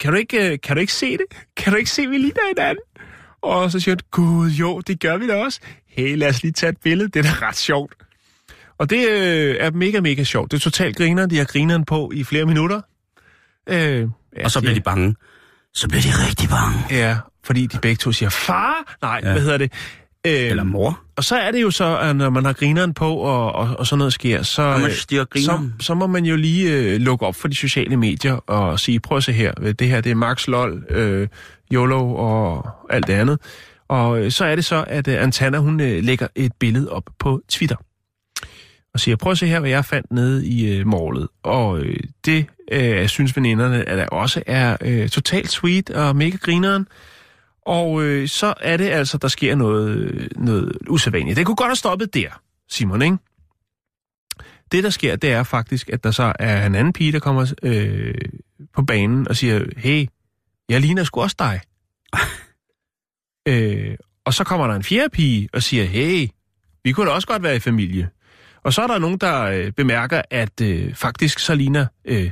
kan 0.00 0.12
du 0.12 0.18
ikke, 0.18 0.52
øh, 0.52 0.58
kan 0.62 0.76
du 0.76 0.80
ikke 0.80 0.92
se 0.92 1.12
det? 1.12 1.24
Kan 1.56 1.72
du 1.72 1.78
ikke 1.78 1.90
se, 1.90 2.06
vi 2.06 2.18
ligner 2.18 2.48
hinanden? 2.48 2.84
Og 3.42 3.70
så 3.72 3.80
siger 3.80 3.94
hun, 3.94 4.00
gud 4.10 4.50
jo, 4.50 4.80
det 4.80 5.00
gør 5.00 5.16
vi 5.16 5.28
da 5.28 5.34
også. 5.34 5.60
Hey, 5.88 6.16
lad 6.16 6.28
os 6.28 6.42
lige 6.42 6.52
tage 6.52 6.70
et 6.70 6.78
billede, 6.84 7.08
det 7.08 7.26
er 7.26 7.40
da 7.40 7.46
ret 7.46 7.56
sjovt. 7.56 7.94
Og 8.78 8.90
det 8.90 9.08
øh, 9.08 9.56
er 9.60 9.70
mega, 9.70 10.00
mega 10.00 10.24
sjovt. 10.24 10.50
Det 10.50 10.56
er 10.56 10.60
totalt 10.60 10.96
griner, 10.96 11.26
de 11.26 11.38
har 11.38 11.44
grineren 11.44 11.84
på 11.84 12.10
i 12.14 12.24
flere 12.24 12.44
minutter. 12.44 12.80
Øh, 13.68 14.08
ja, 14.36 14.44
Og 14.44 14.50
så 14.50 14.60
bliver 14.60 14.74
de 14.74 14.80
bange. 14.80 15.14
Så 15.74 15.88
bliver 15.88 16.02
de 16.02 16.08
rigtig 16.08 16.48
bange. 16.48 16.78
Ja, 16.90 17.18
fordi 17.44 17.66
de 17.66 17.78
begge 17.78 17.96
to 17.96 18.12
siger, 18.12 18.28
far! 18.28 18.96
Nej, 19.02 19.20
ja. 19.24 19.32
hvad 19.32 19.42
hedder 19.42 19.58
det? 19.58 19.72
Øh, 20.26 20.50
Eller 20.50 20.64
mor. 20.64 21.00
og 21.16 21.24
så 21.24 21.36
er 21.36 21.50
det 21.50 21.62
jo 21.62 21.70
så, 21.70 21.98
at 21.98 22.16
når 22.16 22.30
man 22.30 22.44
har 22.44 22.52
grineren 22.52 22.94
på, 22.94 23.14
og, 23.14 23.52
og, 23.52 23.76
og 23.78 23.86
sådan 23.86 23.98
noget 23.98 24.12
sker, 24.12 24.42
så, 24.42 24.62
Når 24.62 24.78
man 24.78 24.90
øh, 24.90 25.42
så, 25.42 25.70
så 25.80 25.94
må 25.94 26.06
man 26.06 26.24
jo 26.24 26.36
lige 26.36 26.72
øh, 26.72 27.00
lukke 27.00 27.26
op 27.26 27.34
for 27.34 27.48
de 27.48 27.54
sociale 27.54 27.96
medier 27.96 28.34
og 28.34 28.80
sige, 28.80 29.00
prøv 29.00 29.16
at 29.16 29.24
se 29.24 29.32
her, 29.32 29.52
øh, 29.60 29.74
det 29.78 29.88
her 29.88 30.00
det 30.00 30.10
er 30.10 30.14
Max 30.14 30.48
LOL, 30.48 30.84
øh, 30.90 31.28
YOLO 31.72 32.14
og 32.14 32.68
alt 32.90 33.06
det 33.06 33.12
andet. 33.12 33.38
Og 33.88 34.20
øh, 34.20 34.30
så 34.30 34.44
er 34.44 34.54
det 34.54 34.64
så, 34.64 34.84
at 34.86 35.08
øh, 35.08 35.22
Antana, 35.22 35.58
hun 35.58 35.80
øh, 35.80 36.04
lægger 36.04 36.26
et 36.34 36.52
billede 36.60 36.90
op 36.90 37.04
på 37.18 37.40
Twitter. 37.48 37.76
Og 38.94 39.00
siger, 39.00 39.16
prøv 39.16 39.32
at 39.32 39.38
se 39.38 39.46
her, 39.46 39.60
hvad 39.60 39.70
jeg 39.70 39.84
fandt 39.84 40.12
nede 40.12 40.46
i 40.46 40.76
øh, 40.76 40.86
målet. 40.86 41.28
Og 41.42 41.78
øh, 41.80 41.96
det 42.24 42.46
øh, 42.72 43.08
synes 43.08 43.36
veninderne, 43.36 43.88
at 43.88 43.98
der 43.98 44.06
også 44.06 44.42
er 44.46 44.76
øh, 44.80 45.08
totalt 45.08 45.50
sweet 45.50 45.90
og 45.90 46.16
mega 46.16 46.36
grineren. 46.36 46.88
Og 47.66 48.02
øh, 48.02 48.28
så 48.28 48.54
er 48.60 48.76
det 48.76 48.88
altså, 48.88 49.18
der 49.18 49.28
sker 49.28 49.54
noget, 49.54 50.28
noget 50.36 50.78
usædvanligt. 50.88 51.36
Det 51.36 51.46
kunne 51.46 51.56
godt 51.56 51.68
have 51.68 51.76
stoppet 51.76 52.14
der, 52.14 52.40
Simon, 52.68 53.02
ikke? 53.02 53.16
Det, 54.72 54.84
der 54.84 54.90
sker, 54.90 55.16
det 55.16 55.32
er 55.32 55.42
faktisk, 55.42 55.90
at 55.90 56.04
der 56.04 56.10
så 56.10 56.32
er 56.38 56.66
en 56.66 56.74
anden 56.74 56.92
pige, 56.92 57.12
der 57.12 57.18
kommer 57.18 57.54
øh, 57.62 58.14
på 58.74 58.82
banen 58.82 59.28
og 59.28 59.36
siger, 59.36 59.64
hey, 59.76 60.06
jeg 60.68 60.80
ligner 60.80 61.04
sgu 61.04 61.20
også 61.20 61.36
dig. 61.38 61.60
øh, 63.48 63.96
og 64.24 64.34
så 64.34 64.44
kommer 64.44 64.66
der 64.66 64.74
en 64.74 64.82
fjerde 64.82 65.10
pige 65.10 65.48
og 65.52 65.62
siger, 65.62 65.84
hey, 65.84 66.28
vi 66.84 66.92
kunne 66.92 67.06
da 67.06 67.12
også 67.12 67.28
godt 67.28 67.42
være 67.42 67.56
i 67.56 67.60
familie. 67.60 68.08
Og 68.62 68.72
så 68.72 68.82
er 68.82 68.86
der 68.86 68.98
nogen, 68.98 69.18
der 69.18 69.42
øh, 69.42 69.72
bemærker, 69.72 70.22
at 70.30 70.60
øh, 70.60 70.94
faktisk 70.94 71.38
så 71.38 71.54
ligner 71.54 71.86
øh, 72.04 72.30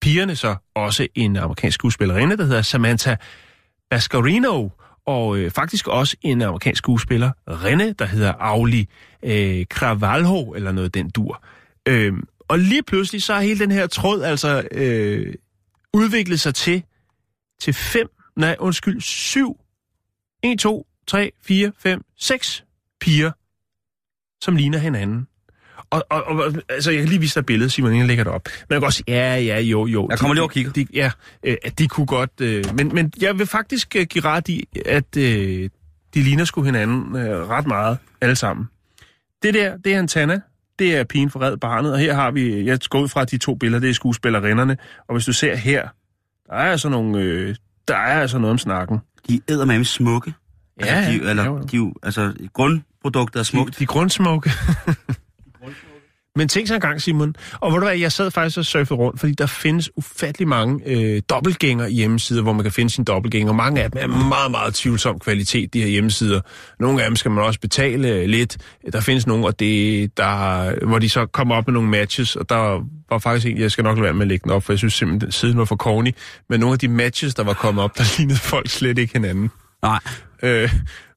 pigerne 0.00 0.36
så 0.36 0.56
også 0.74 1.08
en 1.14 1.36
amerikansk 1.36 1.74
skuespillerinde, 1.74 2.36
der 2.36 2.44
hedder 2.44 2.62
Samantha 2.62 3.16
Bascarino, 3.90 4.68
og 5.06 5.38
øh, 5.38 5.50
faktisk 5.50 5.88
også 5.88 6.16
en 6.22 6.42
amerikansk 6.42 6.78
skuespiller, 6.78 7.32
Rene, 7.48 7.92
der 7.92 8.04
hedder 8.04 8.32
Auli 8.32 8.88
øh, 9.22 9.64
Cravalho, 9.64 10.54
eller 10.54 10.72
noget 10.72 10.94
den 10.94 11.10
dur. 11.10 11.44
Øh, 11.88 12.12
og 12.48 12.58
lige 12.58 12.82
pludselig 12.82 13.22
så 13.22 13.34
har 13.34 13.40
hele 13.40 13.58
den 13.58 13.70
her 13.70 13.86
tråd 13.86 14.22
altså 14.22 14.68
øh, 14.70 15.34
udviklet 15.94 16.40
sig 16.40 16.54
til, 16.54 16.84
til 17.60 17.74
fem, 17.74 18.08
nej 18.36 18.56
undskyld, 18.58 19.00
syv, 19.00 19.56
1, 20.42 20.58
2, 20.58 20.86
3, 21.06 21.32
4, 21.42 21.72
5, 21.78 22.04
6 22.16 22.64
piger, 23.00 23.32
som 24.44 24.56
ligner 24.56 24.78
hinanden. 24.78 25.26
Og, 25.94 26.04
og, 26.10 26.24
og 26.24 26.52
altså, 26.68 26.90
jeg 26.90 27.00
kan 27.00 27.08
lige 27.08 27.20
vise 27.20 27.34
dig 27.34 27.46
billedet, 27.46 27.72
Simon, 27.72 27.90
inden 27.90 28.00
jeg 28.00 28.06
lægger 28.08 28.24
det 28.24 28.32
op. 28.32 28.44
Men 28.44 28.74
jeg 28.74 28.80
kan 28.80 28.86
også 28.86 29.02
ja, 29.08 29.36
ja, 29.36 29.60
jo, 29.60 29.86
jo. 29.86 30.06
Jeg 30.10 30.18
kommer 30.18 30.34
lige 30.34 30.42
over 30.42 30.48
og 30.48 30.52
kigger. 30.52 30.72
De, 30.72 30.86
ja, 30.94 31.10
øh, 31.44 31.56
de 31.78 31.88
kunne 31.88 32.06
godt... 32.06 32.30
Øh, 32.40 32.64
men, 32.76 32.94
men 32.94 33.12
jeg 33.20 33.38
vil 33.38 33.46
faktisk 33.46 33.96
øh, 33.96 34.06
give 34.06 34.24
ret 34.24 34.48
i, 34.48 34.68
at 34.86 35.16
øh, 35.16 35.70
de 36.14 36.22
ligner 36.22 36.44
sgu 36.44 36.62
hinanden 36.62 37.16
øh, 37.16 37.48
ret 37.48 37.66
meget, 37.66 37.98
alle 38.20 38.36
sammen. 38.36 38.66
det 39.42 39.54
der, 39.54 39.76
det 39.76 39.94
er 39.94 39.98
Antana. 39.98 40.40
Det 40.78 40.96
er 40.96 41.04
pigen 41.04 41.30
for 41.30 41.40
red 41.42 41.56
barnet, 41.56 41.92
og 41.92 41.98
her 41.98 42.14
har 42.14 42.30
vi, 42.30 42.64
jeg 42.64 42.78
går 42.90 43.00
ud 43.00 43.08
fra 43.08 43.24
de 43.24 43.38
to 43.38 43.54
billeder, 43.54 43.80
det 43.80 43.90
er 43.90 43.94
skuespillerinderne, 43.94 44.76
og 45.08 45.14
hvis 45.14 45.24
du 45.24 45.32
ser 45.32 45.54
her, 45.56 45.88
der 46.46 46.54
er 46.54 46.70
altså 46.70 46.88
nogle, 46.88 47.18
øh, 47.18 47.54
der 47.88 47.96
er 47.96 48.20
altså 48.20 48.38
noget 48.38 48.50
om 48.50 48.58
snakken. 48.58 48.98
De 49.28 49.40
æder 49.48 49.64
med 49.64 49.84
smukke. 49.84 50.34
Ja, 50.80 50.86
altså, 50.86 51.10
de, 51.12 51.16
ja, 51.24 51.30
eller, 51.30 51.44
jo, 51.44 51.56
jo. 51.56 51.62
de, 51.62 51.76
jo- 51.76 51.94
altså, 52.02 52.32
grundproduktet 52.52 53.40
er 53.40 53.44
smukt. 53.44 53.74
De, 53.74 53.80
de 53.80 53.86
grundsmukke. 53.86 54.50
Men 56.36 56.48
tænk 56.48 56.68
så 56.68 56.74
engang, 56.74 57.02
Simon. 57.02 57.34
Og 57.60 57.70
hvor 57.70 57.78
du 57.78 57.86
hvad, 57.86 57.96
jeg 57.96 58.12
sad 58.12 58.30
faktisk 58.30 58.58
og 58.58 58.64
surfede 58.64 58.98
rundt, 58.98 59.20
fordi 59.20 59.32
der 59.32 59.46
findes 59.46 59.90
ufattelig 59.96 60.48
mange 60.48 60.80
øh, 60.86 61.22
dobbeltgænger 61.28 61.88
hjemmesider, 61.88 62.42
hvor 62.42 62.52
man 62.52 62.62
kan 62.62 62.72
finde 62.72 62.90
sin 62.90 63.04
dobbeltgænger. 63.04 63.52
Mange 63.52 63.82
af 63.82 63.90
dem 63.90 64.00
er 64.02 64.06
meget, 64.28 64.50
meget 64.50 64.74
tvivlsom 64.74 65.18
kvalitet, 65.18 65.74
de 65.74 65.80
her 65.80 65.88
hjemmesider. 65.88 66.40
Nogle 66.80 67.02
af 67.02 67.10
dem 67.10 67.16
skal 67.16 67.30
man 67.30 67.44
også 67.44 67.60
betale 67.60 68.08
øh, 68.08 68.28
lidt. 68.28 68.56
Der 68.92 69.00
findes 69.00 69.26
nogle, 69.26 69.46
og 69.46 69.60
det, 69.60 70.16
der, 70.16 70.86
hvor 70.86 70.98
de 70.98 71.08
så 71.08 71.26
kommer 71.26 71.54
op 71.54 71.66
med 71.66 71.74
nogle 71.74 71.88
matches, 71.88 72.36
og 72.36 72.48
der 72.48 72.84
var 73.10 73.18
faktisk 73.18 73.46
en, 73.46 73.58
jeg 73.58 73.70
skal 73.70 73.84
nok 73.84 73.96
lade 73.96 74.04
være 74.04 74.14
med 74.14 74.22
at 74.22 74.28
lægge 74.28 74.42
den 74.44 74.50
op, 74.50 74.62
for 74.62 74.72
jeg 74.72 74.78
synes 74.78 74.94
simpelthen, 74.94 75.28
at 75.28 75.34
siden 75.34 75.58
var 75.58 75.64
for 75.64 75.76
corny. 75.76 76.14
Men 76.48 76.60
nogle 76.60 76.72
af 76.72 76.78
de 76.78 76.88
matches, 76.88 77.34
der 77.34 77.44
var 77.44 77.54
kommet 77.54 77.84
op, 77.84 77.98
der 77.98 78.04
lignede 78.18 78.38
folk 78.38 78.70
slet 78.70 78.98
ikke 78.98 79.12
hinanden. 79.12 79.50
Nej, 79.82 80.00
Øh, 80.42 80.72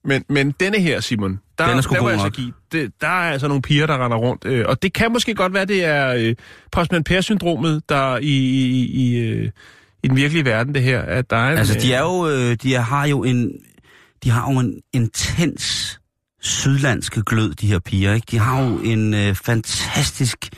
men, 0.08 0.24
men 0.30 0.52
denne 0.52 0.80
her, 0.80 1.00
Simon, 1.00 1.40
der, 1.58 1.68
Den 1.68 1.78
er 1.78 1.82
sgu 1.82 1.94
der, 1.94 2.00
god 2.00 2.06
må 2.06 2.10
jeg 2.10 2.20
så 2.20 2.26
nok. 2.26 2.34
give, 2.34 2.54
det, 2.72 2.92
der 3.02 3.08
er 3.08 3.32
altså 3.32 3.48
nogle 3.48 3.62
piger, 3.62 3.86
der 3.86 4.06
render 4.06 4.18
rundt. 4.18 4.46
Øh, 4.46 4.66
og 4.68 4.82
det 4.82 4.94
kan 4.94 5.12
måske 5.12 5.36
godt 5.36 5.54
være, 5.54 5.66
det 5.66 5.86
er 5.86 6.14
øh, 6.14 6.36
Postman 6.72 7.04
Per-syndromet, 7.04 7.82
der 7.90 8.18
i, 8.18 8.26
i, 8.28 8.86
i, 8.86 9.18
øh, 9.18 9.50
i 10.04 10.08
den 10.08 10.18
virkelige 10.18 10.46
verden, 10.46 10.76
det 10.76 10.84
her. 10.84 11.02
At 11.02 11.30
der 11.30 11.38
er 11.38 11.52
en, 11.52 11.58
altså 11.58 11.74
de 11.74 11.94
er 11.94 12.06
øh, 12.08 12.30
jo, 12.30 12.30
øh, 12.30 12.58
de 12.64 12.76
er, 12.76 12.82
har 12.82 13.08
jo 13.08 13.24
en, 13.24 13.52
de 14.24 14.30
har 14.30 14.52
jo 14.54 14.60
en 14.60 14.82
intens 14.94 16.00
sydlandske 16.42 17.22
glød, 17.24 17.54
de 17.54 17.68
her 17.68 17.80
piger, 17.80 18.14
ikke? 18.14 18.28
De 18.32 18.38
har 18.40 18.64
jo 18.64 18.78
en 18.78 19.14
øh, 19.14 19.36
fantastisk, 19.36 20.50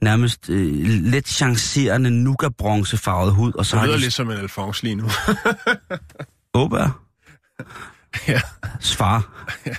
nærmest 0.00 0.50
øh, 0.50 0.72
let 0.86 1.28
chancerende 1.28 2.10
nougat-bronzefarvet 2.10 3.32
hud, 3.32 3.52
og 3.54 3.66
så 3.66 3.76
Det 3.76 3.84
lyder 3.84 3.96
de 3.96 4.00
lidt 4.00 4.12
som 4.12 4.30
en 4.30 4.36
Alphonse 4.36 4.82
lige 4.82 4.94
nu. 4.94 5.08
Åbær. 6.54 7.02
Ja. 8.28 8.40
Svar. 8.80 9.46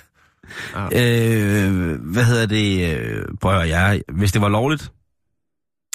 øh, 0.95 2.01
hvad 2.01 2.23
hedder 2.23 2.45
det? 2.45 3.25
Prøv 3.41 3.59
at 3.59 3.69
jeg, 3.69 4.01
hvis 4.13 4.31
det 4.31 4.41
var 4.41 4.49
lovligt, 4.49 4.91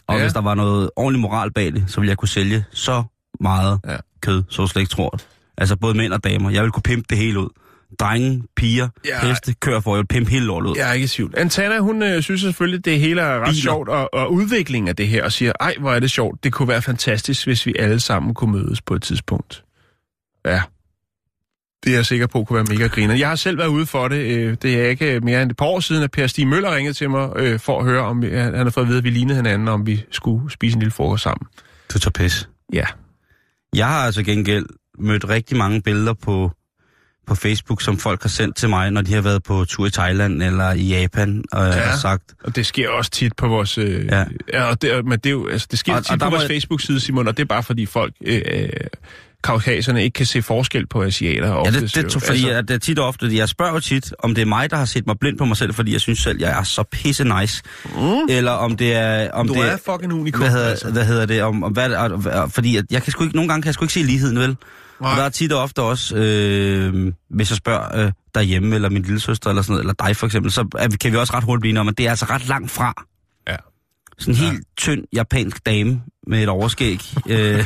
og 0.06 0.14
Ja. 0.14 0.18
ja. 0.18 0.24
hvis 0.24 0.32
der 0.32 0.40
var 0.40 0.54
noget 0.54 0.90
ordentlig 0.96 1.20
moral 1.20 1.52
bag 1.52 1.72
det, 1.72 1.84
så 1.86 2.00
ville 2.00 2.08
jeg 2.10 2.16
kunne 2.18 2.28
sælge 2.28 2.64
så 2.70 3.04
meget 3.40 3.80
Ja. 3.84 3.92
ja. 3.92 3.98
kød, 4.22 4.42
så 4.48 4.62
du 4.62 4.68
slet 4.68 4.82
ikke 4.82 4.90
tror. 4.90 5.18
Altså 5.58 5.76
både 5.76 5.94
mænd 5.96 6.12
og 6.12 6.24
damer. 6.24 6.50
Jeg 6.50 6.62
vil 6.62 6.70
kunne 6.70 6.82
pimpe 6.82 7.06
det 7.10 7.18
hele 7.18 7.40
ud. 7.40 7.48
Drenge, 8.00 8.42
piger, 8.56 8.88
Ja. 9.04 9.10
ja. 9.26 9.28
heste, 9.28 9.54
kører 9.54 9.80
for, 9.80 9.94
jeg 9.94 9.98
vil 9.98 10.06
pimpe 10.06 10.30
hele 10.30 10.44
lortet 10.46 10.70
ud. 10.70 10.76
Jeg 10.76 10.88
er 10.88 10.92
ikke 10.92 11.04
i 11.04 11.08
tvivl. 11.08 11.34
Antana, 11.36 11.78
hun 11.78 12.02
øh, 12.02 12.22
synes 12.22 12.40
selvfølgelig, 12.40 12.84
det 12.84 13.00
hele 13.00 13.20
er 13.20 13.38
ret 13.40 13.46
Biler. 13.48 13.62
sjovt, 13.62 13.88
og, 13.88 14.14
og 14.14 14.32
udviklingen 14.32 14.88
af 14.88 14.96
det 14.96 15.08
her, 15.08 15.24
og 15.24 15.32
siger, 15.32 15.52
ej, 15.60 15.74
hvor 15.80 15.92
er 15.92 16.00
det 16.00 16.10
sjovt. 16.10 16.44
Det 16.44 16.52
kunne 16.52 16.68
være 16.68 16.82
fantastisk, 16.82 17.46
hvis 17.46 17.66
vi 17.66 17.74
alle 17.78 18.00
sammen 18.00 18.34
kunne 18.34 18.52
mødes 18.52 18.80
på 18.82 18.94
et 18.94 19.02
tidspunkt. 19.02 19.64
Ja. 20.46 20.62
Det 21.84 21.92
er 21.92 21.96
jeg 21.96 22.06
sikker 22.06 22.26
på 22.26 22.44
kunne 22.44 22.56
være 22.56 22.76
mega 22.76 22.86
griner. 22.86 23.14
Jeg 23.14 23.28
har 23.28 23.36
selv 23.36 23.58
været 23.58 23.68
ude 23.68 23.86
for 23.86 24.08
det. 24.08 24.16
øh, 24.16 24.56
Det 24.62 24.74
er 24.80 24.88
ikke 24.88 25.20
mere 25.20 25.42
end 25.42 25.50
et 25.50 25.56
par 25.56 25.66
år 25.66 25.80
siden, 25.80 26.02
at 26.02 26.10
Per 26.10 26.26
Stig 26.26 26.46
Møller 26.46 26.74
ringede 26.76 26.94
til 26.94 27.10
mig 27.10 27.30
øh, 27.36 27.60
for 27.60 27.78
at 27.78 27.84
høre, 27.84 28.00
om 28.02 28.22
han 28.22 28.54
har 28.54 28.70
fået 28.70 28.84
at 28.84 28.88
vide, 28.88 28.98
at 28.98 29.04
vi 29.04 29.10
lignede 29.10 29.36
hinanden, 29.36 29.68
om 29.68 29.86
vi 29.86 30.04
skulle 30.10 30.50
spise 30.52 30.74
en 30.74 30.80
lille 30.80 30.92
frokost 30.92 31.22
sammen. 31.22 31.46
Du 31.94 31.98
tager 31.98 32.10
pis. 32.10 32.48
Ja. 32.72 32.84
Jeg 33.74 33.86
har 33.86 33.98
altså 34.06 34.22
gengæld 34.22 34.66
mødt 34.98 35.28
rigtig 35.28 35.56
mange 35.56 35.82
billeder 35.82 36.12
på, 36.14 36.52
på 37.26 37.34
Facebook, 37.34 37.82
som 37.82 37.98
folk 37.98 38.22
har 38.22 38.28
sendt 38.28 38.56
til 38.56 38.68
mig, 38.68 38.90
når 38.90 39.00
de 39.02 39.14
har 39.14 39.20
været 39.20 39.42
på 39.42 39.64
tur 39.64 39.86
i 39.86 39.90
Thailand 39.90 40.42
eller 40.42 40.72
i 40.72 40.82
Japan, 40.88 41.44
og 41.52 41.66
ja. 41.66 41.72
har 41.72 41.96
sagt, 41.96 42.34
Og 42.44 42.56
det 42.56 42.66
sker 42.66 42.88
også 42.90 43.10
tit 43.10 43.36
på 43.36 43.48
vores... 43.48 43.78
Øh, 43.78 44.04
ja. 44.06 44.24
Ja. 44.52 44.64
og 44.64 44.82
det, 44.82 45.04
men 45.04 45.18
det, 45.18 45.26
er 45.26 45.30
jo, 45.30 45.48
altså, 45.48 45.66
det 45.70 45.78
sker 45.78 45.94
Og- 45.94 46.04
tit 46.04 46.12
og 46.12 46.18
på 46.18 46.24
må 46.24 46.30
vores 46.30 46.42
jeg- 46.42 46.48
Facebook-side, 46.50 47.00
Simon, 47.00 47.28
og 47.28 47.36
det 47.36 47.42
er 47.42 47.46
bare 47.46 47.62
fordi 47.62 47.86
folk... 47.86 48.14
Øh, 48.24 48.42
øh, 48.52 48.68
kaukaserne 49.44 50.04
ikke 50.04 50.14
kan 50.14 50.26
se 50.26 50.42
forskel 50.42 50.86
på 50.86 51.02
asiater. 51.02 51.48
Ja, 51.48 51.54
oftest 51.54 51.80
det, 51.80 51.94
det 51.94 52.02
jo. 52.04 52.08
tror, 52.08 52.20
fordi 52.20 52.38
altså... 52.38 52.58
at 52.58 52.68
det 52.68 52.74
er 52.74 52.78
tit 52.78 52.98
og 52.98 53.06
ofte, 53.06 53.36
jeg 53.36 53.48
spørger 53.48 53.80
tit, 53.80 54.12
om 54.18 54.34
det 54.34 54.42
er 54.42 54.46
mig, 54.46 54.70
der 54.70 54.76
har 54.76 54.84
set 54.84 55.06
mig 55.06 55.18
blind 55.18 55.38
på 55.38 55.44
mig 55.44 55.56
selv, 55.56 55.74
fordi 55.74 55.92
jeg 55.92 56.00
synes 56.00 56.18
selv, 56.18 56.40
jeg 56.40 56.58
er 56.58 56.62
så 56.62 56.82
pisse 56.82 57.24
nice. 57.24 57.62
Mm. 57.84 58.26
Eller 58.28 58.52
om 58.52 58.76
det 58.76 58.94
er... 58.94 59.30
Om 59.32 59.48
Du 59.48 59.54
det 59.54 59.72
er 59.72 59.76
fucking 59.76 60.12
unikum, 60.12 60.40
hvad 60.40 60.50
hedder, 60.50 60.70
altså. 60.70 60.90
hvad 60.90 61.04
hedder 61.04 61.26
det? 61.26 61.42
Om, 61.42 61.62
om 61.62 61.72
hvad, 61.72 61.90
og, 61.90 62.22
og, 62.32 62.50
fordi 62.50 62.76
at 62.76 62.84
jeg 62.90 63.02
kan 63.02 63.12
sgu 63.12 63.24
ikke, 63.24 63.36
nogle 63.36 63.48
gange 63.48 63.62
kan 63.62 63.66
jeg 63.66 63.74
sgu 63.74 63.84
ikke 63.84 63.94
se 63.94 64.02
ligheden, 64.02 64.38
vel? 64.38 64.56
Nej. 65.00 65.10
Og 65.10 65.16
der 65.16 65.22
er 65.22 65.28
tit 65.28 65.52
og 65.52 65.62
ofte 65.62 65.82
også, 65.82 66.16
øh, 66.16 67.12
hvis 67.30 67.50
jeg 67.50 67.56
spørger 67.56 68.04
øh, 68.04 68.12
derhjemme, 68.34 68.74
eller 68.74 68.88
min 68.88 69.02
lille 69.02 69.20
søster, 69.20 69.50
eller 69.50 69.62
sådan 69.62 69.72
noget, 69.72 69.82
eller 69.82 70.06
dig 70.06 70.16
for 70.16 70.26
eksempel, 70.26 70.52
så 70.52 70.68
er, 70.78 70.88
kan 71.00 71.12
vi 71.12 71.16
også 71.16 71.34
ret 71.34 71.44
hurtigt 71.44 71.60
blive 71.60 71.70
enige 71.70 71.80
om, 71.80 71.88
at 71.88 71.98
det 71.98 72.06
er 72.06 72.10
altså 72.10 72.26
ret 72.30 72.48
langt 72.48 72.70
fra. 72.70 73.04
Ja. 73.48 73.56
Sådan 74.18 74.34
en 74.34 74.40
helt 74.40 74.66
tynd 74.76 75.04
japansk 75.12 75.66
dame 75.66 76.00
med 76.28 76.42
et 76.42 76.48
overskæg. 76.48 77.00
øh, 77.30 77.64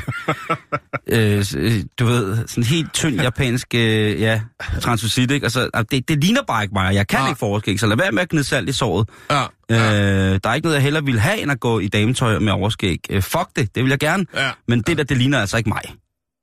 øh, 1.07 1.45
øh, 1.57 1.73
du 1.99 2.05
ved, 2.05 2.37
sådan 2.47 2.65
helt 2.65 2.93
tynd 2.93 3.21
japansk, 3.21 3.75
øh, 3.75 4.21
ja, 4.21 4.41
transvestit, 4.81 5.31
ikke? 5.31 5.45
Altså, 5.45 5.85
det, 5.91 6.09
det 6.09 6.25
ligner 6.25 6.43
bare 6.43 6.63
ikke 6.63 6.75
mig, 6.75 6.95
jeg 6.95 7.09
kan 7.09 7.21
Nej. 7.21 7.29
ikke 7.29 7.39
få 7.39 7.47
overskæg, 7.47 7.81
så 7.81 7.87
lad 7.87 7.97
være 7.97 8.13
med 8.13 8.23
at 8.23 8.29
gnide 8.29 8.45
salt 8.45 8.69
i 8.69 8.73
såret. 8.73 9.09
Ja, 9.31 9.45
Øh, 9.71 10.41
der 10.45 10.51
er 10.51 10.55
ikke 10.55 10.65
noget, 10.65 10.75
jeg 10.77 10.83
hellere 10.83 11.05
ville 11.05 11.21
have, 11.21 11.41
end 11.43 11.51
at 11.51 11.61
gå 11.61 11.79
i 11.79 11.89
dametøj 11.89 12.39
med 12.39 12.53
overskæg. 12.53 12.99
Øh, 13.11 13.23
fuck 13.23 13.49
det, 13.57 13.75
det 13.75 13.83
vil 13.83 13.91
jeg 13.91 13.99
gerne. 13.99 14.27
ja. 14.37 14.51
Men 14.69 14.83
det 14.83 14.99
der, 14.99 15.05
det 15.05 15.17
ligner 15.17 15.41
altså 15.41 15.57
ikke 15.57 15.69
mig. 15.69 15.83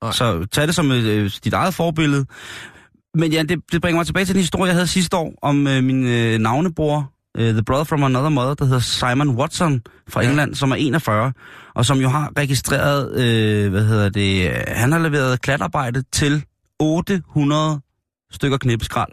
Nej. 0.04 0.12
Så 0.12 0.46
tag 0.52 0.68
det 0.68 0.76
som 0.76 0.92
øh, 0.92 1.32
dit 1.44 1.54
eget 1.54 1.74
forbillede. 1.74 2.26
Men 3.14 3.32
ja, 3.32 3.44
det, 3.44 3.60
det 3.72 3.82
bringer 3.82 4.00
mig 4.00 4.06
tilbage 4.06 4.26
til 4.26 4.36
den 4.36 4.42
historie, 4.42 4.66
jeg 4.66 4.74
havde 4.76 4.88
sidste 4.88 5.18
år, 5.18 5.34
om 5.42 5.68
øh, 5.68 5.84
min 5.84 6.06
øh, 6.08 6.40
navnebror, 6.40 7.12
øh, 7.38 7.54
The 7.54 7.64
Brother 7.64 7.84
from 7.84 8.04
Another 8.04 8.30
Mother, 8.30 8.54
der 8.54 8.66
hedder 8.66 8.80
Simon 8.80 9.30
Watson 9.30 9.82
fra 10.10 10.22
Ja. 10.22 10.28
England, 10.30 10.56
som 10.56 10.72
er 10.72 10.76
41, 10.76 11.34
og 11.76 11.86
som 11.86 11.98
jo 11.98 12.10
har 12.10 12.32
registreret, 12.38 13.12
øh, 13.22 13.72
hvad 13.72 13.86
hedder 13.86 14.10
det, 14.10 14.52
han 14.68 14.92
har 14.92 15.00
leveret 15.00 15.42
klatarbejde 15.42 16.04
til 16.12 16.46
800 16.80 17.82
stykker 18.32 18.58
knippeskrald. 18.58 19.12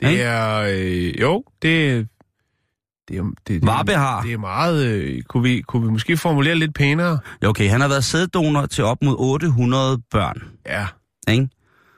Det 0.00 0.22
er... 0.22 0.66
Øh, 0.70 1.20
jo, 1.20 1.44
det... 1.62 2.08
Det 3.08 3.18
er, 3.18 3.22
det, 3.22 3.32
det, 3.48 3.66
Varbe 3.66 3.92
har. 3.92 4.22
Det 4.22 4.32
er 4.32 4.38
meget... 4.38 4.84
Øh, 4.86 5.22
kunne, 5.22 5.42
vi, 5.42 5.60
kunne 5.60 5.82
vi 5.86 5.92
måske 5.92 6.16
formulere 6.16 6.54
lidt 6.54 6.74
pænere? 6.74 7.18
Ja, 7.42 7.48
okay, 7.48 7.70
han 7.70 7.80
har 7.80 7.88
været 7.88 8.04
sæddonor 8.04 8.66
til 8.66 8.84
op 8.84 9.02
mod 9.02 9.16
800 9.18 10.02
børn. 10.10 10.42
Ja. 10.66 10.86
Ikke? 11.28 11.48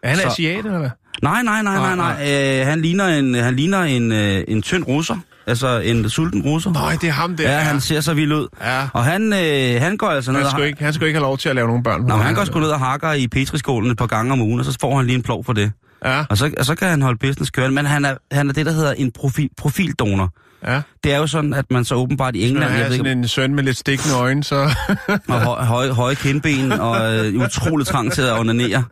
Er 0.03 0.09
han 0.09 0.16
Så- 0.18 0.26
asiat, 0.26 0.66
eller 0.66 0.78
hvad? 0.78 0.91
Nej, 1.23 1.43
nej, 1.43 1.62
nej, 1.62 1.77
nej, 1.77 1.97
Nej, 1.97 2.16
nej. 2.25 2.61
Øh, 2.61 2.66
han 2.66 2.83
ligner 2.83 3.07
en, 3.07 3.35
han 3.35 3.57
ligner 3.57 3.83
en, 3.83 4.12
øh, 4.12 4.45
en 4.49 4.62
tynd 4.62 4.85
russer. 4.89 5.16
Altså 5.47 5.81
en 5.81 6.09
sulten 6.11 6.43
russer. 6.43 6.73
Nej, 6.73 6.97
det 7.01 7.09
er 7.09 7.12
ham 7.12 7.37
der. 7.37 7.53
Ja, 7.53 7.59
han 7.59 7.81
ser 7.81 8.01
så 8.01 8.14
vild 8.14 8.33
ud. 8.33 8.47
Ja. 8.64 8.89
Og 8.93 9.05
han, 9.05 9.33
øh, 9.33 9.81
han 9.83 9.97
går 9.97 10.07
altså 10.09 10.33
ned 10.33 10.39
Han 10.39 10.47
og... 10.47 10.51
skulle, 10.51 10.66
ikke, 10.66 10.85
han 10.85 10.93
skulle 10.93 11.09
ikke 11.09 11.18
have 11.18 11.27
lov 11.27 11.39
til 11.39 11.49
at 11.49 11.55
lave 11.55 11.66
nogle 11.66 11.83
børn. 11.83 12.01
Nå, 12.01 12.16
men 12.16 12.27
han 12.27 12.35
går 12.35 12.45
sgu 12.45 12.61
ned 12.61 12.68
og 12.68 12.79
hakker 12.81 13.12
i 13.12 13.29
petriskålen 13.29 13.91
et 13.91 13.97
par 13.97 14.07
gange 14.07 14.33
om 14.33 14.41
ugen, 14.41 14.59
og 14.61 14.64
så 14.66 14.77
får 14.81 14.97
han 14.97 15.07
lige 15.07 15.16
en 15.16 15.23
plov 15.23 15.45
for 15.45 15.53
det. 15.53 15.73
Ja, 16.05 16.25
Og 16.31 16.39
så, 16.39 16.51
og 16.59 16.64
så 16.64 16.75
kan 16.75 16.89
han 16.89 17.03
holde 17.03 17.18
business 17.18 17.51
kørende. 17.51 17.75
Men 17.75 17.87
han 17.87 18.05
er, 18.05 18.14
han 18.33 18.49
er 18.49 18.53
det, 18.53 18.66
der 18.66 18.73
hedder 18.73 18.93
en 18.93 19.12
profil, 19.12 19.49
profildonor. 19.59 20.31
Ja. 20.67 20.83
Det 21.05 21.13
er 21.13 21.19
jo 21.19 21.27
sådan, 21.27 21.55
at 21.55 21.71
man 21.71 21.85
så 21.85 21.95
åbenbart 21.95 22.37
i 22.37 22.41
Når 22.41 22.47
England... 22.47 22.65
han 22.65 22.73
Jeg 22.73 22.85
er 22.85 22.89
ved 22.89 22.97
sådan 22.97 23.11
ikke, 23.11 23.19
en 23.19 23.29
søn 23.29 23.55
med 23.55 23.63
lidt 23.63 23.77
stikkende 23.77 24.15
øjne, 24.17 24.45
så... 24.45 24.57
og 25.29 25.41
høje, 25.41 25.65
høje, 25.65 25.91
høje 25.91 26.15
kindben 26.15 26.73
og 26.73 27.15
øh, 27.15 27.35
utrolig 27.35 27.87
trang 27.87 28.13
til 28.13 28.23
at 28.23 28.39
onanere, 28.39 28.85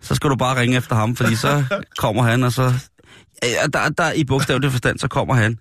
så 0.00 0.14
skal 0.14 0.30
du 0.30 0.36
bare 0.36 0.60
ringe 0.60 0.76
efter 0.76 0.96
ham, 0.96 1.16
fordi 1.16 1.34
så 1.36 1.64
kommer 1.98 2.22
han, 2.22 2.42
og 2.42 2.52
så... 2.52 2.72
Ja, 3.42 3.66
der, 3.72 3.88
der, 3.88 4.12
I 4.12 4.24
bogstavelig 4.24 4.70
forstand, 4.70 4.98
så 4.98 5.08
kommer 5.08 5.34
han. 5.34 5.58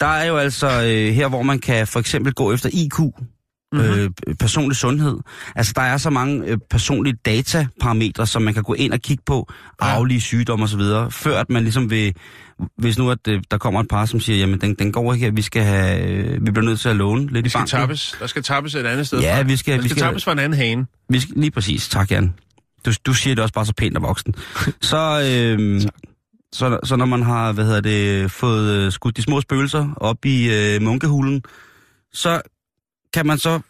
Der 0.00 0.06
er 0.06 0.24
jo 0.24 0.36
altså 0.36 0.66
øh, 0.66 1.14
her, 1.14 1.28
hvor 1.28 1.42
man 1.42 1.58
kan 1.58 1.86
for 1.86 2.00
eksempel 2.00 2.32
gå 2.32 2.52
efter 2.52 2.70
IQ, 2.72 2.98
mm-hmm. 3.72 3.90
øh, 3.90 4.10
personlig 4.40 4.76
sundhed. 4.76 5.18
Altså, 5.56 5.72
der 5.76 5.82
er 5.82 5.96
så 5.96 6.10
mange 6.10 6.44
øh, 6.46 6.58
personlige 6.70 7.16
dataparametre, 7.24 8.26
som 8.26 8.42
man 8.42 8.54
kan 8.54 8.62
gå 8.62 8.74
ind 8.74 8.92
og 8.92 9.00
kigge 9.00 9.22
på, 9.26 9.52
arvelige 9.78 10.20
sygdomme 10.20 10.64
osv., 10.64 10.82
før 11.10 11.40
at 11.40 11.50
man 11.50 11.62
ligesom 11.62 11.90
vil... 11.90 12.14
Hvis 12.76 12.98
nu 12.98 13.10
at 13.10 13.18
øh, 13.28 13.42
der 13.50 13.58
kommer 13.58 13.80
et 13.80 13.88
par, 13.88 14.04
som 14.06 14.20
siger, 14.20 14.38
jamen 14.38 14.60
den, 14.60 14.74
den 14.74 14.92
går 14.92 15.12
ikke 15.14 15.24
her, 15.26 15.32
vi 15.32 15.42
skal 15.42 15.62
have, 15.62 16.02
øh, 16.02 16.46
vi 16.46 16.50
bliver 16.50 16.64
nødt 16.66 16.80
til 16.80 16.88
at 16.88 16.96
låne 16.96 17.20
lidt 17.32 17.32
Vi 17.44 17.46
i 17.46 17.48
skal 17.48 17.58
banken. 17.58 17.70
tappes. 17.70 18.16
Der 18.20 18.26
skal 18.26 18.42
tappes 18.42 18.74
et 18.74 18.86
andet 18.86 19.06
sted 19.06 19.20
Ja, 19.20 19.38
fra. 19.38 19.42
vi 19.42 19.56
skal- 19.56 19.76
Der 19.76 19.82
vi 19.82 19.88
skal, 19.88 19.96
skal- 19.96 20.06
tappes 20.06 20.24
fra 20.24 20.32
en 20.32 20.38
anden 20.38 20.58
hane. 20.58 20.86
Vi 21.08 21.20
skal, 21.20 21.34
lige 21.36 21.50
præcis. 21.50 21.88
Tak, 21.88 22.10
Jan. 22.10 22.34
Du, 22.86 22.92
du 23.06 23.12
siger 23.14 23.34
det 23.34 23.42
også 23.42 23.54
bare 23.54 23.66
så 23.66 23.72
pænt 23.76 23.96
og 23.96 24.02
voksen. 24.02 24.34
Så, 24.80 25.22
øhm, 25.32 25.80
så, 26.58 26.78
så 26.84 26.96
når 26.96 27.06
man 27.06 27.22
har 27.22 27.52
hvad 27.52 27.64
hedder 27.64 27.80
det, 27.80 28.30
fået 28.30 28.70
øh, 28.70 28.92
skudt 28.92 29.16
de 29.16 29.22
små 29.22 29.40
spøgelser 29.40 29.88
op 29.96 30.24
i 30.24 30.50
øh, 30.50 30.82
munkehulen, 30.82 31.42
så 32.12 32.42
kan 33.14 33.26
man 33.26 33.38
så 33.38 33.60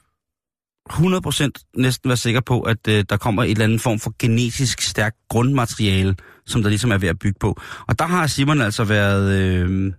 100% 0.93 1.49
næsten 1.77 2.09
være 2.09 2.17
sikker 2.17 2.41
på, 2.41 2.61
at 2.61 2.89
øh, 2.89 3.05
der 3.11 3.17
kommer 3.17 3.43
et 3.45 3.51
eller 3.51 3.65
andet 3.65 3.81
form 3.81 3.99
for 4.01 4.15
genetisk 4.19 4.81
stærkt 4.81 5.17
grundmateriale, 5.29 6.17
som 6.51 6.63
der 6.63 6.69
ligesom 6.69 6.91
er 6.93 6.99
ved 6.99 7.09
at 7.09 7.19
bygge 7.19 7.39
på. 7.41 7.61
Og 7.89 7.99
der 7.99 8.07
har 8.07 8.27
Simon 8.27 8.61
altså 8.61 8.85
været, 8.85 9.39
øh, 9.43 9.93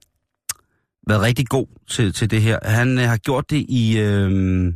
været 1.08 1.22
rigtig 1.22 1.48
god 1.48 1.68
til, 1.90 2.14
til 2.14 2.32
det 2.32 2.42
her. 2.42 2.60
Han 2.64 3.00
øh, 3.00 3.06
har 3.10 3.18
gjort 3.18 3.50
det 3.50 3.66
i 3.70 4.00
øh, 4.00 4.74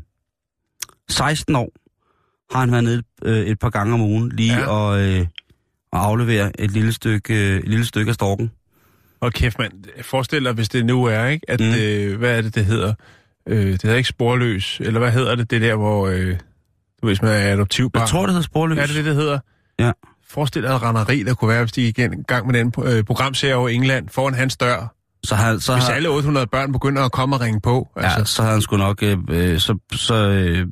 16 1.09 1.55
år 1.55 1.69
har 2.53 2.59
han 2.59 2.71
været 2.71 2.84
nede 2.84 3.03
øh, 3.26 3.38
et 3.47 3.59
par 3.59 3.69
gange 3.69 3.93
om 3.93 4.01
ugen, 4.01 4.30
lige 4.30 4.53
Ja. 4.53 4.67
og, 4.67 5.01
øh, 5.01 5.26
og 5.91 6.05
aflevere 6.05 6.61
et 6.61 6.71
lille 6.71 6.93
stykke, 6.93 7.34
øh, 7.51 7.59
et 7.59 7.67
lille 7.67 7.86
stykke 7.86 8.09
af 8.09 8.15
storken. 8.15 8.51
Og 9.19 9.34
kæft, 9.34 9.59
mand. 9.59 9.71
Forestil 10.01 10.43
dig, 10.45 10.53
hvis 10.53 10.69
det 10.69 10.86
nu 10.86 11.03
er, 11.05 11.26
ikke? 11.26 11.51
At, 11.51 11.59
Mm. 11.59 11.65
mm. 11.65 11.73
øh, 11.76 12.17
hvad 12.19 12.38
er 12.38 12.41
det, 12.41 12.55
det 12.55 12.65
hedder? 12.65 12.93
Øh, 13.47 13.65
det 13.67 13.82
hedder 13.84 13.97
ikke 13.97 14.09
sporløs. 14.09 14.80
Eller 14.80 14.99
hvad 14.99 15.11
hedder 15.11 15.36
det, 15.36 15.51
det 15.51 15.61
der, 15.61 15.76
hvor... 15.76 16.07
Øh, 16.07 16.28
du 17.01 17.05
ved, 17.05 17.09
hvis 17.09 17.21
man 17.21 17.32
er 17.32 17.53
adoptivbarn. 17.53 18.01
Jeg 18.01 18.09
tror, 18.09 18.21
det 18.21 18.30
hedder 18.30 18.41
sporløs. 18.43 18.78
Er 18.78 18.86
det 18.86 18.95
det, 18.95 19.05
det 19.05 19.15
hedder? 19.15 19.39
Ja. 19.80 19.91
Forestil 20.30 20.63
dig 20.63 20.69
et 20.69 20.82
randeri, 20.82 21.23
der 21.23 21.34
kunne 21.34 21.49
være, 21.49 21.61
hvis 21.61 21.71
de 21.71 21.82
gik 21.82 21.99
i 21.99 22.07
gang 22.28 22.47
med 22.47 22.59
den 22.59 22.73
øh, 22.84 23.03
programserie 23.03 23.55
over 23.55 23.69
England 23.69 24.09
foran 24.09 24.34
hans 24.34 24.57
dør. 24.57 24.95
Så 25.23 25.36
har, 25.36 25.57
så 25.57 25.73
Hvis 25.73 25.86
har, 25.86 25.93
alle 25.93 26.09
800 26.09 26.47
børn 26.47 26.71
begynder 26.71 27.03
at 27.03 27.11
komme 27.11 27.36
og 27.36 27.41
ringe 27.41 27.61
på. 27.61 27.88
Altså, 27.95 28.19
ja, 28.19 28.26
så 28.26 28.43
har 28.43 28.51
han 28.51 28.61
sgu 28.61 28.78
nok... 28.78 29.03
Øh, 29.03 29.17
øh, 29.30 29.59
så, 29.59 29.78
så, 29.93 30.15
øh, 30.15 30.67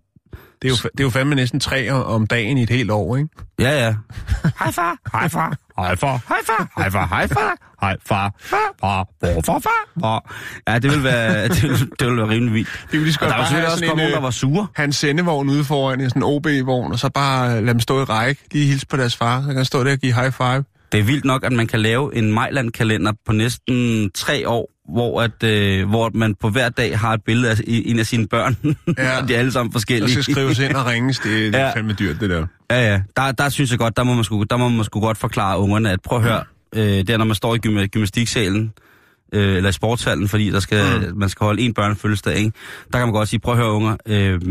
det, 0.63 0.69
er 0.71 0.75
jo, 0.83 0.89
det 0.89 0.99
er 0.99 1.03
jo 1.03 1.09
fandme 1.09 1.35
næsten 1.35 1.59
tre 1.59 1.89
om- 1.91 2.03
om 2.03 2.27
dagen 2.27 2.57
i 2.57 2.63
et 2.63 2.69
helt 2.69 2.91
år, 2.91 3.17
ikke? 3.17 3.29
ja, 3.59 3.85
ja. 3.85 3.95
Hej 4.59 4.71
far, 4.71 4.97
hej 5.13 5.27
far, 5.29 5.55
hej 5.79 5.95
far, 5.95 6.21
hej 6.27 6.39
far, 6.45 6.71
hej 6.77 6.89
far, 6.89 7.05
hej 7.07 7.27
far, 7.27 7.57
hej 7.81 7.97
far, 8.05 8.33
far, 8.39 8.69
far, 8.79 9.07
far, 9.45 9.59
far, 9.59 9.87
far. 10.01 10.33
Ja, 10.67 10.79
det 10.79 10.91
vil 10.91 11.03
være, 11.03 11.47
det 11.53 11.63
vil, 11.63 11.91
det 11.99 12.07
vil 12.07 12.17
være 12.17 12.29
rimelig 12.29 12.53
vildt. 12.53 12.69
Det 12.91 12.91
ville 12.91 13.07
de 13.07 13.13
sgu 13.13 13.25
Og 13.25 13.31
der 13.31 13.37
var 13.37 13.43
selvfølgelig 13.45 13.71
også 13.71 13.85
kommet 13.87 13.91
en, 13.93 13.97
nogen, 13.97 14.11
der 14.11 14.19
øh, 14.19 14.23
var 14.23 14.31
sure. 14.31 14.67
hans 14.75 14.95
sendevogn 14.95 15.49
ude 15.49 15.63
foran 15.63 16.01
i 16.01 16.09
sådan 16.09 16.19
en 16.19 16.23
OB-vogn, 16.23 16.91
og 16.91 16.99
så 16.99 17.09
bare 17.09 17.49
lade 17.61 17.67
dem 17.73 17.79
stå 17.79 18.01
i 18.01 18.03
række, 18.03 18.41
lige 18.51 18.65
hilse 18.65 18.87
på 18.87 18.97
deres 18.97 19.15
far, 19.15 19.41
så 19.41 19.47
kan 19.47 19.55
han 19.55 19.65
stå 19.65 19.83
der 19.83 19.91
og 19.91 19.97
give 19.97 20.13
high 20.13 20.31
five. 20.31 20.63
Det 20.91 20.99
er 20.99 21.03
vildt 21.03 21.25
nok, 21.25 21.43
at 21.45 21.51
man 21.51 21.67
kan 21.67 21.79
lave 21.79 22.15
en 22.15 22.33
Mejland-kalender 22.33 23.13
på 23.25 23.31
næsten 23.31 24.11
tre 24.15 24.49
år, 24.49 24.69
hvor, 24.89 25.21
at, 25.21 25.43
øh, 25.43 25.89
hvor 25.89 26.11
man 26.13 26.35
på 26.35 26.49
hver 26.49 26.69
dag 26.69 26.99
har 26.99 27.13
et 27.13 27.23
billede 27.23 27.51
af 27.51 27.55
en 27.67 27.99
af 27.99 28.05
sine 28.05 28.27
børn. 28.27 28.55
Ja. 28.97 29.21
og 29.21 29.27
de 29.27 29.35
er 29.35 29.39
alle 29.39 29.51
sammen 29.51 29.69
Der 29.71 29.73
forskellige. 29.73 30.11
skal 30.11 30.33
skrives 30.33 30.59
ind 30.59 30.73
og 30.75 30.85
ringes, 30.85 31.19
det, 31.19 31.53
det 31.53 31.61
er 31.61 31.65
Ja. 31.65 31.73
fandme 31.75 31.93
dyrt, 31.93 32.19
det 32.19 32.29
der. 32.29 32.47
Ja, 32.71 32.91
ja. 32.91 33.01
Der, 33.17 33.31
der 33.31 33.49
synes 33.49 33.71
jeg 33.71 33.79
godt, 33.79 33.97
der 33.97 34.03
må 34.03 34.13
man 34.13 34.23
sgu, 34.23 34.43
der 34.43 34.57
må 34.57 34.69
man 34.69 34.83
sgu 34.85 34.99
godt 34.99 35.17
forklare 35.17 35.59
ungerne, 35.59 35.91
at 35.91 36.01
prøv 36.01 36.17
at 36.17 36.23
høre, 36.23 36.43
øh, 36.75 36.83
det 36.83 37.09
er, 37.09 37.17
når 37.17 37.25
man 37.25 37.35
står 37.35 37.55
i 37.55 37.57
gym, 37.57 37.87
gymnastiksalen, 37.87 38.73
øh, 39.33 39.55
eller 39.57 39.69
i 39.69 39.73
sportshallen, 39.73 40.27
fordi 40.27 40.49
der 40.51 40.59
skal, 40.59 41.09
mm. 41.11 41.17
man 41.17 41.29
skal 41.29 41.45
holde 41.45 41.61
en 41.61 41.73
børnefødselsdag, 41.73 42.35
ikke? 42.35 42.51
Der 42.93 42.97
kan 42.97 43.07
man 43.07 43.13
godt 43.13 43.29
sige, 43.29 43.39
prøv 43.39 43.53
at 43.53 43.59
høre 43.59 43.71
unger, 43.71 43.97
øh, 44.07 44.41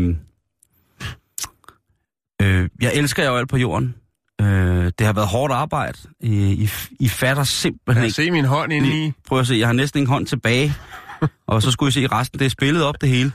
øh, 2.41 2.69
jeg 2.81 2.91
elsker 2.93 3.23
jer 3.23 3.29
jo 3.31 3.37
alt 3.37 3.49
på 3.49 3.57
jorden. 3.57 3.95
Øh, 4.43 4.91
det 4.99 5.05
har 5.05 5.13
været 5.13 5.27
hårdt 5.27 5.53
arbejde. 5.53 5.97
I, 6.19 6.51
I, 6.53 6.69
I 6.99 7.07
fatter 7.09 7.43
simpelthen 7.43 7.93
Kan 7.93 7.95
jeg 7.95 8.05
ikke. 8.05 8.15
se 8.15 8.31
min 8.31 8.45
hånd 8.45 8.73
inde 8.73 9.05
i? 9.05 9.11
Prøv 9.27 9.39
at 9.39 9.47
se, 9.47 9.55
jeg 9.55 9.67
har 9.67 9.73
næsten 9.73 9.97
ingen 9.97 10.09
hånd 10.13 10.25
tilbage. 10.27 10.73
og 11.47 11.61
så 11.61 11.71
skulle 11.71 11.87
I 11.89 11.91
se 11.91 12.07
resten, 12.07 12.39
det 12.39 12.45
er 12.45 12.49
spillet 12.49 12.83
op 12.83 13.01
det 13.01 13.09
hele. 13.09 13.31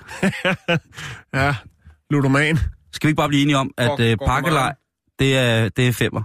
Ja, 1.35 1.55
ludoman. 2.11 2.59
Skal 2.93 3.07
vi 3.07 3.11
ikke 3.11 3.17
bare 3.17 3.29
blive 3.29 3.43
enige 3.43 3.57
om, 3.57 3.71
at 3.77 4.01
øh, 4.01 4.17
pakkelej, 4.27 4.75
det 5.19 5.39
er, 5.39 5.69
det 5.69 5.89
er 5.89 5.93
femmer. 5.93 6.23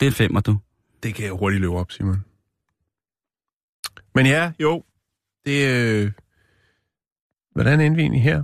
Det 0.00 0.08
er 0.08 0.12
femmer, 0.12 0.40
du. 0.40 0.58
Det 1.02 1.14
kan 1.14 1.24
jeg 1.24 1.32
hurtigt 1.32 1.60
løbe 1.60 1.74
op, 1.76 1.92
Simon. 1.92 2.24
Men 4.14 4.26
ja, 4.26 4.52
jo. 4.60 4.84
Det 5.46 5.68
øh... 5.68 6.12
Hvordan 7.58 7.80
endte 7.80 7.96
vi 7.96 8.02
egentlig 8.02 8.22
her? 8.22 8.42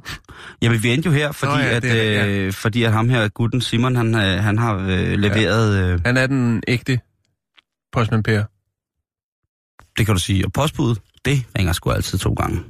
Jamen, 0.62 0.82
vi 0.82 0.88
endte 0.94 1.06
jo 1.06 1.12
her, 1.12 1.32
fordi, 1.32 1.52
Nå 1.52 1.58
ja, 1.58 1.76
at, 1.76 1.84
er- 1.84 2.26
øh, 2.28 2.52
fordi 2.52 2.82
at 2.82 2.92
ham 2.92 3.08
her, 3.08 3.28
gutten 3.28 3.60
Simon, 3.60 3.96
han, 3.96 4.14
øh, 4.14 4.20
han 4.20 4.58
har 4.58 4.74
øh, 4.76 5.12
leveret, 5.18 5.92
øh, 5.92 6.00
Han 6.06 6.16
er 6.16 6.26
den 6.26 6.62
ægte 6.68 7.00
postman 7.92 8.22
Per. 8.22 8.42
det 9.98 10.06
kan 10.06 10.14
du 10.14 10.20
sige, 10.20 10.44
og 10.46 10.52
postbuddet, 10.52 11.00
det 11.24 11.44
ringer 11.58 11.72
sgu 11.72 11.90
altid 11.90 12.18
to 12.18 12.32
gange. 12.32 12.60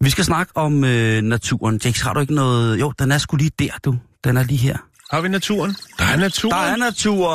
Vi 0.00 0.10
skal 0.10 0.24
snakke 0.24 0.56
om 0.56 0.84
øh, 0.84 1.22
naturen. 1.22 1.80
Jakes, 1.84 2.00
har 2.00 2.12
du 2.14 2.20
ikke 2.20 2.34
noget... 2.34 2.80
Jo, 2.80 2.92
den 2.98 3.12
er 3.12 3.18
sgu 3.18 3.36
lige 3.36 3.50
der, 3.58 3.70
du. 3.84 3.96
Den 4.24 4.36
er 4.36 4.42
lige 4.42 4.58
her. 4.58 4.76
Har 5.10 5.20
vi 5.20 5.28
naturen? 5.28 5.76
Der 5.98 6.04
er 6.04 6.16
naturen. 6.16 6.50
Der 6.52 6.72
er 6.72 6.76
naturen! 6.76 7.26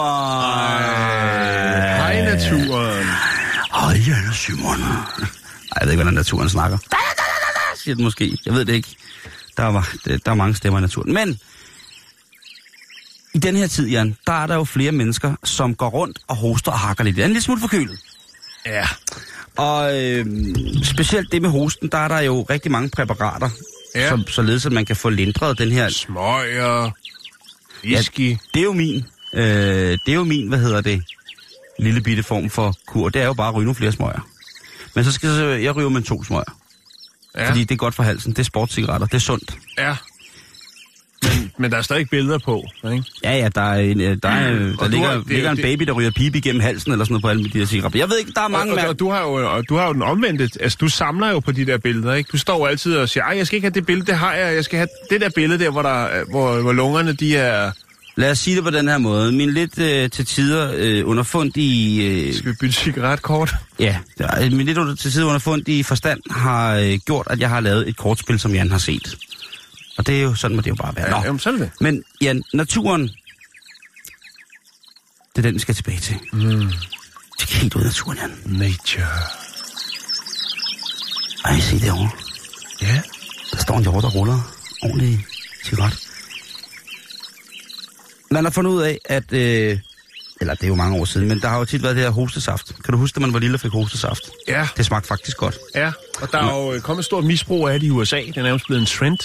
Hej, 1.98 2.22
naturen. 2.26 3.06
Hej, 3.74 4.02
Janne 4.08 4.34
Simon. 4.34 4.82
Ej, 4.82 4.88
jeg 5.80 5.86
ved 5.86 5.92
ikke, 5.92 5.96
hvordan 6.04 6.14
naturen 6.14 6.50
snakker. 6.50 6.78
Da, 6.78 6.86
da, 6.92 6.98
da, 7.18 7.24
da, 7.24 7.48
da, 7.56 7.78
siger 7.84 7.96
den 7.96 8.04
måske. 8.04 8.38
Jeg 8.46 8.54
ved 8.54 8.66
det 8.66 8.74
ikke. 8.74 8.96
Der, 9.58 9.64
var, 9.66 9.90
der 10.06 10.32
er 10.32 10.34
mange 10.34 10.56
stemmer 10.56 10.80
i 10.80 10.82
naturen. 10.82 11.14
Men 11.14 11.40
i 13.34 13.38
den 13.40 13.56
her 13.56 13.68
tid, 13.68 13.88
Jan, 13.90 14.18
der 14.28 14.34
er 14.34 14.48
der 14.48 14.56
jo 14.56 14.64
flere 14.64 14.92
mennesker, 14.92 15.36
som 15.44 15.76
går 15.76 15.90
rundt 15.90 16.20
og 16.28 16.36
hoster 16.36 16.72
og 16.72 16.80
hakker 16.80 17.04
lidt. 17.04 17.16
Det 17.16 17.22
er 17.22 17.26
en 17.26 17.32
lille 17.32 17.44
smule 17.44 17.62
forkølet. 17.62 18.00
Ja. 18.66 18.88
Og 19.58 20.02
øh, 20.04 20.26
specielt 20.84 21.32
det 21.32 21.42
med 21.42 21.50
hosten, 21.50 21.90
der 21.90 21.98
er 21.98 22.08
der 22.08 22.20
jo 22.20 22.46
rigtig 22.50 22.72
mange 22.72 22.90
præparater, 22.90 23.50
Ja. 23.96 24.10
som, 24.10 24.28
således 24.28 24.66
at 24.66 24.72
man 24.72 24.86
kan 24.86 24.96
få 24.96 25.10
lindret 25.10 25.58
den 25.58 25.72
her... 25.72 25.90
Smøger. 25.90 26.92
Whisky. 27.84 28.38
Det 28.54 28.60
er 28.60 28.64
jo 28.64 28.74
min, 28.74 29.06
øh, 29.34 29.44
det 30.06 30.08
er 30.08 30.14
jo 30.14 30.24
min, 30.24 30.48
hvad 30.48 30.60
hedder 30.60 30.82
det, 30.82 31.04
lille 31.80 32.02
bitte 32.02 32.24
form 32.24 32.50
for 32.50 32.76
kur. 32.88 33.10
Det 33.10 33.22
er 33.22 33.26
jo 33.26 33.34
bare 33.34 33.48
at 33.48 33.56
ryge 33.56 33.66
nogle 33.66 33.76
flere 33.76 33.92
smøger. 33.92 34.28
Men 34.96 35.04
så 35.04 35.12
skal 35.12 35.30
jeg, 35.30 35.64
jeg 35.64 35.76
ryge 35.76 35.90
med 35.90 36.02
to 36.02 36.24
smøger. 36.24 36.58
Ja. 37.38 37.50
Fordi 37.50 37.60
det 37.64 37.72
er 37.72 37.78
godt 37.78 37.96
for 37.96 38.04
halsen. 38.04 38.32
Det 38.32 38.40
er 38.40 38.44
sportscigaretter. 38.44 39.08
Det 39.08 39.14
er 39.14 39.20
sundt. 39.20 39.58
ja. 39.78 39.96
Men, 41.24 41.52
men 41.58 41.72
der 41.72 41.78
er 41.78 41.82
stadig 41.82 42.10
billeder 42.10 42.38
på, 42.38 42.66
ikke? 42.92 43.04
Ja, 43.24 43.38
ja, 43.38 43.50
der, 43.56 43.62
er 43.62 43.82
øh, 43.82 43.96
der, 43.96 44.30
er, 44.30 44.54
der 44.54 44.74
Og 44.78 44.90
ligger, 44.90 45.08
har- 45.08 45.16
det- 45.18 45.28
ligger 45.28 45.52
en 45.52 45.58
det- 45.58 45.64
baby, 45.64 45.84
der 45.84 45.92
ryger 45.92 46.12
pibe 46.12 46.38
igennem 46.38 46.62
halsen 46.62 46.92
eller 46.92 47.06
sådan 47.06 47.14
noget 47.14 47.22
på 47.24 47.28
alle 47.30 47.44
de 47.44 47.58
her 47.60 47.66
cigaretter. 47.66 48.00
Jeg 48.00 48.10
ved 48.10 48.18
ikke, 48.20 48.32
der 48.36 48.42
er 48.42 48.48
mange 48.48 48.74
og, 48.74 48.80
og, 48.84 48.88
og, 48.90 49.00
du 49.00 49.10
har 49.12 49.22
jo, 49.22 49.34
og 49.56 49.70
du 49.70 49.78
har 49.78 49.88
jo 49.88 49.94
den 49.94 50.02
omvendte. 50.02 50.50
Altså, 50.60 50.78
du 50.82 50.88
samler 50.88 51.32
jo 51.32 51.40
på 51.40 51.52
de 51.52 51.66
der 51.66 51.78
billeder, 51.78 52.14
ikke? 52.14 52.30
Du 52.32 52.38
står 52.38 52.58
jo 52.58 52.66
altid 52.66 52.96
og 52.96 53.10
siger, 53.10 53.24
ej, 53.24 53.38
jeg 53.38 53.48
skal 53.48 53.56
ikke 53.56 53.66
have 53.66 53.74
det 53.74 53.86
billede, 53.86 54.06
det 54.08 54.16
har 54.16 54.34
jeg. 54.34 54.56
Jeg 54.56 54.64
skal 54.66 54.78
have 54.78 54.88
det 55.10 55.22
der 55.22 55.30
billede 55.36 55.64
der, 55.64 55.70
hvor, 55.70 55.82
der, 55.82 56.08
hvor, 56.30 56.62
hvor 56.62 56.74
lungerne, 56.74 57.14
de 57.14 57.38
er... 57.38 57.72
Lad 58.16 58.32
os 58.32 58.40
sige 58.40 58.56
det 58.56 58.64
på 58.64 58.70
den 58.70 58.88
her 58.88 58.98
måde. 58.98 59.32
Min 59.32 59.52
lidt 59.54 59.80
øh, 59.80 60.10
til 60.10 60.26
tider 60.26 60.72
øh, 60.78 61.08
underfundige... 61.10 62.10
Øh, 62.28 62.34
Skal 62.34 62.52
vi 62.52 62.56
bytte 62.62 62.76
cigaretkort? 62.76 63.56
ja, 63.80 63.98
der 64.18 64.28
er- 64.28 64.50
min 64.50 64.66
lidt 64.66 64.78
under, 64.78 64.96
til 64.96 65.12
tider 65.12 65.26
underfundige 65.28 65.84
forstand 65.84 66.20
har 66.32 66.76
øh, 66.76 67.00
gjort, 67.06 67.28
at 67.30 67.40
jeg 67.40 67.50
har 67.50 67.60
lavet 67.60 67.90
et 67.90 67.98
kortspil, 67.98 68.40
som 68.40 68.54
Jan 68.54 68.72
har 68.72 68.78
set. 68.78 69.18
Og 70.02 70.08
det 70.08 70.18
er 70.18 70.22
jo 70.22 70.36
sådan, 70.36 70.56
må 70.56 70.62
det 70.62 70.70
jo 70.70 70.76
bare 70.76 70.96
være. 70.96 71.06
Ja, 71.06 71.12
Nå. 71.12 71.26
jamen, 71.26 71.40
sådan 71.40 71.60
det. 71.62 71.72
Men 71.80 72.04
Jan, 72.22 72.44
naturen, 72.54 73.02
det 75.36 75.38
er 75.38 75.42
den, 75.42 75.54
vi 75.54 75.60
skal 75.60 75.76
tilbage 75.76 76.00
til. 76.00 76.16
Mm. 76.34 76.68
Vi 76.68 76.74
skal 77.40 77.56
helt 77.56 77.76
ud 77.76 77.82
af 77.82 77.86
naturen, 77.86 78.18
Jan. 78.18 78.32
Nature. 78.46 79.08
Ej, 81.46 81.60
se 81.60 81.80
derovre. 81.80 82.10
Ja. 82.82 83.02
Der 83.52 83.58
står 83.58 83.78
en 83.78 83.84
hjort, 83.84 84.04
der 84.04 84.10
ruller 84.10 84.54
ordentligt 84.84 85.20
cigaret. 85.66 86.00
Man 88.32 88.44
har 88.44 88.52
fundet 88.52 88.72
ud 88.72 88.82
af, 88.82 88.98
at... 89.06 89.34
Øh, 89.34 89.80
eller 90.42 90.54
det 90.56 90.64
er 90.64 90.68
jo 90.68 90.76
mange 90.76 91.00
år 91.00 91.06
siden, 91.06 91.28
men 91.28 91.40
der 91.42 91.48
har 91.48 91.58
jo 91.58 91.66
tit 91.66 91.84
været 91.84 91.96
det 91.96 92.04
her 92.04 92.12
hostesaft. 92.12 92.72
Kan 92.84 92.92
du 92.92 92.98
huske, 92.98 93.18
at 93.18 93.22
man 93.22 93.34
var 93.34 93.40
lille 93.40 93.56
og 93.56 93.60
fik 93.62 93.72
hostesaft? 93.72 94.22
Ja, 94.48 94.68
Det 94.78 94.86
smagte 94.86 95.08
faktisk 95.08 95.38
godt. 95.38 95.58
ja. 95.76 95.92
Og 96.22 96.32
der 96.32 96.38
er 96.40 96.56
jo 96.64 96.74
øh, 96.74 96.82
kommet 96.82 97.02
et 97.02 97.06
stort 97.06 97.24
misbrug 97.24 97.68
af 97.68 97.80
det 97.80 97.88
i 97.88 97.90
USA. 97.90 98.18
Det 98.18 98.38
er 98.38 98.44
nærmest 98.44 98.66
blevet 98.66 98.80
en 98.82 98.86
trend. 98.88 99.18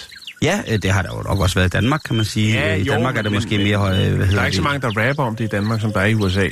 Ja, 0.43 0.61
øh, 0.69 0.79
det 0.83 0.91
har 0.93 1.03
der 1.03 1.17
jo 1.17 1.23
nok 1.23 1.41
også 1.41 1.55
været 1.55 1.67
i 1.67 1.71
Danmark, 1.71 2.01
kan 2.07 2.17
man 2.17 2.25
sige. 2.25 2.53
Ja, 2.53 2.75
Øh, 2.75 2.81
I 2.81 2.83
jo, 2.83 2.93
Danmark 2.93 3.17
er 3.17 3.23
det 3.23 3.33
måske 3.33 3.59
mere... 3.59 3.79
høj- 3.79 4.09
Hvad 4.09 4.27
Der 4.29 4.41
er 4.41 4.45
ikke 4.47 4.57
så 4.57 4.61
det? 4.63 4.65
mange, 4.65 4.81
der 4.81 5.09
rapper 5.09 5.25
om 5.25 5.37
det 5.37 5.45
i 5.45 5.49
Danmark, 5.49 5.81
som 5.81 5.93
der 5.93 6.01
er 6.01 6.05
i 6.07 6.15
USA. 6.15 6.49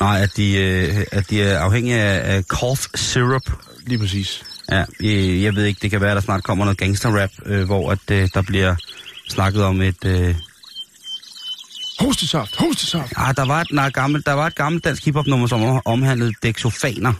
Nej, 0.00 0.20
at 0.22 0.30
de, 0.36 0.56
øh, 0.56 1.04
at 1.12 1.30
de 1.30 1.42
er 1.42 1.58
afhængige 1.58 2.00
af, 2.00 2.42
cough 2.42 2.78
syrup. 2.94 3.42
Lige 3.86 3.98
præcis. 3.98 4.42
Ja, 4.70 4.84
øh, 5.00 5.42
jeg 5.42 5.54
ved 5.56 5.64
ikke, 5.64 5.78
det 5.82 5.90
kan 5.90 6.00
være, 6.00 6.10
at 6.10 6.14
der 6.14 6.20
snart 6.22 6.44
kommer 6.44 6.64
noget 6.64 6.78
gangsterrap, 6.78 7.30
øh, 7.46 7.64
hvor 7.64 7.90
at, 7.92 7.98
øh, 8.10 8.28
der 8.34 8.42
bliver 8.42 8.74
snakket 9.28 9.64
om 9.64 9.82
et... 9.82 10.04
Øh, 10.06 10.34
Hostesaft, 12.00 12.56
hostesaft. 12.56 13.12
ah, 13.16 13.36
der, 13.36 13.44
var 13.44 13.60
et, 13.60 13.66
nej, 13.72 13.90
gammelt, 13.90 14.26
der 14.26 14.32
var 14.32 14.46
et 14.46 14.54
gammelt 14.54 14.84
dansk 14.84 15.04
hiphop-nummer, 15.04 15.46
som 15.46 15.80
omhandlede 15.84 16.32
dexofaner, 16.42 17.12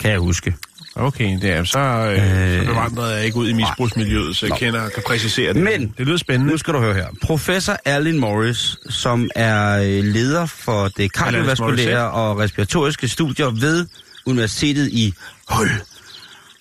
kan 0.00 0.10
jeg 0.10 0.18
huske. 0.18 0.54
Okay, 0.96 1.38
det 1.42 1.50
er, 1.50 1.64
så, 1.64 1.78
øh, 1.78 2.12
Øh, 2.12 2.60
så 2.60 2.66
bevandret 2.66 3.16
jeg 3.16 3.24
ikke 3.24 3.36
ud 3.36 3.48
i 3.48 3.52
misbrugsmiljøet, 3.52 4.36
så 4.36 4.46
jeg 4.46 4.58
kender 4.58 4.88
kan 4.88 5.02
præcisere 5.06 5.52
det. 5.54 5.62
Men- 5.62 5.94
det 5.98 6.06
lyder 6.06 6.16
spændende. 6.16 6.52
Nu 6.52 6.58
skal 6.58 6.74
du 6.74 6.78
høre 6.78 6.94
her. 6.94 7.06
Professor 7.22 7.76
Alin 7.84 8.18
Morris, 8.20 8.76
som 8.90 9.30
er 9.34 9.78
øh, 9.82 10.04
leder 10.04 10.46
for 10.46 10.88
det 10.88 11.12
kardiovaskulære 11.12 12.10
og 12.10 12.38
respiratoriske 12.38 13.08
studier 13.08 13.46
ved 13.50 13.86
Universitetet 14.26 14.88
i 14.92 15.14
Hull. 15.48 15.70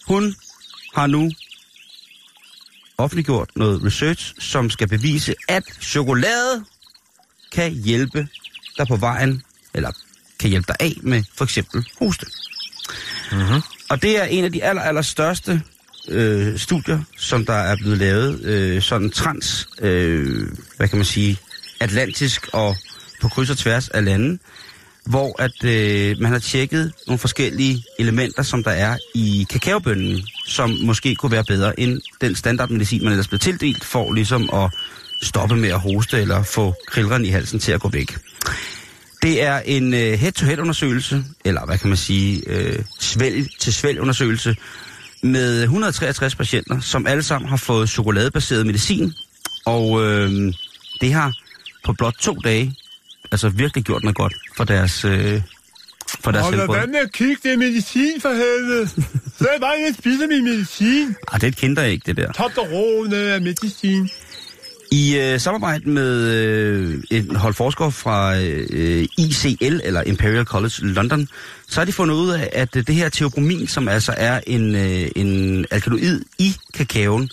Hun 0.08 0.36
har 0.96 1.08
nu 1.08 1.32
offentliggjort 2.98 3.50
noget 3.56 3.84
research, 3.86 4.34
som 4.40 4.70
skal 4.70 4.88
bevise, 4.88 5.36
at 5.50 5.64
chokolade 5.82 6.66
kan 7.52 7.72
hjælpe 7.72 8.28
dig 8.78 8.88
på 8.88 8.96
vejen, 8.96 9.44
eller 9.74 9.92
kan 10.40 10.50
hjælpe 10.50 10.66
dig 10.68 10.76
af 10.80 10.94
med 11.02 11.24
for 11.36 11.44
eksempel 11.44 11.86
hoste. 12.00 12.26
Mhm. 13.32 13.62
Og 13.94 14.02
det 14.02 14.22
er 14.22 14.24
en 14.24 14.44
af 14.44 14.52
de 14.52 14.64
aller, 14.64 14.82
aller 14.82 15.02
største 15.02 15.62
øh, 16.10 16.60
studier, 16.60 17.00
som 17.18 17.46
der 17.46 17.54
er 17.54 17.76
blevet 17.76 17.98
lavet, 17.98 18.41
øh, 18.46 18.82
sådan 18.82 19.10
trans, 19.10 19.68
øh, 19.82 20.48
hvad 20.78 20.88
kan 20.88 20.98
man 20.98 21.06
sige, 21.06 21.39
atlantisk 21.80 22.50
og 22.54 22.76
på 23.22 23.28
kryds 23.28 23.50
og 23.50 23.58
tværs 23.58 23.89
af 23.89 24.06
lande. 24.06 24.39
hvor 25.06 25.41
at 25.41 25.64
øh, 25.66 26.22
man 26.22 26.32
har 26.32 26.39
tjekket 26.39 26.94
nogle 27.08 27.20
forskellige 27.20 27.84
elementer, 28.00 28.44
som 28.44 28.64
der 28.64 28.72
er 28.72 28.98
i 29.16 29.48
kakaobønnen, 29.50 30.28
som 30.48 30.78
måske 30.82 31.16
kunne 31.16 31.32
være 31.32 31.44
bedre 31.44 31.80
end 31.80 32.02
den 32.22 32.36
standardmedicin, 32.36 33.04
man 33.04 33.12
ellers 33.12 33.28
bliver 33.28 33.39
tildelt, 33.39 33.84
for 33.84 34.14
ligesom 34.14 34.50
at 34.54 34.72
stoppe 35.22 35.56
med 35.56 35.70
at 35.70 35.80
hoste 35.80 36.22
eller 36.22 36.44
få 36.44 36.76
krilleren 36.88 37.26
i 37.26 37.30
halsen 37.30 37.60
til 37.60 37.72
at 37.72 37.82
gå 37.82 37.89
væk. 37.89 38.18
Det 39.24 39.44
er 39.44 39.60
en 39.60 39.94
øh, 39.94 40.14
head-to-head 40.14 40.60
undersøgelse, 40.60 41.24
eller 41.46 41.66
hvad 41.66 41.78
kan 41.78 41.88
man 41.88 41.98
sige, 41.98 42.44
øh, 42.48 42.80
svælg 43.00 43.48
til 43.60 43.74
svælg 43.74 44.00
undersøgelse, 44.00 44.56
med 45.22 45.64
163 45.64 46.36
patienter, 46.36 46.80
som 46.80 47.08
alle 47.08 47.24
sammen 47.24 47.50
har 47.50 47.58
fået 47.58 47.90
chokoladebaseret 47.90 48.66
medicin, 48.66 49.14
og 49.66 50.04
øh, 50.04 50.54
det 51.02 51.14
har 51.14 51.34
på 51.86 51.94
blot 51.94 52.14
to 52.20 52.34
dage 52.34 52.76
altså 53.32 53.50
virkelig 53.50 53.84
gjort 53.84 54.04
noget 54.04 54.16
godt 54.16 54.34
for 54.58 54.64
deres, 54.64 55.06
øh, 55.06 55.42
for 56.20 56.32
deres 56.32 56.50
helbred. 56.50 56.88
med 56.88 57.00
at 57.00 57.12
kigge, 57.12 57.50
det 57.50 57.60
medicin 57.60 58.22
for 58.22 58.30
helvede. 58.30 58.88
Så 59.38 59.48
er 59.56 59.60
bare, 59.60 59.76
jeg 59.86 59.96
spiser 60.00 60.28
min 60.28 60.44
medicin. 60.44 61.16
Ah, 61.32 61.42
det 61.42 61.48
er 61.48 61.52
et 61.52 61.56
kinderæg, 61.56 62.02
det 62.06 62.18
der. 62.18 62.32
Toblerone 62.32 63.16
er 63.16 63.40
medicin. 63.40 64.10
I 64.94 65.18
øh, 65.18 65.39
samarbejde 65.39 65.89
med 65.89 66.30
øh, 66.32 67.04
en 67.12 67.36
hold 67.36 67.54
forskere 67.54 67.91
fra 67.91 68.38
øh, 68.39 69.08
ICL, 69.18 69.80
eller 69.84 70.02
Imperial 70.02 70.46
College 70.46 70.74
London, 70.82 71.28
så 71.68 71.80
har 71.80 71.86
de 71.86 71.91
fundet 71.91 72.16
ud 72.16 72.30
af, 72.30 72.50
at 72.54 72.76
øh, 72.76 72.88
det 72.88 72.96
her 72.96 73.10
teobromin, 73.10 73.68
som 73.68 73.88
altså 73.88 74.14
er 74.18 74.39
en, 74.48 74.76
øh, 74.76 75.10
en 75.16 75.66
alkaloid 75.72 76.22
i 76.39 76.56
kakaoen, 76.74 77.30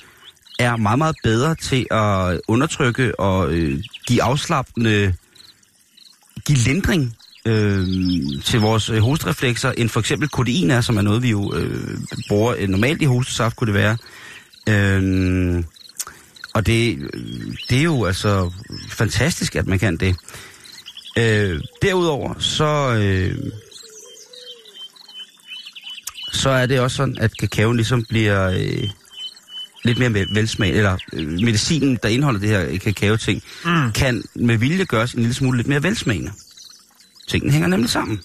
er 0.59 0.77
meget, 0.77 0.99
meget 0.99 1.17
bedre 1.23 1.55
til 1.55 1.87
at 1.91 2.41
undertrykke 2.49 3.21
og 3.21 3.53
øh, 3.53 3.83
give 4.07 4.23
afslappende, 4.23 5.15
give 6.47 6.59
lindring 6.59 7.17
øh, 7.47 7.87
til 8.45 8.61
vores 8.61 8.91
øh, 8.91 9.03
end 9.79 9.89
for 9.89 10.01
eksempel 10.01 10.29
kodein 10.29 10.71
er, 10.71 10.81
som 10.81 10.97
er 10.97 11.03
noget, 11.03 11.23
vi 11.23 11.31
jo 11.31 11.55
øh, 11.55 11.99
bruger 12.29 12.55
øh, 12.59 12.69
normalt 12.69 13.03
i 13.03 13.05
hostesaft, 13.05 13.57
kunne 13.57 13.73
det 13.73 13.75
være. 13.75 13.97
Øh, 14.69 15.65
og 16.55 16.67
det, 16.67 16.99
det 17.71 17.79
er 17.79 17.83
jo 17.83 18.05
altså 18.05 18.53
fantastisk, 18.91 19.57
at 19.57 19.67
man 19.67 19.79
kan 19.79 19.97
det. 19.97 20.17
Øh, 21.19 21.61
derudover, 21.83 22.35
så, 22.39 22.95
øh, 23.01 23.37
så 26.33 26.51
er 26.51 26.67
det 26.67 26.81
også 26.81 26.97
sådan, 26.97 27.19
at 27.19 27.37
kakaoen 27.39 27.77
ligesom 27.77 28.05
bliver 28.09 28.51
øh, 28.51 28.89
lidt 29.85 29.99
mere 29.99 30.15
vel- 30.15 30.35
velsmag, 30.35 30.71
eller 30.71 30.97
øh, 31.13 31.29
medicinen, 31.29 31.99
der 32.03 32.09
indeholder 32.09 32.41
det 32.41 32.49
her 32.49 32.79
kakao-ting, 32.79 33.43
mm. 33.65 33.93
kan 33.93 34.23
med 34.35 34.57
vilje 34.57 34.85
gøres 34.85 35.13
en 35.13 35.21
lille 35.21 35.35
smule 35.35 35.57
lidt 35.57 35.69
mere 35.69 35.83
velsmagende. 35.83 36.33
Tingene 37.29 37.53
hænger 37.53 37.69
nemlig 37.69 37.91
sammen. 37.91 38.21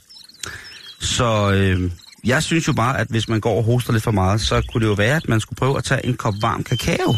Så 0.99 1.51
øh, 1.51 1.91
jeg 2.23 2.43
synes 2.43 2.67
jo 2.67 2.73
bare, 2.73 2.99
at 2.99 3.07
hvis 3.09 3.27
man 3.27 3.39
går 3.39 3.57
og 3.57 3.63
hoster 3.63 3.93
lidt 3.93 4.03
for 4.03 4.11
meget, 4.11 4.41
så 4.41 4.61
kunne 4.71 4.81
det 4.81 4.87
jo 4.87 4.93
være, 4.93 5.15
at 5.15 5.29
man 5.29 5.39
skulle 5.39 5.57
prøve 5.57 5.77
at 5.77 5.83
tage 5.83 6.05
en 6.05 6.13
kop 6.17 6.33
varm 6.41 6.63
kakao. 6.63 7.15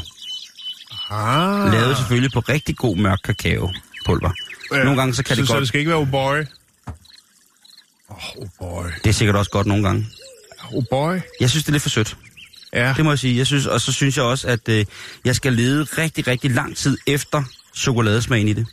Ah. 1.09 1.71
Lavet 1.71 1.97
selvfølgelig 1.97 2.31
på 2.31 2.39
rigtig 2.39 2.77
god 2.77 2.97
mørk 2.97 3.19
kakaopulver. 3.23 4.31
Ja. 4.71 4.83
Nogle 4.83 4.99
gange 4.99 5.13
så 5.13 5.23
kan 5.23 5.35
så, 5.35 5.41
det 5.41 5.47
Så 5.47 5.53
godt... 5.53 5.61
det 5.61 5.67
skal 5.67 5.79
ikke 5.79 5.89
være 5.89 5.99
oh 5.99 6.11
boy. 6.11 6.37
Oh 8.09 8.47
boy. 8.59 8.85
Det 9.03 9.09
er 9.09 9.13
sikkert 9.13 9.35
også 9.35 9.51
godt 9.51 9.67
nogle 9.67 9.83
gange. 9.83 10.07
Oh 10.73 10.83
boy. 10.89 11.19
Jeg 11.39 11.49
synes, 11.49 11.63
det 11.63 11.69
er 11.69 11.71
lidt 11.71 11.83
for 11.83 11.89
sødt. 11.89 12.17
Ja. 12.73 12.93
Det 12.97 13.05
må 13.05 13.11
jeg 13.11 13.19
sige. 13.19 13.37
Jeg 13.37 13.47
synes, 13.47 13.65
og 13.65 13.81
så 13.81 13.91
synes 13.91 14.17
jeg 14.17 14.25
også, 14.25 14.47
at 14.47 14.69
øh, 14.69 14.85
jeg 15.25 15.35
skal 15.35 15.53
lede 15.53 15.83
rigtig, 15.83 16.27
rigtig 16.27 16.51
lang 16.51 16.77
tid 16.77 16.97
efter 17.07 17.43
chokoladesmagen 17.75 18.47
i 18.47 18.53
det. 18.53 18.67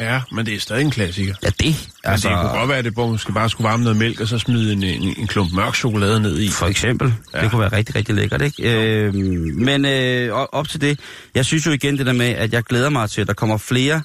Ja, 0.00 0.20
men 0.32 0.46
det 0.46 0.54
er 0.54 0.60
stadig 0.60 0.84
en 0.84 0.90
klassiker. 0.90 1.34
Ja, 1.42 1.48
det. 1.48 1.66
Altså... 1.66 1.88
Altså, 2.04 2.28
Men 2.28 2.38
det 2.38 2.46
kunne 2.46 2.58
godt 2.58 2.68
være, 2.68 2.78
at 2.78 2.84
det 2.84 2.96
måske 2.96 3.32
bare 3.32 3.50
skulle 3.50 3.68
varme 3.68 3.84
noget 3.84 3.96
mælk, 3.98 4.20
og 4.20 4.28
så 4.28 4.38
smide 4.38 4.72
en, 4.72 4.82
en, 4.82 5.14
en 5.18 5.26
klump 5.26 5.52
mørk 5.52 5.74
chokolade 5.74 6.20
ned 6.20 6.38
i. 6.38 6.48
for 6.48 6.66
eksempel. 6.66 7.14
Ja. 7.34 7.42
Det 7.42 7.50
kunne 7.50 7.60
være 7.60 7.72
rigtig, 7.72 7.94
rigtig 7.94 8.14
lækkert, 8.14 8.42
ikke? 8.42 8.86
Øh, 8.86 9.14
men 9.54 9.84
øh, 9.84 10.32
op 10.32 10.68
til 10.68 10.80
det, 10.80 11.00
jeg 11.34 11.44
synes 11.44 11.66
jo 11.66 11.70
igen 11.70 11.98
det 11.98 12.06
der 12.06 12.12
med, 12.12 12.26
at 12.28 12.52
jeg 12.52 12.62
glæder 12.62 12.90
mig 12.90 13.10
til, 13.10 13.20
at 13.20 13.26
der 13.26 13.34
kommer 13.34 13.56
flere 13.56 14.02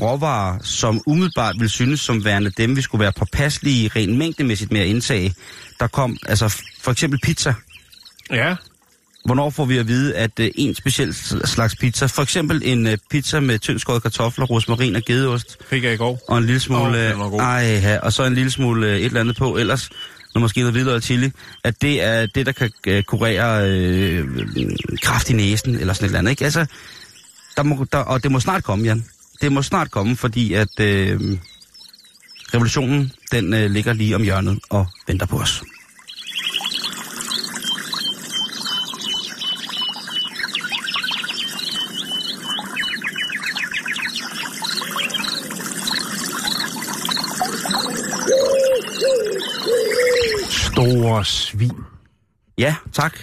råvarer, 0.00 0.58
som 0.62 1.02
umiddelbart 1.06 1.54
vil 1.58 1.70
synes 1.70 2.00
som 2.00 2.24
værende 2.24 2.50
dem, 2.50 2.76
vi 2.76 2.82
skulle 2.82 3.02
være 3.02 3.12
påpasselige 3.12 3.90
rent 3.96 4.18
mængdemæssigt 4.18 4.72
med 4.72 4.80
at 4.80 4.86
indtage. 4.86 5.34
Der 5.80 5.86
kom, 5.86 6.16
altså 6.26 6.62
for 6.80 6.90
eksempel 6.92 7.20
pizza. 7.22 7.54
Ja. 8.30 8.54
Hvornår 9.28 9.50
får 9.50 9.64
vi 9.64 9.78
at 9.78 9.88
vide, 9.88 10.16
at 10.16 10.40
øh, 10.40 10.50
en 10.54 10.74
speciel 10.74 11.10
sl- 11.10 11.46
slags 11.46 11.76
pizza, 11.76 12.06
for 12.06 12.22
eksempel 12.22 12.62
en 12.64 12.86
øh, 12.86 12.98
pizza 13.10 13.40
med 13.40 13.58
tyndskårede 13.58 14.00
kartofler, 14.00 14.46
rosmarin 14.46 14.96
og 14.96 15.02
gedeost, 15.06 15.56
Fik 15.70 15.84
jeg 15.84 15.94
i 15.94 15.96
går. 15.96 16.24
og 16.28 16.38
en 16.38 16.44
lille 16.44 16.60
smule... 16.60 17.08
Øh, 17.10 17.18
god. 17.18 17.40
ej, 17.40 17.80
ja, 17.82 17.98
og 17.98 18.12
så 18.12 18.24
en 18.24 18.34
lille 18.34 18.50
smule 18.50 18.86
øh, 18.86 18.96
et 18.96 19.04
eller 19.04 19.20
andet 19.20 19.36
på, 19.36 19.56
ellers 19.56 19.90
når 20.34 20.40
måske 20.40 20.60
noget 20.60 20.72
hvidløg 20.74 20.94
og 20.94 21.02
chili, 21.02 21.30
at 21.64 21.82
det 21.82 22.02
er 22.04 22.26
det, 22.26 22.46
der 22.46 22.52
kan 22.52 22.70
øh, 22.86 23.02
kurere 23.02 23.70
øh, 23.70 24.24
kraft 25.02 25.30
i 25.30 25.32
næsen, 25.32 25.74
eller 25.74 25.94
sådan 25.94 26.04
et 26.04 26.08
eller 26.08 26.18
andet, 26.18 26.30
ikke? 26.30 26.44
Altså, 26.44 26.66
der 27.56 27.62
må, 27.62 27.86
der, 27.92 27.98
og 27.98 28.22
det 28.22 28.32
må 28.32 28.40
snart 28.40 28.64
komme, 28.64 28.84
Jan. 28.84 29.04
Det 29.40 29.52
må 29.52 29.62
snart 29.62 29.90
komme, 29.90 30.16
fordi 30.16 30.52
at 30.52 30.80
øh, 30.80 31.20
revolutionen, 32.54 33.12
den 33.32 33.54
øh, 33.54 33.70
ligger 33.70 33.92
lige 33.92 34.14
om 34.16 34.22
hjørnet 34.22 34.58
og 34.70 34.86
venter 35.06 35.26
på 35.26 35.36
os. 35.36 35.62
Store 50.78 51.24
svin. 51.24 51.76
Ja, 52.58 52.74
tak. 52.92 53.18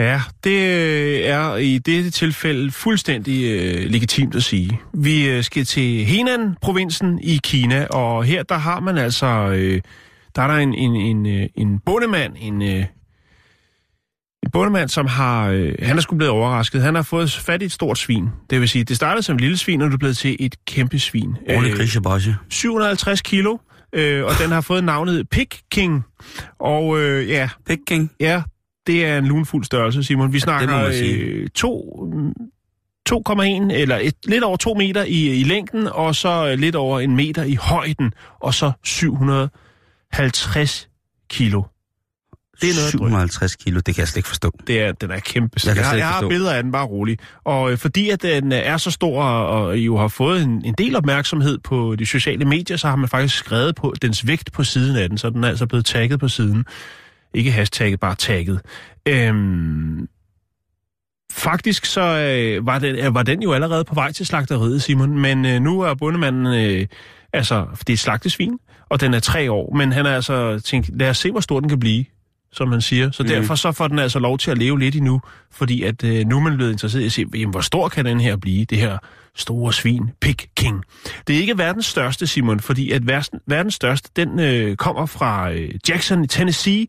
Ja, 0.00 0.20
det 0.44 0.50
øh, 0.50 1.20
er 1.20 1.56
i 1.56 1.78
dette 1.78 2.10
tilfælde 2.10 2.70
fuldstændig 2.70 3.44
øh, 3.44 3.90
legitimt 3.90 4.34
at 4.34 4.42
sige. 4.42 4.80
Vi 4.94 5.28
øh, 5.28 5.44
skal 5.44 5.64
til 5.64 6.04
Henan-provinsen 6.04 7.18
i 7.22 7.40
Kina, 7.44 7.86
og 7.86 8.24
her 8.24 8.42
der 8.42 8.54
har 8.54 8.80
man 8.80 8.98
altså, 8.98 9.26
øh, 9.26 9.80
der 10.36 10.42
er 10.42 10.46
der 10.46 10.54
en, 10.54 10.74
en, 10.74 10.96
en, 10.96 11.26
øh, 11.26 11.48
en 11.54 11.78
bondemand, 11.78 12.32
en, 12.40 12.62
øh, 12.62 12.84
en 14.42 14.50
bondemand, 14.52 14.88
som 14.88 15.06
har, 15.06 15.48
øh, 15.48 15.74
han 15.82 15.96
er 15.96 16.00
sgu 16.00 16.16
blevet 16.16 16.32
overrasket. 16.32 16.82
Han 16.82 16.94
har 16.94 17.02
fået 17.02 17.32
fat 17.32 17.62
i 17.62 17.64
et 17.64 17.72
stort 17.72 17.98
svin. 17.98 18.28
Det 18.50 18.60
vil 18.60 18.68
sige, 18.68 18.84
det 18.84 18.96
startede 18.96 19.22
som 19.22 19.34
et 19.34 19.40
lille 19.40 19.58
svin, 19.58 19.82
og 19.82 19.86
det 19.86 19.94
er 19.94 19.98
blevet 19.98 20.16
til 20.16 20.36
et 20.40 20.64
kæmpe 20.64 20.98
svin. 20.98 21.36
Ordentlig 21.48 21.72
Øh, 21.72 21.78
grisebosje. 21.78 22.36
750 22.50 23.22
kilo, 23.22 23.56
øh, 23.96 24.24
og 24.24 24.30
den 24.42 24.50
har 24.50 24.60
fået 24.60 24.84
navnet 24.84 25.28
Pig 25.28 25.48
King. 25.70 26.04
Og 26.58 27.00
øh, 27.00 27.28
ja, 27.28 27.48
Peking. 27.66 28.10
Ja, 28.20 28.42
det 28.86 29.06
er 29.06 29.18
en 29.18 29.26
lunfuld 29.26 29.64
størrelse, 29.64 30.02
Simon. 30.02 30.32
Vi 30.32 30.40
snakker 30.40 30.92
sige. 30.92 31.14
øh, 31.14 31.48
to, 31.48 32.04
mm, 32.12 32.32
2,1 33.08 33.42
eller 33.72 33.98
et, 34.02 34.14
lidt 34.24 34.44
over 34.44 34.56
2 34.56 34.74
meter 34.74 35.04
i, 35.04 35.40
i 35.40 35.44
længden, 35.44 35.86
og 35.86 36.14
så 36.14 36.48
øh, 36.48 36.58
lidt 36.58 36.74
over 36.74 37.00
en 37.00 37.16
meter 37.16 37.44
i 37.44 37.54
højden, 37.54 38.12
og 38.40 38.54
så 38.54 38.72
750 38.84 40.88
kilo. 41.30 41.62
Det 42.60 42.70
er 42.70 42.74
noget 42.74 42.86
at 42.86 42.92
drømme. 42.92 43.10
750 43.10 43.56
kilo, 43.56 43.80
det 43.80 43.94
kan 43.94 44.00
jeg 44.02 44.08
slet 44.08 44.16
ikke 44.16 44.28
forstå. 44.28 44.52
Det 44.66 44.80
er, 44.80 44.92
den 44.92 45.10
er 45.10 45.18
kæmpe. 45.18 45.60
Jeg 45.66 45.76
Jeg, 45.76 45.84
slet 45.84 45.98
jeg, 45.98 46.08
har 46.08 46.28
billeder 46.28 46.52
af 46.52 46.62
den, 46.62 46.72
bare 46.72 46.86
rolig. 46.86 47.18
Og 47.44 47.72
øh, 47.72 47.78
fordi 47.78 48.10
at 48.10 48.22
den 48.22 48.52
øh, 48.52 48.58
er 48.58 48.76
så 48.76 48.90
stor 48.90 49.22
og, 49.22 49.78
jo 49.78 49.96
har 49.96 50.08
fået 50.08 50.42
en, 50.42 50.64
en 50.64 50.74
del 50.78 50.96
opmærksomhed 50.96 51.58
på 51.58 51.96
de 51.98 52.06
sociale 52.06 52.44
medier, 52.44 52.76
så 52.76 52.88
har 52.88 52.96
man 52.96 53.08
faktisk 53.08 53.36
skrevet 53.36 53.74
på 53.74 53.94
dens 54.02 54.26
vægt 54.26 54.52
på 54.52 54.64
siden 54.64 54.96
af 54.96 55.08
den, 55.08 55.18
så 55.18 55.30
den 55.30 55.44
er 55.44 55.48
altså 55.48 55.66
blevet 55.66 55.84
tagget 55.84 56.20
på 56.20 56.28
siden. 56.28 56.64
Ikke 57.34 57.52
hashtagget, 57.52 58.00
bare 58.00 58.14
tagget. 58.14 58.60
Øhm, 59.08 60.08
faktisk 61.32 61.84
så 61.84 62.00
øh, 62.00 62.66
var, 62.66 62.78
den, 62.78 62.96
øh, 62.96 63.14
var 63.14 63.22
den 63.22 63.42
jo 63.42 63.52
allerede 63.52 63.84
på 63.84 63.94
vej 63.94 64.12
til 64.12 64.26
slagteriet, 64.26 64.82
Simon, 64.82 65.18
men 65.18 65.46
øh, 65.46 65.60
nu 65.60 65.80
er 65.80 65.94
bundemanden, 65.94 66.46
øh, 66.46 66.86
altså, 67.32 67.66
det 67.86 67.92
er 67.92 67.96
slagtesvin, 67.96 68.58
og 68.88 69.00
den 69.00 69.14
er 69.14 69.20
tre 69.20 69.52
år, 69.52 69.74
men 69.74 69.92
han 69.92 70.06
er 70.06 70.14
altså 70.14 70.58
tænkt, 70.58 70.90
lad 70.98 71.10
os 71.10 71.18
se, 71.18 71.30
hvor 71.30 71.40
stor 71.40 71.60
den 71.60 71.68
kan 71.68 71.80
blive, 71.80 72.04
som 72.56 72.68
man 72.68 72.80
siger. 72.80 73.10
Så 73.10 73.22
mm. 73.22 73.28
derfor 73.28 73.54
så 73.54 73.72
får 73.72 73.88
den 73.88 73.98
altså 73.98 74.18
lov 74.18 74.38
til 74.38 74.50
at 74.50 74.58
leve 74.58 74.78
lidt 74.78 74.96
endnu, 74.96 75.20
fordi 75.52 75.82
at 75.82 76.04
øh, 76.04 76.26
nu 76.26 76.36
er 76.36 76.40
man 76.40 76.56
blevet 76.56 76.72
interesseret 76.72 77.02
i 77.02 77.06
at 77.06 77.12
se, 77.12 77.24
jamen, 77.34 77.50
hvor 77.50 77.60
stor 77.60 77.88
kan 77.88 78.04
den 78.04 78.20
her 78.20 78.36
blive, 78.36 78.64
det 78.64 78.78
her 78.78 78.98
store 79.36 79.72
svin, 79.72 80.10
Pig 80.20 80.36
King. 80.56 80.84
Det 81.26 81.36
er 81.36 81.40
ikke 81.40 81.58
verdens 81.58 81.86
største, 81.86 82.26
Simon, 82.26 82.60
fordi 82.60 82.90
at 82.90 83.06
verden, 83.06 83.40
verdens 83.46 83.74
største, 83.74 84.10
den 84.16 84.40
øh, 84.40 84.76
kommer 84.76 85.06
fra 85.06 85.52
øh, 85.52 85.70
Jackson 85.88 86.24
i 86.24 86.26
Tennessee, 86.26 86.86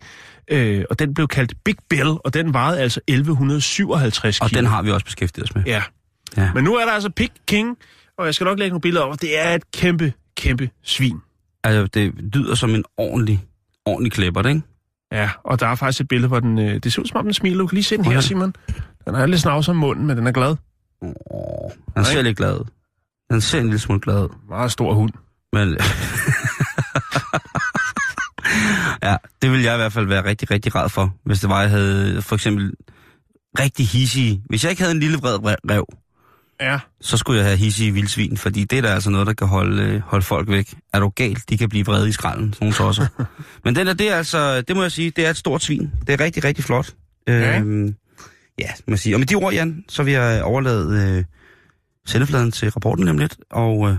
øh, 0.51 0.83
og 0.89 0.99
den 0.99 1.13
blev 1.13 1.27
kaldt 1.27 1.53
Big 1.63 1.75
Bill, 1.89 2.07
og 2.07 2.33
den 2.33 2.53
vejede 2.53 2.79
altså 2.79 2.99
1157 3.07 4.41
Og 4.41 4.49
kilo. 4.49 4.59
den 4.59 4.65
har 4.65 4.81
vi 4.81 4.91
også 4.91 5.05
beskæftiget 5.05 5.49
os 5.49 5.55
med. 5.55 5.63
Ja. 5.65 5.83
Ja. 6.37 6.51
Men 6.53 6.63
nu 6.63 6.75
er 6.75 6.85
der 6.85 6.91
altså 6.91 7.09
Pig 7.09 7.29
King, 7.47 7.77
og 8.17 8.25
jeg 8.25 8.35
skal 8.35 8.45
nok 8.45 8.59
lægge 8.59 8.69
nogle 8.69 8.81
billeder 8.81 9.05
og 9.05 9.21
det 9.21 9.39
er 9.39 9.55
et 9.55 9.71
kæmpe, 9.71 10.13
kæmpe 10.37 10.69
svin. 10.83 11.17
Altså, 11.63 11.87
det 11.87 12.13
lyder 12.33 12.55
som 12.55 12.75
en 12.75 12.83
ordentlig, 12.97 13.43
ordentlig 13.85 14.11
klipper, 14.11 14.43
ikke? 14.43 14.61
Ja, 15.11 15.29
og 15.43 15.59
der 15.59 15.67
er 15.67 15.75
faktisk 15.75 16.01
et 16.01 16.07
billede, 16.07 16.27
hvor 16.27 16.39
den, 16.39 16.59
øh, 16.59 16.79
det 16.83 16.93
ser 16.93 17.01
ud 17.01 17.05
som 17.05 17.17
om 17.17 17.23
den 17.25 17.33
smiler. 17.33 17.57
Du 17.57 17.67
kan 17.67 17.75
lige 17.75 17.83
se 17.83 17.97
den 17.97 18.05
her, 18.05 18.21
Simon. 18.21 18.53
Den 19.05 19.15
er 19.15 19.25
lidt 19.25 19.41
snavs 19.41 19.69
om 19.69 19.75
munden, 19.75 20.07
men 20.07 20.17
den 20.17 20.27
er 20.27 20.31
glad. 20.31 20.55
Oh, 21.01 21.71
han 21.95 22.05
ser 22.05 22.21
lidt 22.21 22.37
glad 22.37 22.59
ud. 22.59 22.65
Han 23.31 23.41
ser 23.41 23.59
en 23.59 23.65
lille 23.65 23.79
smule 23.79 23.99
glad. 23.99 24.29
Meget 24.49 24.71
stor 24.71 24.93
hund. 24.93 25.11
Men... 25.53 25.77
ja, 29.03 29.17
det 29.41 29.51
ville 29.51 29.65
jeg 29.65 29.73
i 29.73 29.77
hvert 29.77 29.93
fald 29.93 30.05
være 30.05 30.25
rigtig, 30.25 30.51
rigtig 30.51 30.75
rad 30.75 30.89
for, 30.89 31.13
hvis 31.25 31.39
det 31.39 31.49
var, 31.49 31.61
jeg 31.61 31.69
havde 31.69 32.21
for 32.21 32.35
eksempel 32.35 32.73
rigtig 33.59 33.87
hissige. 33.87 34.41
Hvis 34.49 34.63
jeg 34.63 34.69
ikke 34.69 34.81
havde 34.81 34.93
en 34.93 34.99
lille 34.99 35.17
vred 35.17 35.39
rev, 35.43 35.85
Ja. 36.61 36.79
så 37.01 37.17
skulle 37.17 37.39
jeg 37.39 37.47
have 37.47 37.57
hissige 37.57 37.91
vildsvin, 37.91 38.37
fordi 38.37 38.63
det 38.63 38.77
er 38.77 38.81
da 38.81 38.87
altså 38.87 39.09
noget, 39.09 39.27
der 39.27 39.33
kan 39.33 39.47
holde, 39.47 39.83
øh, 39.83 40.01
holde 40.01 40.25
folk 40.25 40.49
væk. 40.49 40.73
Er 40.93 40.99
du 40.99 41.09
galt? 41.09 41.49
De 41.49 41.57
kan 41.57 41.69
blive 41.69 41.85
vrede 41.85 42.09
i 42.09 42.11
skralden, 42.11 42.53
sådan 42.53 42.65
nogle 42.65 42.75
tosser. 42.75 43.07
Men 43.63 43.75
den 43.75 43.87
er, 43.87 43.93
det 43.93 44.11
er 44.11 44.15
altså, 44.15 44.61
det 44.61 44.75
må 44.75 44.81
jeg 44.81 44.91
sige, 44.91 45.09
det 45.09 45.25
er 45.25 45.29
et 45.29 45.37
stort 45.37 45.63
svin. 45.63 45.91
Det 46.07 46.13
er 46.13 46.23
rigtig, 46.23 46.43
rigtig 46.43 46.63
flot. 46.63 46.93
Ja. 47.27 47.59
Øhm, 47.59 47.95
ja, 48.59 48.69
må 48.87 48.91
jeg 48.91 48.99
sige. 48.99 49.15
Og 49.15 49.19
med 49.19 49.27
de 49.27 49.35
ord, 49.35 49.53
Jan, 49.53 49.83
så 49.89 50.03
vil 50.03 50.13
jeg 50.13 50.43
overlade 50.43 51.17
øh, 51.17 51.23
sendefladen 52.05 52.51
til 52.51 52.71
rapporten 52.71 53.05
nemlig 53.05 53.23
lidt, 53.23 53.37
og 53.51 53.89
øh, 53.89 53.95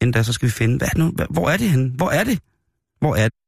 inden 0.00 0.12
da, 0.12 0.22
så 0.22 0.32
skal 0.32 0.46
vi 0.46 0.52
finde, 0.52 0.78
hvad 0.78 0.88
er 0.88 0.90
det 0.90 0.98
nu? 0.98 1.12
Hvor 1.30 1.48
er 1.48 1.56
det 1.56 1.70
henne? 1.70 1.92
Hvor 1.96 2.10
er 2.10 2.24
det? 2.24 2.38
Hvor 3.00 3.14
er 3.14 3.24
det? 3.24 3.43